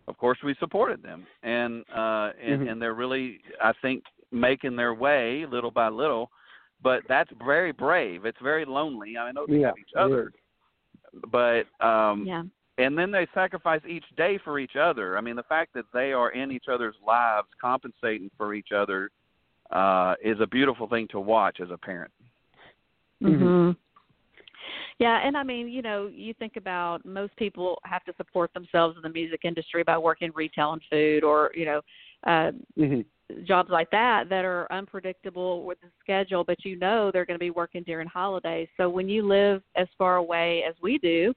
Of 0.07 0.15
course, 0.19 0.37
we 0.43 0.53
supported 0.59 1.01
them, 1.01 1.25
and 1.41 1.83
uh, 1.91 2.33
and 2.39 2.61
Mhm. 2.61 2.71
and 2.71 2.79
they're 2.79 2.93
really, 2.93 3.41
I 3.59 3.73
think, 3.81 4.03
making 4.31 4.75
their 4.75 4.93
way 4.93 5.47
little 5.47 5.71
by 5.71 5.89
little. 5.89 6.29
But 6.83 7.03
that's 7.07 7.31
very 7.43 7.71
brave. 7.71 8.25
It's 8.25 8.37
very 8.43 8.65
lonely. 8.65 9.17
I 9.17 9.31
know 9.31 9.45
they 9.47 9.59
Yeah, 9.59 9.67
have 9.67 9.77
each 9.77 9.95
other, 9.97 10.31
but 11.31 11.65
um, 11.79 12.27
Yeah. 12.27 12.43
and 12.77 12.97
then 12.97 13.11
they 13.11 13.25
sacrifice 13.33 13.81
each 13.87 14.05
day 14.15 14.37
for 14.39 14.59
each 14.59 14.75
other. 14.75 15.17
I 15.17 15.21
mean, 15.21 15.35
the 15.35 15.43
fact 15.43 15.73
that 15.73 15.85
they 15.93 16.11
are 16.11 16.31
in 16.31 16.51
each 16.51 16.67
other's 16.67 16.99
lives, 17.05 17.47
compensating 17.61 18.29
for 18.37 18.53
each 18.53 18.71
other, 18.71 19.09
uh, 19.71 20.15
is 20.21 20.39
a 20.41 20.47
beautiful 20.47 20.87
thing 20.87 21.07
to 21.09 21.19
watch 21.19 21.59
as 21.61 21.71
a 21.71 21.77
parent. 21.77 22.11
Mhm. 23.21 23.39
Mhm. 23.39 23.77
Yeah, 24.99 25.19
and 25.25 25.37
I 25.37 25.43
mean, 25.43 25.67
you 25.67 25.81
know, 25.81 26.07
you 26.07 26.33
think 26.33 26.55
about 26.57 27.05
most 27.05 27.35
people 27.37 27.79
have 27.83 28.03
to 28.05 28.13
support 28.15 28.53
themselves 28.53 28.95
in 28.95 29.03
the 29.03 29.09
music 29.09 29.41
industry 29.43 29.83
by 29.83 29.97
working 29.97 30.31
retail 30.33 30.73
and 30.73 30.83
food 30.89 31.23
or, 31.23 31.51
you 31.55 31.65
know, 31.65 31.81
uh 32.25 32.51
Mhm. 32.77 33.05
Jobs 33.45 33.69
like 33.69 33.89
that 33.91 34.29
that 34.29 34.45
are 34.45 34.71
unpredictable 34.71 35.63
with 35.63 35.79
the 35.81 35.87
schedule, 35.99 36.43
but 36.43 36.63
you 36.65 36.77
know 36.77 37.11
they're 37.11 37.25
going 37.25 37.39
to 37.39 37.43
be 37.43 37.51
working 37.51 37.83
during 37.83 38.07
holidays. 38.07 38.67
So 38.77 38.89
when 38.89 39.09
you 39.09 39.27
live 39.27 39.61
as 39.75 39.87
far 39.97 40.17
away 40.17 40.63
as 40.67 40.75
we 40.81 40.97
do 40.97 41.33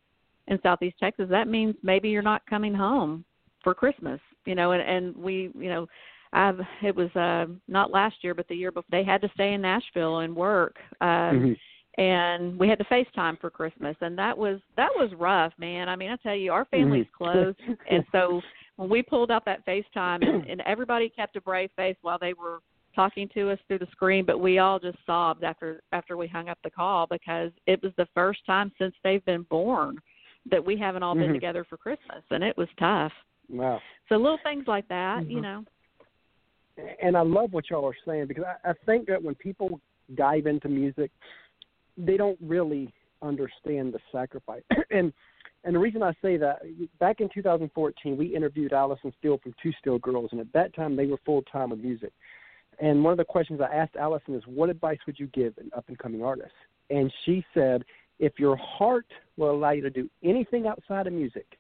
in 0.49 0.59
Southeast 0.63 0.97
Texas, 0.99 1.27
that 1.31 1.49
means 1.49 1.75
maybe 1.83 2.09
you're 2.09 2.23
not 2.23 2.47
coming 2.47 2.75
home 2.75 3.25
for 3.63 3.75
Christmas, 3.75 4.21
you 4.45 4.55
know, 4.55 4.73
and, 4.73 4.83
and 4.83 5.17
we, 5.17 5.51
you 5.59 5.69
know, 5.69 5.87
I've 6.33 6.61
it 6.83 6.95
was 6.95 7.15
uh 7.17 7.47
not 7.69 7.93
last 7.93 8.17
year 8.23 8.35
but 8.35 8.49
the 8.49 8.55
year 8.57 8.73
before 8.73 8.89
they 8.91 9.05
had 9.05 9.23
to 9.23 9.31
stay 9.35 9.55
in 9.55 9.63
Nashville 9.63 10.19
and 10.19 10.35
work. 10.35 10.77
Um 11.01 11.09
Mhm. 11.09 11.57
and 11.99 12.59
we 12.59 12.69
had 12.69 12.79
to 12.79 12.85
FaceTime 12.85 13.41
for 13.41 13.49
Christmas 13.49 13.97
and 14.01 14.19
that 14.19 14.37
was 14.37 14.61
that 14.77 14.91
was 14.97 15.11
rough, 15.15 15.53
man. 15.57 15.89
I 15.89 15.97
mean, 15.97 16.11
I 16.11 16.17
tell 16.17 16.35
you, 16.35 16.53
our 16.53 16.67
family's 16.67 17.07
Mhm. 17.07 17.13
close 17.13 17.55
and 17.91 18.05
so 18.13 18.43
when 18.77 18.89
we 18.89 19.03
pulled 19.03 19.31
out 19.31 19.45
that 19.45 19.67
FaceTime 19.67 20.27
and, 20.27 20.45
and 20.51 20.61
everybody 20.63 21.09
kept 21.09 21.37
a 21.37 21.41
brave 21.41 21.71
face 21.77 21.97
while 22.03 22.19
they 22.19 22.35
were 22.35 22.61
talking 22.95 23.29
to 23.35 23.51
us 23.51 23.59
through 23.69 23.79
the 23.79 23.87
screen, 23.91 24.25
but 24.25 24.41
we 24.41 24.59
all 24.59 24.79
just 24.79 24.97
sobbed 25.05 25.45
after 25.45 25.83
after 25.93 26.17
we 26.17 26.27
hung 26.27 26.49
up 26.49 26.59
the 26.65 26.71
call 26.71 27.07
because 27.07 27.51
it 27.67 27.83
was 27.83 27.93
the 27.99 28.07
first 28.15 28.41
time 28.47 28.73
since 28.79 28.95
they've 29.05 29.25
been 29.27 29.43
born 29.51 29.99
that 30.51 30.65
we 30.65 30.79
haven't 30.79 31.03
all 31.03 31.15
been 31.15 31.31
Mhm. 31.31 31.35
together 31.35 31.65
for 31.65 31.77
Christmas 31.77 32.23
and 32.31 32.43
it 32.43 32.57
was 32.57 32.69
tough. 32.79 33.13
Wow. 33.51 33.83
So 34.09 34.17
little 34.17 34.39
things 34.39 34.67
like 34.67 34.89
that, 34.89 35.29
you 35.29 35.41
Mhm. 35.41 35.43
know. 35.43 35.65
and 37.01 37.17
I 37.17 37.23
love 37.23 37.55
what 37.55 37.71
y'all 37.71 37.87
are 37.87 37.97
saying 38.05 38.27
because 38.27 38.45
I, 38.45 38.71
I 38.71 38.73
think 38.85 39.07
that 39.09 39.23
when 39.23 39.35
people 39.35 39.81
dive 40.15 40.47
into 40.47 40.69
music, 40.69 41.11
they 41.97 42.19
don't 42.19 42.39
really 42.41 42.93
understand 43.23 43.95
the 43.95 44.01
sacrifice. 44.13 44.63
and 44.91 45.13
and 45.67 45.75
the 45.75 45.81
reason 45.81 46.01
I 46.01 46.13
say 46.23 46.37
that, 46.37 46.63
back 47.01 47.21
in 47.21 47.29
2014, 47.29 48.17
we 48.17 48.35
interviewed 48.35 48.73
Allison 48.73 49.13
Steele 49.19 49.39
from 49.43 49.53
Two 49.61 49.73
Steel 49.81 49.99
Girls, 49.99 50.29
and 50.31 50.41
at 50.41 50.53
that 50.53 50.73
time 50.75 50.95
they 50.95 51.07
were 51.07 51.19
full 51.27 51.43
time 51.43 51.71
with 51.71 51.81
music. 51.81 52.13
And 52.79 53.03
one 53.03 53.13
of 53.13 53.17
the 53.17 53.25
questions 53.25 53.61
I 53.61 53.75
asked 53.75 53.97
Allison 53.97 54.35
is, 54.35 54.47
"What 54.47 54.71
advice 54.71 54.99
would 55.07 55.19
you 55.19 55.27
give 55.29 55.59
an 55.59 55.71
up 55.77 55.89
and 55.89 55.99
coming 55.99 56.23
artist?" 56.23 56.55
And 56.89 57.13
she 57.25 57.45
said, 57.53 57.85
"If 58.21 58.39
your 58.39 58.55
heart 58.57 59.13
will 59.37 59.51
allow 59.51 59.71
you 59.71 59.83
to 59.83 59.91
do 59.91 60.09
anything 60.23 60.69
outside 60.69 61.09
of 61.09 61.13
music, 61.13 61.59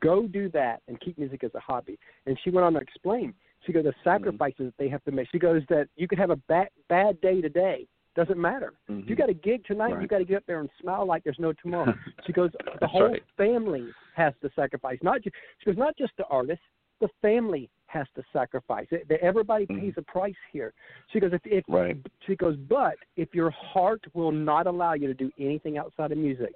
go 0.00 0.26
do 0.26 0.50
that 0.50 0.82
and 0.86 1.00
keep 1.00 1.16
music 1.16 1.42
as 1.42 1.54
a 1.54 1.60
hobby." 1.60 1.98
And 2.26 2.38
she 2.40 2.50
went 2.50 2.66
on 2.66 2.74
to 2.74 2.80
explain. 2.80 3.32
She 3.60 3.72
goes, 3.72 3.84
"The 3.84 3.90
mm-hmm. 3.90 4.04
sacrifices 4.04 4.66
that 4.66 4.76
they 4.76 4.88
have 4.88 5.02
to 5.04 5.12
make." 5.12 5.28
She 5.30 5.38
goes, 5.38 5.64
"That 5.70 5.88
you 5.96 6.06
could 6.06 6.18
have 6.18 6.30
a 6.30 6.36
bad 6.36 6.68
bad 6.88 7.18
day 7.22 7.40
today, 7.40 7.88
doesn't 8.14 8.38
matter. 8.38 8.72
If 8.88 9.08
you 9.08 9.16
got 9.16 9.28
a 9.30 9.34
gig 9.34 9.64
tonight, 9.64 10.00
you 10.00 10.08
got 10.08 10.18
to 10.18 10.24
get 10.24 10.38
up 10.38 10.46
there 10.46 10.60
and 10.60 10.68
smile 10.80 11.06
like 11.06 11.24
there's 11.24 11.38
no 11.38 11.52
tomorrow." 11.52 11.94
She 12.26 12.32
goes, 12.32 12.50
"The 12.80 12.86
whole 12.86 13.10
right. 13.10 13.22
family 13.36 13.86
has 14.14 14.34
to 14.42 14.50
sacrifice. 14.54 14.98
Not 15.02 15.22
just 15.22 15.34
she 15.58 15.66
goes, 15.66 15.78
not 15.78 15.96
just 15.96 16.12
the 16.16 16.26
artist, 16.26 16.60
the 17.00 17.08
family 17.22 17.70
has 17.86 18.06
to 18.14 18.22
sacrifice. 18.32 18.86
It, 18.90 19.08
that 19.08 19.20
everybody 19.20 19.66
Mhm. 19.66 19.80
pays 19.80 19.94
a 19.96 20.02
price 20.02 20.34
here." 20.52 20.72
She 21.08 21.20
goes, 21.20 21.32
"If, 21.32 21.40
if 21.44 21.64
Right. 21.68 21.96
she 22.26 22.36
goes, 22.36 22.56
but 22.56 22.96
if 23.16 23.34
your 23.34 23.50
heart 23.50 24.02
will 24.12 24.32
not 24.32 24.66
allow 24.66 24.94
you 24.94 25.06
to 25.06 25.14
do 25.14 25.30
anything 25.38 25.78
outside 25.78 26.12
of 26.12 26.18
music, 26.18 26.52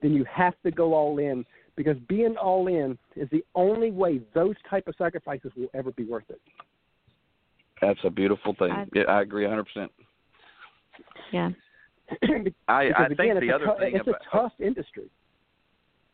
then 0.00 0.12
you 0.12 0.24
have 0.24 0.54
to 0.62 0.70
go 0.70 0.92
all 0.94 1.18
in 1.18 1.46
because 1.76 1.98
being 2.08 2.36
all 2.36 2.66
in 2.68 2.98
is 3.14 3.28
the 3.30 3.44
only 3.54 3.90
way 3.90 4.20
those 4.34 4.56
type 4.68 4.86
of 4.88 4.94
sacrifices 4.96 5.50
will 5.56 5.70
ever 5.72 5.92
be 5.92 6.04
worth 6.04 6.28
it." 6.30 6.40
That's 7.80 8.04
a 8.04 8.10
beautiful 8.10 8.54
thing. 8.54 8.72
I- 8.72 8.86
yeah, 8.92 9.04
I 9.04 9.22
agree 9.22 9.44
100%. 9.44 9.90
Yeah. 11.32 11.50
because 12.20 12.52
I, 12.68 12.72
I 12.72 13.06
again, 13.06 13.16
think 13.16 13.32
it's 13.32 13.40
the 13.40 13.48
a 13.50 13.54
other 13.54 13.66
tou- 13.66 13.78
thing 13.78 13.96
it's 13.96 14.06
about 14.08 14.20
a 14.20 14.36
tough 14.36 14.52
industry. 14.60 15.10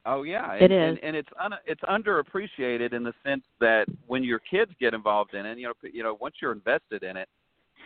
Oh 0.04 0.22
yeah, 0.24 0.52
It 0.54 0.70
and, 0.70 0.72
is. 0.72 0.98
and, 1.02 1.04
and 1.04 1.16
it's 1.16 1.28
un, 1.40 1.52
it's 1.64 1.80
underappreciated 1.82 2.92
in 2.92 3.04
the 3.04 3.12
sense 3.24 3.44
that 3.60 3.86
when 4.06 4.24
your 4.24 4.40
kids 4.40 4.72
get 4.80 4.94
involved 4.94 5.34
in 5.34 5.46
it, 5.46 5.58
you 5.58 5.66
know, 5.68 5.74
you 5.92 6.02
know, 6.02 6.16
once 6.20 6.36
you're 6.42 6.52
invested 6.52 7.02
in 7.04 7.16
it, 7.16 7.28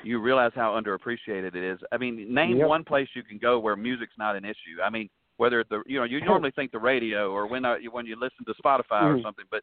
you 0.02 0.18
realize 0.20 0.52
how 0.54 0.80
underappreciated 0.80 1.54
it 1.54 1.62
is. 1.64 1.78
I 1.92 1.98
mean, 1.98 2.32
name 2.32 2.58
Yep. 2.58 2.68
one 2.68 2.84
place 2.84 3.08
you 3.14 3.22
can 3.22 3.38
go 3.38 3.58
where 3.58 3.76
music's 3.76 4.16
not 4.18 4.34
an 4.36 4.44
issue. 4.44 4.80
I 4.82 4.88
mean, 4.88 5.10
whether 5.36 5.62
the 5.68 5.82
you 5.86 5.98
know 5.98 6.04
you 6.04 6.24
normally 6.24 6.52
think 6.52 6.70
the 6.72 6.78
radio 6.78 7.30
or 7.32 7.46
when 7.46 7.64
uh, 7.66 7.76
when 7.90 8.06
you 8.06 8.16
listen 8.16 8.44
to 8.46 8.54
Spotify 8.62 9.02
or 9.02 9.16
Mhm. 9.16 9.22
something, 9.22 9.44
but 9.50 9.62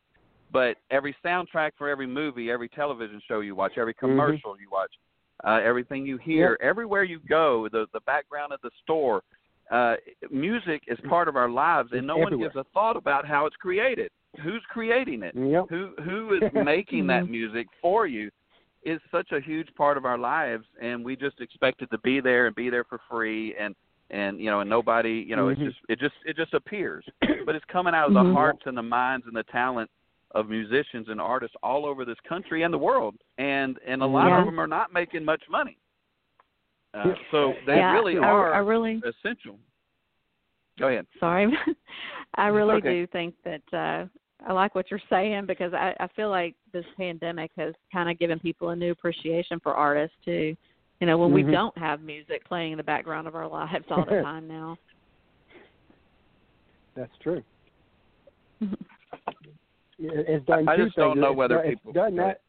but 0.51 0.77
every 0.91 1.15
soundtrack 1.25 1.71
for 1.77 1.89
every 1.89 2.05
movie, 2.05 2.51
every 2.51 2.69
television 2.69 3.19
show 3.27 3.39
you 3.39 3.55
watch, 3.55 3.77
every 3.77 3.93
Mm-hmm. 3.95 4.05
commercial 4.11 4.55
you 4.59 4.69
watch, 4.71 4.91
uh, 5.43 5.59
everything 5.63 6.05
you 6.05 6.17
hear, 6.17 6.57
everywhere 6.61 7.03
you 7.03 7.19
go, 7.27 7.67
the 7.71 7.85
the 7.93 7.99
background 8.01 8.53
of 8.53 8.61
the 8.61 8.71
store, 8.83 9.21
uh, 9.71 9.95
music 10.31 10.83
is 10.87 10.97
part 11.09 11.27
of 11.27 11.35
our 11.35 11.49
lives, 11.49 11.89
and 11.91 12.05
no 12.05 12.17
one 12.17 12.37
gives 12.37 12.55
a 12.55 12.65
thought 12.73 12.95
about 12.95 13.25
how 13.25 13.45
it's 13.45 13.55
created. 13.55 14.09
Who's 14.41 14.63
creating 14.69 15.23
it? 15.23 15.35
Yep. 15.35 15.65
Who 15.69 15.93
who 16.03 16.33
is 16.41 16.43
making 16.53 17.07
that 17.07 17.29
music 17.29 17.67
for 17.81 18.07
you? 18.07 18.29
Is 18.85 18.99
such 19.11 19.31
a 19.31 19.39
huge 19.39 19.69
part 19.75 19.97
of 19.97 20.03
our 20.05 20.17
lives, 20.17 20.65
and 20.81 21.05
we 21.05 21.15
just 21.15 21.39
expect 21.39 21.81
it 21.81 21.89
to 21.91 21.97
be 21.99 22.19
there 22.19 22.47
and 22.47 22.55
be 22.55 22.69
there 22.69 22.83
for 22.83 22.99
free, 23.09 23.55
and 23.55 23.75
and 24.09 24.39
you 24.39 24.49
know, 24.51 24.59
and 24.59 24.69
nobody, 24.69 25.25
you 25.27 25.35
know, 25.35 25.47
Mhm. 25.47 25.53
it's 25.53 25.61
just 25.61 25.77
it 25.89 25.99
just 25.99 26.15
it 26.25 26.35
just 26.35 26.53
appears, 26.53 27.05
but 27.45 27.55
it's 27.55 27.65
coming 27.65 27.95
out 27.95 28.07
of 28.07 28.13
the 28.13 28.23
Mhm. 28.23 28.33
hearts 28.33 28.65
and 28.65 28.77
the 28.77 28.83
minds 28.83 29.25
and 29.25 29.35
the 29.35 29.43
talent 29.43 29.89
of 30.33 30.49
musicians 30.49 31.07
and 31.09 31.21
artists 31.21 31.55
all 31.61 31.85
over 31.85 32.05
this 32.05 32.17
country 32.27 32.63
and 32.63 32.73
the 32.73 32.77
world, 32.77 33.15
and 33.37 33.77
and 33.85 34.01
a 34.01 34.05
lot 34.05 34.27
Yeah. 34.27 34.39
of 34.39 34.45
them 34.45 34.59
are 34.59 34.67
not 34.67 34.91
making 34.93 35.23
much 35.23 35.43
money. 35.49 35.77
Uh, 36.93 37.13
so 37.31 37.53
they 37.65 37.77
yeah, 37.77 37.93
really 37.93 38.17
I, 38.17 38.21
are 38.21 38.53
I 38.53 38.59
really 38.59 39.01
essential. 39.05 39.57
Go 40.79 40.87
ahead. 40.87 41.05
sorry. 41.19 41.51
I 42.35 42.47
really 42.47 42.75
okay. 42.75 42.89
do 42.89 43.07
think 43.07 43.35
that 43.43 43.61
uh 43.73 44.07
I 44.45 44.51
like 44.51 44.75
what 44.75 44.91
you're 44.91 44.99
saying 45.09 45.45
because 45.45 45.73
I, 45.73 45.95
I 45.99 46.07
feel 46.15 46.29
like 46.29 46.55
this 46.73 46.85
pandemic 46.97 47.51
has 47.55 47.73
kind 47.91 48.09
of 48.09 48.19
given 48.19 48.39
people 48.39 48.69
a 48.69 48.75
new 48.75 48.91
appreciation 48.91 49.59
for 49.61 49.73
artists 49.73 50.17
too. 50.25 50.55
You 50.99 51.07
know, 51.07 51.17
when 51.17 51.31
we 51.31 51.43
Mhm. 51.43 51.51
don't 51.51 51.77
have 51.77 52.01
music 52.01 52.43
playing 52.45 52.73
in 52.73 52.77
the 52.77 52.83
background 52.83 53.27
of 53.27 53.35
our 53.35 53.47
lives 53.47 53.85
all 53.89 54.05
the 54.05 54.21
time 54.23 54.47
now. 54.47 54.77
That's 56.95 57.15
true. 57.21 57.43
It- 59.99 60.25
It's 60.27 60.45
done 60.45 60.67
I 60.67 60.75
two 60.75 60.85
just 60.85 60.95
don't 60.95 61.13
things. 61.15 61.21
know 61.21 61.29
It's 61.31 61.37
whether 61.37 61.55
done- 61.57 61.69
people- 61.69 61.89
it's 61.91 61.95
done 61.95 62.15
that. 62.17 62.41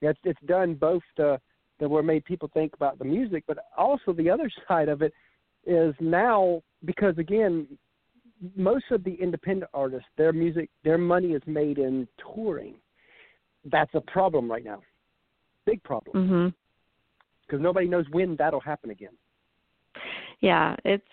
Yeah, 0.00 0.10
it's 0.10 0.20
it's 0.24 0.40
done 0.42 0.74
both 0.74 1.02
the 1.16 1.40
that 1.78 1.88
were 1.88 2.02
made 2.02 2.24
people 2.24 2.48
think 2.54 2.74
about 2.74 2.98
the 2.98 3.04
music, 3.04 3.44
but 3.46 3.58
also 3.76 4.12
the 4.12 4.28
other 4.30 4.48
side 4.68 4.88
of 4.88 5.02
it 5.02 5.12
is 5.66 5.94
now 6.00 6.62
because 6.84 7.16
again, 7.18 7.66
most 8.56 8.90
of 8.90 9.04
the 9.04 9.14
independent 9.14 9.70
artists, 9.74 10.08
their 10.16 10.32
music, 10.32 10.68
their 10.82 10.98
money 10.98 11.32
is 11.32 11.42
made 11.46 11.78
in 11.78 12.08
touring. 12.34 12.74
That's 13.64 13.94
a 13.94 14.00
problem 14.00 14.50
right 14.50 14.64
now, 14.64 14.82
big 15.66 15.80
problem, 15.84 16.16
mm-hmm. 16.16 16.48
because 17.46 17.60
nobody 17.62 17.86
knows 17.86 18.08
when 18.10 18.34
that'll 18.36 18.58
happen 18.58 18.90
again. 18.90 19.16
Yeah, 20.40 20.74
it's 20.84 21.06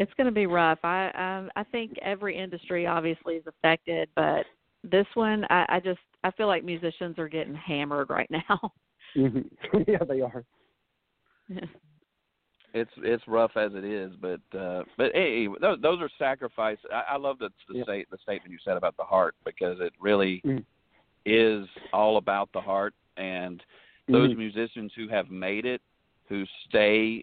it's 0.00 0.12
going 0.16 0.26
to 0.26 0.32
be 0.32 0.46
rough. 0.46 0.78
I 0.82 1.10
um 1.10 1.50
I 1.54 1.62
think 1.62 1.92
every 2.02 2.36
industry 2.36 2.86
obviously 2.86 3.34
is 3.34 3.44
affected, 3.46 4.08
but 4.16 4.46
this 4.82 5.06
one 5.14 5.44
I, 5.50 5.66
I 5.68 5.80
just 5.80 6.00
I 6.24 6.30
feel 6.32 6.48
like 6.48 6.64
musicians 6.64 7.18
are 7.18 7.28
getting 7.28 7.54
hammered 7.54 8.10
right 8.10 8.30
now. 8.48 8.72
hmm 9.14 9.40
yeah, 9.86 10.02
they 10.08 10.22
are. 10.22 10.44
it's 12.74 12.90
it's 12.98 13.22
rough 13.28 13.56
as 13.56 13.72
it 13.74 13.84
is, 13.84 14.12
but 14.20 14.40
uh, 14.58 14.84
but 14.96 15.12
hey, 15.12 15.46
those, 15.60 15.80
those 15.82 16.00
are 16.00 16.10
sacrifices. 16.18 16.84
I, 16.92 17.14
I 17.14 17.16
love 17.16 17.38
the 17.38 17.50
the, 17.68 17.78
Yeah. 17.78 17.84
state, 17.84 18.10
the 18.10 18.18
statement 18.22 18.52
you 18.52 18.58
said 18.64 18.76
about 18.78 18.96
the 18.96 19.04
heart 19.04 19.34
because 19.44 19.78
it 19.80 19.92
really 20.00 20.42
Mm. 20.44 20.64
is 21.26 21.68
all 21.92 22.16
about 22.16 22.48
the 22.54 22.60
heart 22.60 22.94
and 23.18 23.62
those 24.08 24.30
Mhm. 24.30 24.38
musicians 24.38 24.92
who 24.96 25.06
have 25.08 25.30
made 25.30 25.66
it, 25.66 25.82
who 26.28 26.46
stay, 26.66 27.22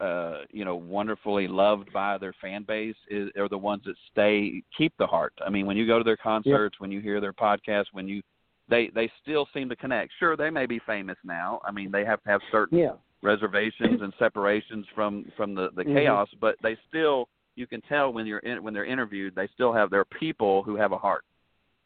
uh, 0.00 0.38
you 0.50 0.64
know, 0.64 0.76
wonderfully 0.76 1.46
loved 1.46 1.92
by 1.92 2.18
their 2.18 2.34
fan 2.40 2.64
base, 2.64 2.96
is, 3.08 3.30
are 3.36 3.48
the 3.48 3.58
ones 3.58 3.82
that 3.86 3.94
stay 4.10 4.62
keep 4.76 4.92
the 4.98 5.06
heart. 5.06 5.32
I 5.44 5.50
mean, 5.50 5.66
when 5.66 5.76
you 5.76 5.86
go 5.86 5.98
to 5.98 6.04
their 6.04 6.16
concerts, 6.16 6.80
when 6.80 6.90
you 6.90 7.00
hear 7.00 7.20
their 7.20 7.32
podcast, 7.32 7.86
when 7.92 8.08
you 8.08 8.22
they 8.68 8.90
they 8.94 9.10
still 9.22 9.46
seem 9.52 9.68
to 9.68 9.76
connect. 9.76 10.12
Sure, 10.18 10.36
they 10.36 10.50
may 10.50 10.66
be 10.66 10.80
famous 10.86 11.18
now. 11.24 11.60
I 11.64 11.70
mean, 11.70 11.90
they 11.90 12.04
have 12.04 12.22
to 12.22 12.28
have 12.30 12.40
certain 12.50 12.78
Yeah. 12.78 12.92
reservations 13.22 14.02
and 14.02 14.12
separations 14.18 14.86
from 14.94 15.24
from 15.36 15.54
the 15.54 15.70
the 15.76 15.84
Mhm. 15.84 15.94
chaos, 15.94 16.28
but 16.40 16.56
they 16.62 16.76
still 16.88 17.28
you 17.56 17.66
can 17.66 17.80
tell 17.82 18.12
when 18.12 18.26
you're 18.26 18.40
in, 18.40 18.62
when 18.62 18.74
they're 18.74 18.84
interviewed, 18.84 19.34
they 19.34 19.46
still 19.48 19.72
have 19.72 19.90
their 19.90 20.04
people 20.04 20.62
who 20.64 20.74
have 20.76 20.92
a 20.92 20.98
heart, 20.98 21.24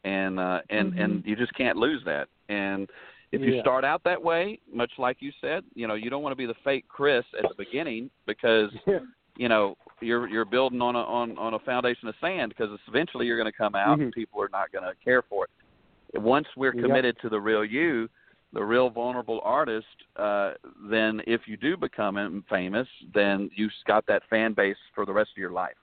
and 0.03 0.39
uh, 0.39 0.61
and 0.69 0.93
Mhm. 0.93 1.03
and 1.03 1.25
you 1.25 1.35
just 1.35 1.53
can't 1.53 1.77
lose 1.77 2.03
that. 2.05 2.27
And 2.47 2.89
if 3.31 3.41
you 3.41 3.55
Yeah. 3.55 3.61
start 3.61 3.85
out 3.85 4.03
that 4.03 4.21
way, 4.21 4.59
much 4.71 4.91
like 4.97 5.21
you 5.21 5.31
said, 5.39 5.63
you 5.75 5.87
know, 5.87 5.95
you 5.95 6.09
don't 6.09 6.23
want 6.23 6.31
to 6.31 6.37
be 6.37 6.45
the 6.45 6.55
fake 6.63 6.85
Chris 6.87 7.25
at 7.37 7.47
the 7.47 7.55
beginning 7.55 8.09
because 8.25 8.71
you 9.37 9.47
know 9.49 9.77
you're 10.01 10.27
you're 10.27 10.45
building 10.45 10.81
on 10.81 10.95
a 10.95 10.99
on 10.99 11.37
on 11.37 11.53
a 11.53 11.59
foundation 11.59 12.07
of 12.07 12.15
sand 12.19 12.49
because 12.49 12.77
eventually 12.87 13.25
you're 13.27 13.37
going 13.37 13.51
to 13.51 13.57
come 13.57 13.75
out 13.75 13.99
and 13.99 14.11
Mhm. 14.11 14.15
people 14.15 14.41
are 14.41 14.49
not 14.49 14.71
going 14.71 14.83
to 14.83 14.95
care 15.03 15.21
for 15.21 15.45
it. 15.45 16.19
Once 16.21 16.47
we're 16.55 16.73
Yep. 16.73 16.83
committed 16.83 17.19
to 17.19 17.29
the 17.29 17.39
real 17.39 17.63
you, 17.63 18.09
the 18.53 18.63
real 18.63 18.89
vulnerable 18.89 19.41
artist, 19.43 19.85
uh, 20.15 20.53
then 20.89 21.21
if 21.27 21.47
you 21.47 21.55
do 21.55 21.77
become 21.77 22.43
famous, 22.49 22.87
then 23.13 23.49
you've 23.53 23.71
got 23.85 24.05
that 24.07 24.23
fan 24.27 24.53
base 24.53 24.77
for 24.95 25.05
the 25.05 25.13
rest 25.13 25.29
of 25.31 25.37
your 25.37 25.51
life. 25.51 25.77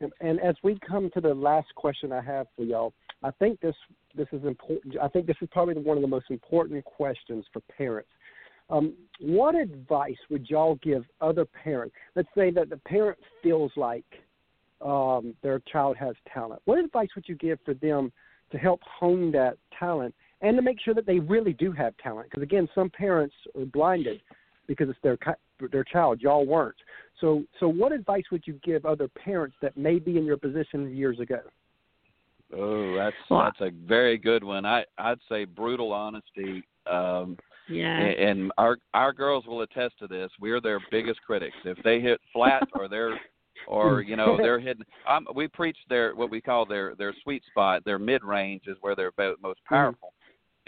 And- 0.00 0.12
And 0.20 0.38
as 0.40 0.54
we 0.62 0.78
come 0.78 1.10
to 1.10 1.20
the 1.20 1.34
last 1.34 1.74
question 1.74 2.12
I 2.12 2.20
have 2.20 2.46
for 2.54 2.62
y'all, 2.62 2.92
I 3.22 3.30
think 3.32 3.60
this 3.60 3.74
this 4.14 4.28
is 4.32 4.44
important. 4.44 4.96
I 5.02 5.08
think 5.08 5.26
this 5.26 5.36
is 5.40 5.48
probably 5.50 5.74
one 5.74 5.96
of 5.96 6.02
the 6.02 6.08
most 6.08 6.26
important 6.30 6.84
questions 6.84 7.44
for 7.52 7.60
parents. 7.76 8.08
Um, 8.68 8.94
what 9.20 9.54
advice 9.54 10.16
would 10.28 10.48
y'all 10.50 10.76
give 10.82 11.04
other 11.20 11.44
parents? 11.44 11.94
Let's 12.14 12.28
say 12.36 12.50
that 12.50 12.68
the 12.68 12.78
parent 12.78 13.18
feels 13.42 13.70
like 13.76 14.04
um, 14.80 15.34
their 15.42 15.60
child 15.60 15.96
has 15.98 16.14
talent. 16.32 16.60
What 16.64 16.78
advice 16.78 17.08
would 17.14 17.28
you 17.28 17.36
give 17.36 17.58
for 17.64 17.74
them 17.74 18.12
to 18.50 18.58
help 18.58 18.80
hone 18.82 19.30
that 19.32 19.56
talent 19.78 20.14
and 20.40 20.56
to 20.56 20.62
make 20.62 20.80
sure 20.80 20.94
that 20.94 21.06
they 21.06 21.18
really 21.20 21.52
do 21.52 21.72
have 21.72 21.96
talent? 21.98 22.28
Because 22.30 22.42
again, 22.42 22.68
some 22.74 22.90
parents 22.90 23.34
are 23.56 23.64
blinded 23.66 24.20
because 24.66 24.88
it's 24.88 24.98
their 25.02 25.18
their 25.72 25.84
child. 25.84 26.20
Y'all 26.20 26.44
weren't. 26.44 26.76
So, 27.20 27.44
so 27.60 27.68
what 27.68 27.92
advice 27.92 28.24
would 28.30 28.46
you 28.46 28.60
give 28.62 28.84
other 28.84 29.08
parents 29.08 29.56
that 29.62 29.76
may 29.76 29.98
be 29.98 30.18
in 30.18 30.24
your 30.24 30.36
position 30.36 30.94
years 30.94 31.18
ago? 31.18 31.40
Oh, 32.54 32.94
that's 32.94 33.16
Well, 33.28 33.44
that's 33.44 33.60
a 33.60 33.70
very 33.86 34.18
good 34.18 34.44
one. 34.44 34.64
I 34.64 34.84
I'd 34.98 35.18
say 35.28 35.44
brutal 35.44 35.92
honesty. 35.92 36.64
Um, 36.90 37.36
Yeah. 37.68 37.98
and, 37.98 38.18
and 38.40 38.52
our 38.58 38.78
our 38.94 39.12
girls 39.12 39.46
will 39.46 39.62
attest 39.62 39.98
to 39.98 40.06
this. 40.06 40.30
We're 40.40 40.60
their 40.60 40.80
biggest 40.90 41.20
critics. 41.22 41.56
If 41.64 41.82
they 41.82 42.00
hit 42.00 42.20
flat 42.32 42.62
or 42.72 42.88
they're 42.88 43.18
or 43.66 44.00
you 44.00 44.14
know 44.16 44.36
they're 44.40 44.60
hitting, 44.60 44.84
um, 45.08 45.26
we 45.34 45.48
preach 45.48 45.78
their 45.88 46.14
what 46.14 46.30
we 46.30 46.40
call 46.40 46.64
their 46.66 46.94
their 46.94 47.14
sweet 47.24 47.42
spot. 47.50 47.84
Their 47.84 47.98
mid 47.98 48.22
range 48.22 48.62
is 48.68 48.76
where 48.80 48.94
they're 48.94 49.12
most 49.42 49.60
powerful. 49.68 50.12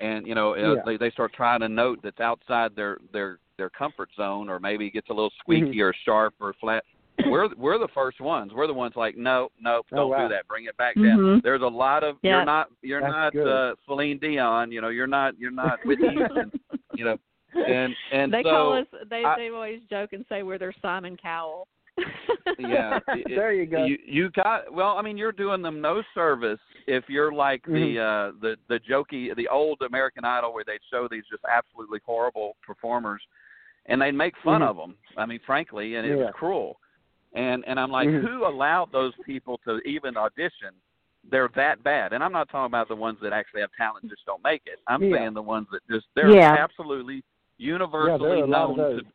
And 0.00 0.26
you 0.26 0.34
know 0.34 0.54
uh, 0.54 0.74
Yeah. 0.74 0.82
they 0.84 0.96
they 0.96 1.10
start 1.10 1.32
trying 1.32 1.62
a 1.62 1.68
note 1.68 2.00
that's 2.02 2.20
outside 2.20 2.74
their 2.74 2.98
their 3.12 3.38
their 3.56 3.70
comfort 3.70 4.10
zone, 4.16 4.48
or 4.48 4.58
maybe 4.58 4.90
gets 4.90 5.10
a 5.10 5.12
little 5.12 5.32
squeaky 5.38 5.80
or 5.80 5.94
sharp 6.04 6.34
or 6.40 6.54
flat. 6.60 6.84
We're 7.32 7.48
we're 7.56 7.78
the 7.78 7.88
first 7.94 8.20
ones. 8.20 8.52
We're 8.54 8.66
the 8.66 8.74
ones 8.74 8.94
like 8.96 9.16
no 9.16 9.48
no 9.60 9.82
Oh, 9.92 9.96
don't 9.96 10.10
wow. 10.10 10.28
do 10.28 10.34
that. 10.34 10.46
Bring 10.48 10.64
it 10.66 10.76
back 10.76 10.94
down. 10.94 11.04
Mhm. 11.18 11.42
There's 11.42 11.62
a 11.62 11.66
lot 11.66 12.04
of 12.04 12.16
Yeah. 12.22 12.36
you're 12.36 12.44
not 12.44 12.68
you're 12.82 13.00
That's 13.00 13.12
not 13.12 13.32
good. 13.32 13.46
uh, 13.48 13.74
Celine 13.86 14.18
Dion. 14.18 14.70
You 14.72 14.80
know 14.80 14.88
you're 14.88 15.06
not 15.06 15.38
you're 15.38 15.50
not 15.50 15.78
Whitney 15.84 16.10
Houston. 16.10 16.50
You 16.94 17.04
know 17.04 17.16
and 17.54 17.94
and 18.12 18.32
they 18.32 18.42
so 18.42 18.50
call 18.50 18.72
us. 18.78 18.86
They 19.10 19.24
I- 19.24 19.36
they 19.36 19.48
always 19.50 19.80
joke 19.88 20.12
and 20.12 20.24
say 20.28 20.42
we're 20.42 20.58
their 20.58 20.74
Simon 20.82 21.16
Cowell. 21.16 21.66
yeah 22.58 22.98
it- 23.08 23.26
There 23.28 23.52
you 23.52 23.66
go. 23.66 23.84
you 23.84 23.98
you 24.06 24.30
got 24.30 24.72
well 24.72 24.96
i 24.96 25.02
mean 25.02 25.16
you're 25.16 25.32
doing 25.32 25.62
them 25.62 25.80
no 25.80 26.00
service 26.14 26.60
if 26.86 27.02
you're 27.08 27.32
like 27.32 27.62
Mhm. 27.66 27.72
the 27.72 28.00
uh 28.00 28.32
the 28.40 28.56
the 28.68 28.78
jokey 28.88 29.34
the 29.34 29.48
old 29.48 29.78
american 29.82 30.24
idol 30.24 30.54
where 30.54 30.62
they'd 30.64 30.78
show 30.92 31.08
these 31.10 31.24
just 31.28 31.42
absolutely 31.52 31.98
horrible 32.06 32.54
performers 32.64 33.20
and 33.86 34.00
they'd 34.00 34.12
make 34.12 34.34
fun 34.44 34.60
Mhm. 34.60 34.68
of 34.68 34.76
them 34.76 34.94
i 35.16 35.26
mean 35.26 35.40
frankly 35.44 35.96
and 35.96 36.06
it 36.06 36.10
Yeah. 36.16 36.26
was 36.26 36.34
cruel 36.34 36.78
and 37.34 37.64
and 37.66 37.78
i'm 37.78 37.90
like 37.90 38.08
Mhm. 38.08 38.20
who 38.22 38.46
allowed 38.46 38.90
those 38.92 39.12
people 39.24 39.58
to 39.64 39.78
even 39.80 40.16
audition 40.16 40.70
they're 41.30 41.48
that 41.54 41.82
bad 41.82 42.12
and 42.12 42.22
i'm 42.24 42.32
not 42.32 42.48
talking 42.48 42.66
about 42.66 42.88
the 42.88 42.96
ones 42.96 43.18
that 43.20 43.32
actually 43.32 43.60
have 43.60 43.70
talent 43.76 44.08
just 44.08 44.24
don't 44.24 44.42
make 44.42 44.62
it 44.66 44.78
i'm 44.86 45.02
Yeah. 45.02 45.16
saying 45.18 45.34
the 45.34 45.42
ones 45.42 45.66
that 45.72 45.80
just 45.90 46.06
they're 46.14 46.30
Yeah. 46.30 46.54
absolutely 46.58 47.22
universally 47.58 48.18
there 48.18 48.38
are 48.38 48.42
a 48.44 48.46
lot 48.46 48.70
of 48.70 48.76
known 48.76 48.96
to 49.00 49.06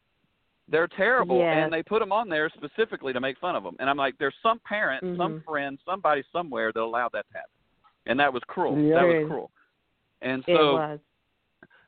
they're 0.70 0.88
terrible 0.88 1.42
and 1.42 1.74
they 1.74 1.84
put 1.84 2.00
them 2.00 2.12
on 2.12 2.30
there 2.30 2.50
specifically 2.50 3.14
to 3.14 3.20
make 3.20 3.38
fun 3.40 3.56
of 3.56 3.64
them 3.64 3.76
and 3.80 3.90
i'm 3.90 3.98
like 3.98 4.16
there's 4.18 4.36
some 4.44 4.60
parent 4.60 5.02
some 5.18 5.34
Mhm. 5.40 5.44
friend 5.44 5.80
somebody 5.86 6.24
somewhere 6.32 6.72
that 6.72 6.82
allowed 6.82 7.12
that 7.14 7.26
to 7.32 7.34
happen 7.38 7.52
and 8.06 8.20
that 8.20 8.32
was 8.32 8.44
cruel 8.46 8.78
Yeah. 8.78 8.96
that 8.96 9.08
was 9.08 9.28
cruel 9.28 9.52
and 10.22 10.44
so 10.46 10.78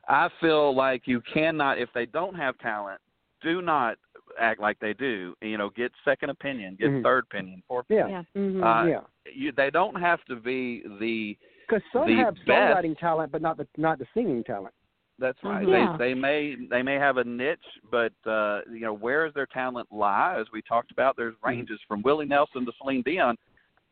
i 0.08 0.28
feel 0.40 0.74
like 0.74 1.06
you 1.06 1.20
cannot 1.20 1.78
if 1.78 1.92
they 1.92 2.06
don't 2.06 2.34
have 2.34 2.56
talent 2.58 3.00
do 3.42 3.60
not 3.62 3.98
act 4.40 4.60
like 4.60 4.78
they 4.80 4.92
do 4.92 5.34
you 5.42 5.58
know 5.58 5.70
get 5.70 5.92
second 6.04 6.30
opinion 6.30 6.76
get 6.78 6.90
Mhm. 6.90 7.02
third 7.02 7.24
opinion 7.24 7.62
fourth 7.66 7.86
Yeah, 7.88 8.08
yeah. 8.08 8.22
Mhm. 8.36 8.62
Uh, 8.62 8.86
yeah. 8.86 9.00
you 9.32 9.52
they 9.52 9.70
don't 9.70 9.94
have 10.00 10.24
to 10.26 10.36
be 10.36 10.82
the 11.00 11.36
Because 11.68 11.82
some 11.92 12.06
the 12.06 12.14
have 12.16 12.34
best- 12.46 12.48
songwriting 12.48 12.98
talent, 12.98 13.32
but 13.32 13.42
not 13.42 13.56
the 13.56 13.66
not 13.76 13.98
the 13.98 14.06
singing 14.14 14.44
talent. 14.44 14.74
That's 15.18 15.42
right. 15.42 15.64
Mhm. 15.66 15.70
Yeah. 15.70 15.96
They 15.96 16.08
they 16.08 16.14
may 16.14 16.54
they 16.54 16.82
may 16.82 16.96
have 16.96 17.16
a 17.16 17.24
niche, 17.24 17.58
but 17.90 18.12
uh, 18.26 18.60
you 18.70 18.80
know 18.80 18.92
where 18.92 19.26
is 19.26 19.32
their 19.34 19.46
talent 19.46 19.90
lie? 19.90 20.36
As 20.38 20.46
we 20.52 20.60
talked 20.62 20.90
about, 20.90 21.16
there's 21.16 21.34
ranges 21.42 21.80
from 21.88 22.02
Willie 22.02 22.26
Nelson 22.26 22.66
to 22.66 22.72
Celine 22.78 23.02
Dion. 23.02 23.36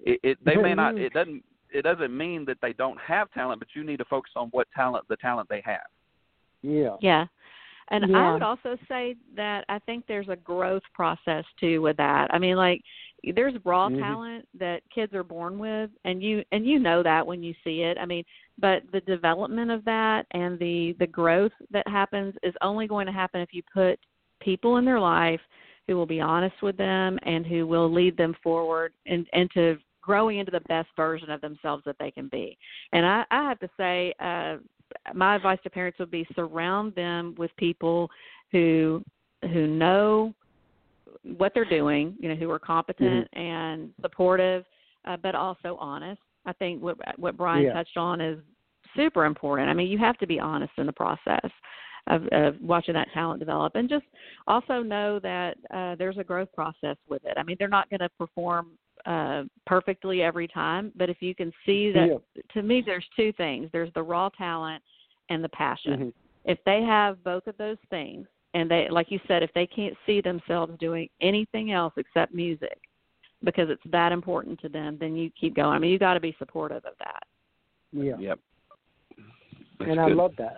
It, 0.01 0.21
it 0.23 0.45
they 0.45 0.57
may 0.57 0.75
not. 0.75 0.99
It 0.99 1.13
doesn't 1.15 1.43
it 1.71 1.83
doesn't 1.83 2.17
mean 2.17 2.45
that 2.45 2.61
they 2.61 2.73
don't 2.75 3.01
have 3.01 3.31
talent, 3.33 3.59
but 3.59 3.69
you 3.75 3.83
need 3.83 3.97
to 3.97 4.05
focus 4.05 4.33
on 4.37 4.49
what 4.49 4.69
talent 4.73 5.09
the 5.09 5.17
talent 5.17 5.49
they 5.49 5.63
have. 5.63 5.87
Yeah. 6.63 6.97
Yeah. 7.01 7.27
And 7.91 8.17
I 8.17 8.33
would 8.33 8.43
also 8.43 8.77
say 8.89 9.17
that 9.37 9.65
I 9.69 9.79
think 9.81 10.07
there's 10.07 10.29
a 10.29 10.37
growth 10.37 10.83
process 10.95 11.45
too 11.61 11.83
with 11.83 11.97
that. 11.99 12.29
I 12.33 12.39
mean 12.39 12.57
like 12.57 12.83
there's 13.35 13.55
raw 13.65 13.89
Mhm. 13.89 13.99
talent 14.01 14.49
that 14.59 14.83
kids 14.95 15.15
are 15.15 15.25
born 15.25 15.59
with 15.59 15.91
and 16.05 16.23
you 16.23 16.45
and 16.53 16.67
you 16.67 16.79
know 16.79 17.03
that 17.03 17.27
when 17.27 17.43
you 17.43 17.55
see 17.65 17.83
it. 17.83 17.99
I 17.99 18.07
mean, 18.07 18.25
but 18.59 18.83
the 18.93 19.01
development 19.01 19.71
of 19.71 19.85
that 19.85 20.27
and 20.33 20.59
the 20.59 20.95
the 20.99 21.07
growth 21.07 21.53
that 21.71 21.87
happens 21.89 22.35
is 22.43 22.55
only 22.61 22.87
going 22.87 23.07
to 23.07 23.13
happen 23.13 23.41
if 23.41 23.53
you 23.53 23.63
put 23.73 23.99
people 24.41 24.77
in 24.77 24.85
their 24.85 25.01
life 25.01 25.41
who 25.87 25.97
will 25.97 26.07
be 26.07 26.21
honest 26.21 26.63
with 26.63 26.77
them 26.77 27.19
and 27.25 27.47
who 27.47 27.67
will 27.67 27.93
lead 27.93 28.17
them 28.17 28.35
forward 28.43 28.93
and 29.07 29.27
into 29.33 29.77
growing 30.01 30.39
into 30.39 30.51
the 30.51 30.61
best 30.61 30.89
version 30.97 31.31
of 31.31 31.41
themselves 31.41 31.83
that 31.87 31.97
they 31.99 32.11
can 32.11 32.29
be. 32.29 32.57
And 32.93 33.07
I, 33.07 33.25
I 33.31 33.49
have 33.49 33.59
to 33.61 33.71
say, 33.77 34.13
uh, 34.21 34.57
my 35.15 35.37
advice 35.37 35.59
to 35.63 35.71
parents 35.71 35.99
would 35.99 36.11
be 36.11 36.27
surround 36.35 36.95
them 36.95 37.35
with 37.39 37.51
people 37.57 38.11
who 38.53 39.05
who 39.53 39.67
know 39.67 40.35
what 41.23 41.53
they're 41.55 41.65
doing, 41.65 42.17
you 42.19 42.29
know, 42.29 42.35
who 42.35 42.51
are 42.51 42.59
competent 42.59 43.29
and 43.35 43.91
supportive, 44.01 44.65
uh, 45.07 45.17
but 45.17 45.35
also 45.35 45.77
honest. 45.79 46.21
I 46.47 46.53
think 46.55 46.83
what 46.83 46.97
what 47.19 47.37
Brian 47.37 47.65
Yeah. 47.65 47.73
touched 47.73 47.97
on 47.97 48.21
is 48.21 48.39
super 48.97 49.25
important. 49.25 49.69
I 49.69 49.75
mean, 49.75 49.89
you 49.89 49.99
have 49.99 50.19
to 50.19 50.27
be 50.27 50.41
honest 50.41 50.73
in 50.79 50.87
the 50.87 50.93
process 50.93 51.51
of, 52.07 52.27
of 52.29 52.61
watching 52.61 52.95
that 52.95 53.09
talent 53.15 53.41
develop, 53.41 53.75
and 53.77 53.89
just 53.89 54.05
also 54.47 54.83
know 54.83 55.19
that 55.21 55.57
uh, 55.73 55.95
there's 55.97 56.19
a 56.19 56.25
growth 56.25 56.53
process 56.55 56.97
with 57.09 57.25
it. 57.25 57.35
I 57.37 57.43
mean, 57.43 57.57
they're 57.59 57.69
not 57.69 57.89
going 57.91 58.01
to 58.01 58.09
perform 58.11 58.69
uh, 59.07 59.45
perfectly 59.67 60.23
every 60.23 60.49
time, 60.49 60.93
but 60.97 61.11
if 61.11 61.21
you 61.21 61.35
can 61.35 61.53
see 61.67 61.93
that, 61.93 62.09
Yeah. 62.09 62.43
to 62.55 62.63
me, 62.63 62.83
there's 62.85 63.07
two 63.17 63.33
things: 63.33 63.71
there's 63.73 63.93
the 63.95 64.03
raw 64.03 64.29
talent 64.31 64.83
and 65.31 65.43
the 65.43 65.49
passion. 65.51 65.99
Mhm. 65.99 66.13
If 66.45 66.59
they 66.65 66.83
have 66.83 67.23
both 67.25 67.47
of 67.47 67.57
those 67.57 67.79
things, 67.89 68.27
and 68.53 68.71
they, 68.71 68.89
like 68.91 69.11
you 69.11 69.19
said, 69.27 69.43
if 69.43 69.53
they 69.55 69.67
can't 69.67 69.97
see 70.07 70.21
themselves 70.21 70.73
doing 70.79 71.09
anything 71.21 71.73
else 71.73 71.95
except 71.97 72.35
music, 72.35 72.79
because 73.43 73.69
it's 73.71 73.83
that 73.87 74.13
important 74.13 74.61
to 74.61 74.69
them, 74.69 74.97
then 74.99 75.17
you 75.17 75.31
keep 75.31 75.55
going. 75.55 75.75
I 75.75 75.79
mean, 75.79 75.91
you 75.91 75.99
got 75.99 76.15
to 76.15 76.21
be 76.21 76.37
supportive 76.39 76.85
of 76.85 76.95
that. 76.99 77.23
Yeah. 77.93 78.17
Yep. 78.19 78.39
That's 79.79 79.91
and 79.91 80.01
I 80.01 80.09
good. 80.09 80.17
love 80.17 80.33
that. 80.39 80.57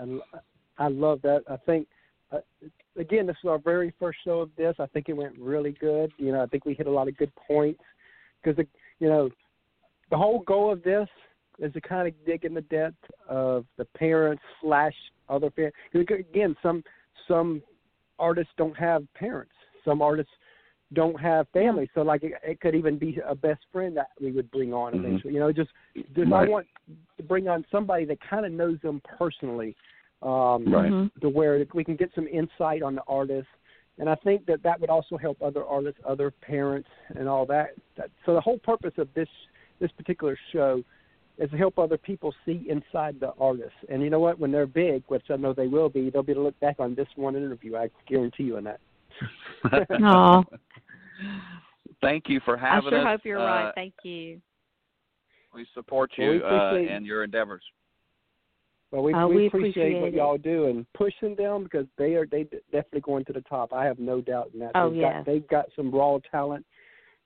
I 0.79 0.89
love 0.89 1.22
that. 1.22 1.43
I 1.49 1.57
think 1.57 1.87
uh, 2.33 2.39
again, 2.99 3.27
this 3.27 3.37
is 3.43 3.49
our 3.49 3.59
very 3.59 3.93
first 3.99 4.18
show 4.24 4.41
of 4.41 4.51
this. 4.57 4.74
I 4.79 4.87
think 4.87 5.09
it 5.09 5.16
went 5.16 5.39
really 5.39 5.72
good. 5.72 6.12
You 6.18 6.33
know, 6.33 6.43
I 6.43 6.47
think 6.47 6.64
we 6.64 6.74
hit 6.74 6.87
a 6.87 6.91
lot 6.91 7.09
of 7.09 7.16
good 7.16 7.33
points 7.35 7.83
because 8.43 8.64
you 8.99 9.09
know 9.09 9.31
the 10.11 10.16
whole 10.16 10.41
goal 10.41 10.72
of 10.72 10.83
this 10.83 11.09
is 11.59 11.72
to 11.72 11.81
kind 11.81 12.07
of 12.07 12.14
dig 12.27 12.45
in 12.45 12.55
the 12.55 12.61
depth 12.62 12.97
of 13.29 13.64
the 13.79 13.85
parents 13.97 14.43
slash 14.61 14.95
other 15.29 15.51
parents. 15.51 15.77
Again, 15.95 16.57
some 16.62 16.83
some 17.27 17.62
artists 18.18 18.53
don't 18.57 18.77
have 18.77 19.03
parents. 19.14 19.53
Some 19.85 20.03
artists 20.03 20.33
don't 20.93 21.20
have 21.20 21.49
family. 21.53 21.91
So 21.95 22.03
like 22.03 22.22
it, 22.22 22.33
it 22.45 22.61
could 22.61 22.74
even 22.74 22.99
be 22.99 23.18
a 23.27 23.35
best 23.35 23.61
friend 23.72 23.97
that 23.97 24.09
we 24.20 24.31
would 24.33 24.51
bring 24.51 24.72
on 24.72 24.93
Mhm. 24.93 24.99
eventually. 25.01 25.35
You 25.35 25.41
know, 25.41 25.53
just 25.53 25.70
just 26.14 26.31
Right. 26.31 26.47
I 26.47 26.51
want 26.51 26.66
to 27.16 27.22
bring 27.22 27.49
on 27.49 27.64
somebody 27.70 28.05
that 28.05 28.20
kind 28.20 28.47
of 28.47 28.53
knows 28.53 28.81
them 28.81 29.01
personally, 29.18 29.74
um, 30.23 30.64
Right. 30.73 30.91
Mhm. 30.91 31.21
to 31.21 31.29
where 31.29 31.64
we 31.75 31.85
can 31.85 31.97
get 31.97 32.12
some 32.14 32.27
insight 32.29 32.83
on 32.83 32.95
the 32.95 33.03
artist. 33.07 33.49
And 33.99 34.09
I 34.11 34.14
think 34.17 34.45
that 34.47 34.62
that 34.62 34.79
would 34.81 34.91
also 34.91 35.17
help 35.17 35.41
other 35.43 35.64
artists, 35.64 36.01
other 36.05 36.31
parents, 36.31 36.89
and 37.14 37.29
all 37.29 37.47
that. 37.47 37.71
that 37.97 38.11
so 38.25 38.35
the 38.35 38.41
whole 38.41 38.59
purpose 38.59 38.97
of 38.99 39.12
this 39.14 39.29
this 39.79 39.91
particular 39.93 40.37
show 40.53 40.83
is 41.39 41.51
to 41.51 41.57
help 41.59 41.79
other 41.79 41.99
people 41.99 42.35
see 42.47 42.67
inside 42.69 43.21
the 43.21 43.33
artist. 43.35 43.75
And 43.91 44.03
you 44.03 44.09
know 44.09 44.21
what? 44.21 44.39
When 44.39 44.51
they're 44.51 44.67
big, 44.67 45.03
which 45.09 45.31
I 45.31 45.37
know 45.37 45.53
they 45.53 45.67
will 45.69 45.91
be, 45.91 46.09
they'll 46.09 46.23
be 46.23 46.33
able 46.33 46.43
to 46.43 46.47
look 46.47 46.61
back 46.61 46.81
on 46.81 46.95
this 46.95 47.09
one 47.17 47.37
interview. 47.37 47.77
I 47.77 47.91
guarantee 48.07 48.45
you 48.45 48.57
on 48.57 48.64
that. 48.64 48.81
Aw. 50.03 50.43
Thank 52.01 52.29
you 52.29 52.41
for 52.41 52.57
having 52.57 52.89
us. 52.89 52.93
I 52.95 52.97
sure 52.97 53.01
us. 53.01 53.07
hope 53.07 53.21
you're 53.25 53.39
right. 53.39 53.69
Uh, 53.69 53.73
Thank 53.75 53.95
you. 54.03 54.41
we 55.55 55.67
support 55.75 56.11
Well, 56.19 56.29
we 56.29 56.37
you 56.37 56.45
uh, 56.45 56.71
appreciate- 56.71 56.91
and 56.95 57.07
your 57.07 57.25
endeavors. 57.25 57.62
Well, 58.93 59.03
we, 59.03 59.14
Oh, 59.14 59.28
we, 59.28 59.37
we 59.37 59.47
appreciate, 59.49 59.95
what 59.95 60.09
appreciate 60.09 60.14
it. 60.14 60.16
y'all 60.16 60.39
do 60.39 60.66
and 60.66 60.87
pushing 60.95 61.34
them 61.34 61.64
because 61.64 61.87
they 61.99 62.14
are 62.14 62.26
they 62.26 62.45
definitely 62.72 63.01
going 63.01 63.24
to 63.26 63.32
the 63.32 63.41
top. 63.43 63.72
I 63.72 63.84
have 63.84 63.99
no 63.99 64.20
doubt 64.20 64.51
in 64.55 64.61
that. 64.61 64.72
Oh, 64.74 64.91
they've 64.91 65.01
yes. 65.01 65.12
got 65.12 65.26
they've 65.26 65.49
got 65.49 65.66
some 65.74 65.91
raw 65.91 66.18
talent, 66.30 66.64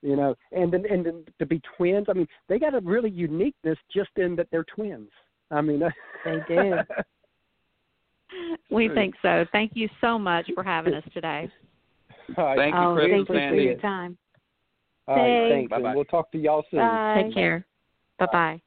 you 0.02 0.16
know, 0.16 0.34
and 0.52 0.72
then 0.72 0.84
and 0.90 1.04
then 1.04 1.24
to 1.38 1.46
be 1.46 1.60
twins. 1.76 2.06
I 2.08 2.14
mean, 2.14 2.26
they 2.48 2.58
got 2.58 2.74
a 2.74 2.80
really 2.80 3.10
uniqueness 3.10 3.78
just 3.92 4.10
in 4.16 4.36
that 4.36 4.48
they're 4.50 4.64
twins. 4.64 5.10
I 5.50 5.60
mean, 5.60 5.82
They 6.24 6.40
do. 6.48 6.78
We 8.70 8.88
think 8.88 9.14
so. 9.22 9.44
Thank 9.52 9.72
you 9.74 9.88
so 10.00 10.18
much 10.18 10.48
for 10.54 10.62
having 10.62 10.94
us 10.94 11.04
today. 11.12 11.50
All 12.38 12.44
right, 12.44 12.58
Thank 12.58 12.74
you, 12.74 12.80
oh, 12.80 12.94
Chris 12.94 13.10
thank 13.10 13.28
and 13.28 13.42
you 13.42 13.48
for 13.48 13.54
your 13.60 13.80
time. 13.80 14.16
All 15.08 15.16
right, 15.16 15.48
Thanks. 15.48 15.52
thanks. 15.52 15.70
Bye-bye. 15.70 15.88
And 15.88 15.96
we'll 15.96 16.04
talk 16.04 16.30
to 16.32 16.38
y'all 16.38 16.64
soon. 16.70 16.78
Bye. 16.80 17.22
Take 17.24 17.34
care. 17.34 17.66
Bye 18.18 18.26
bye. 18.32 18.62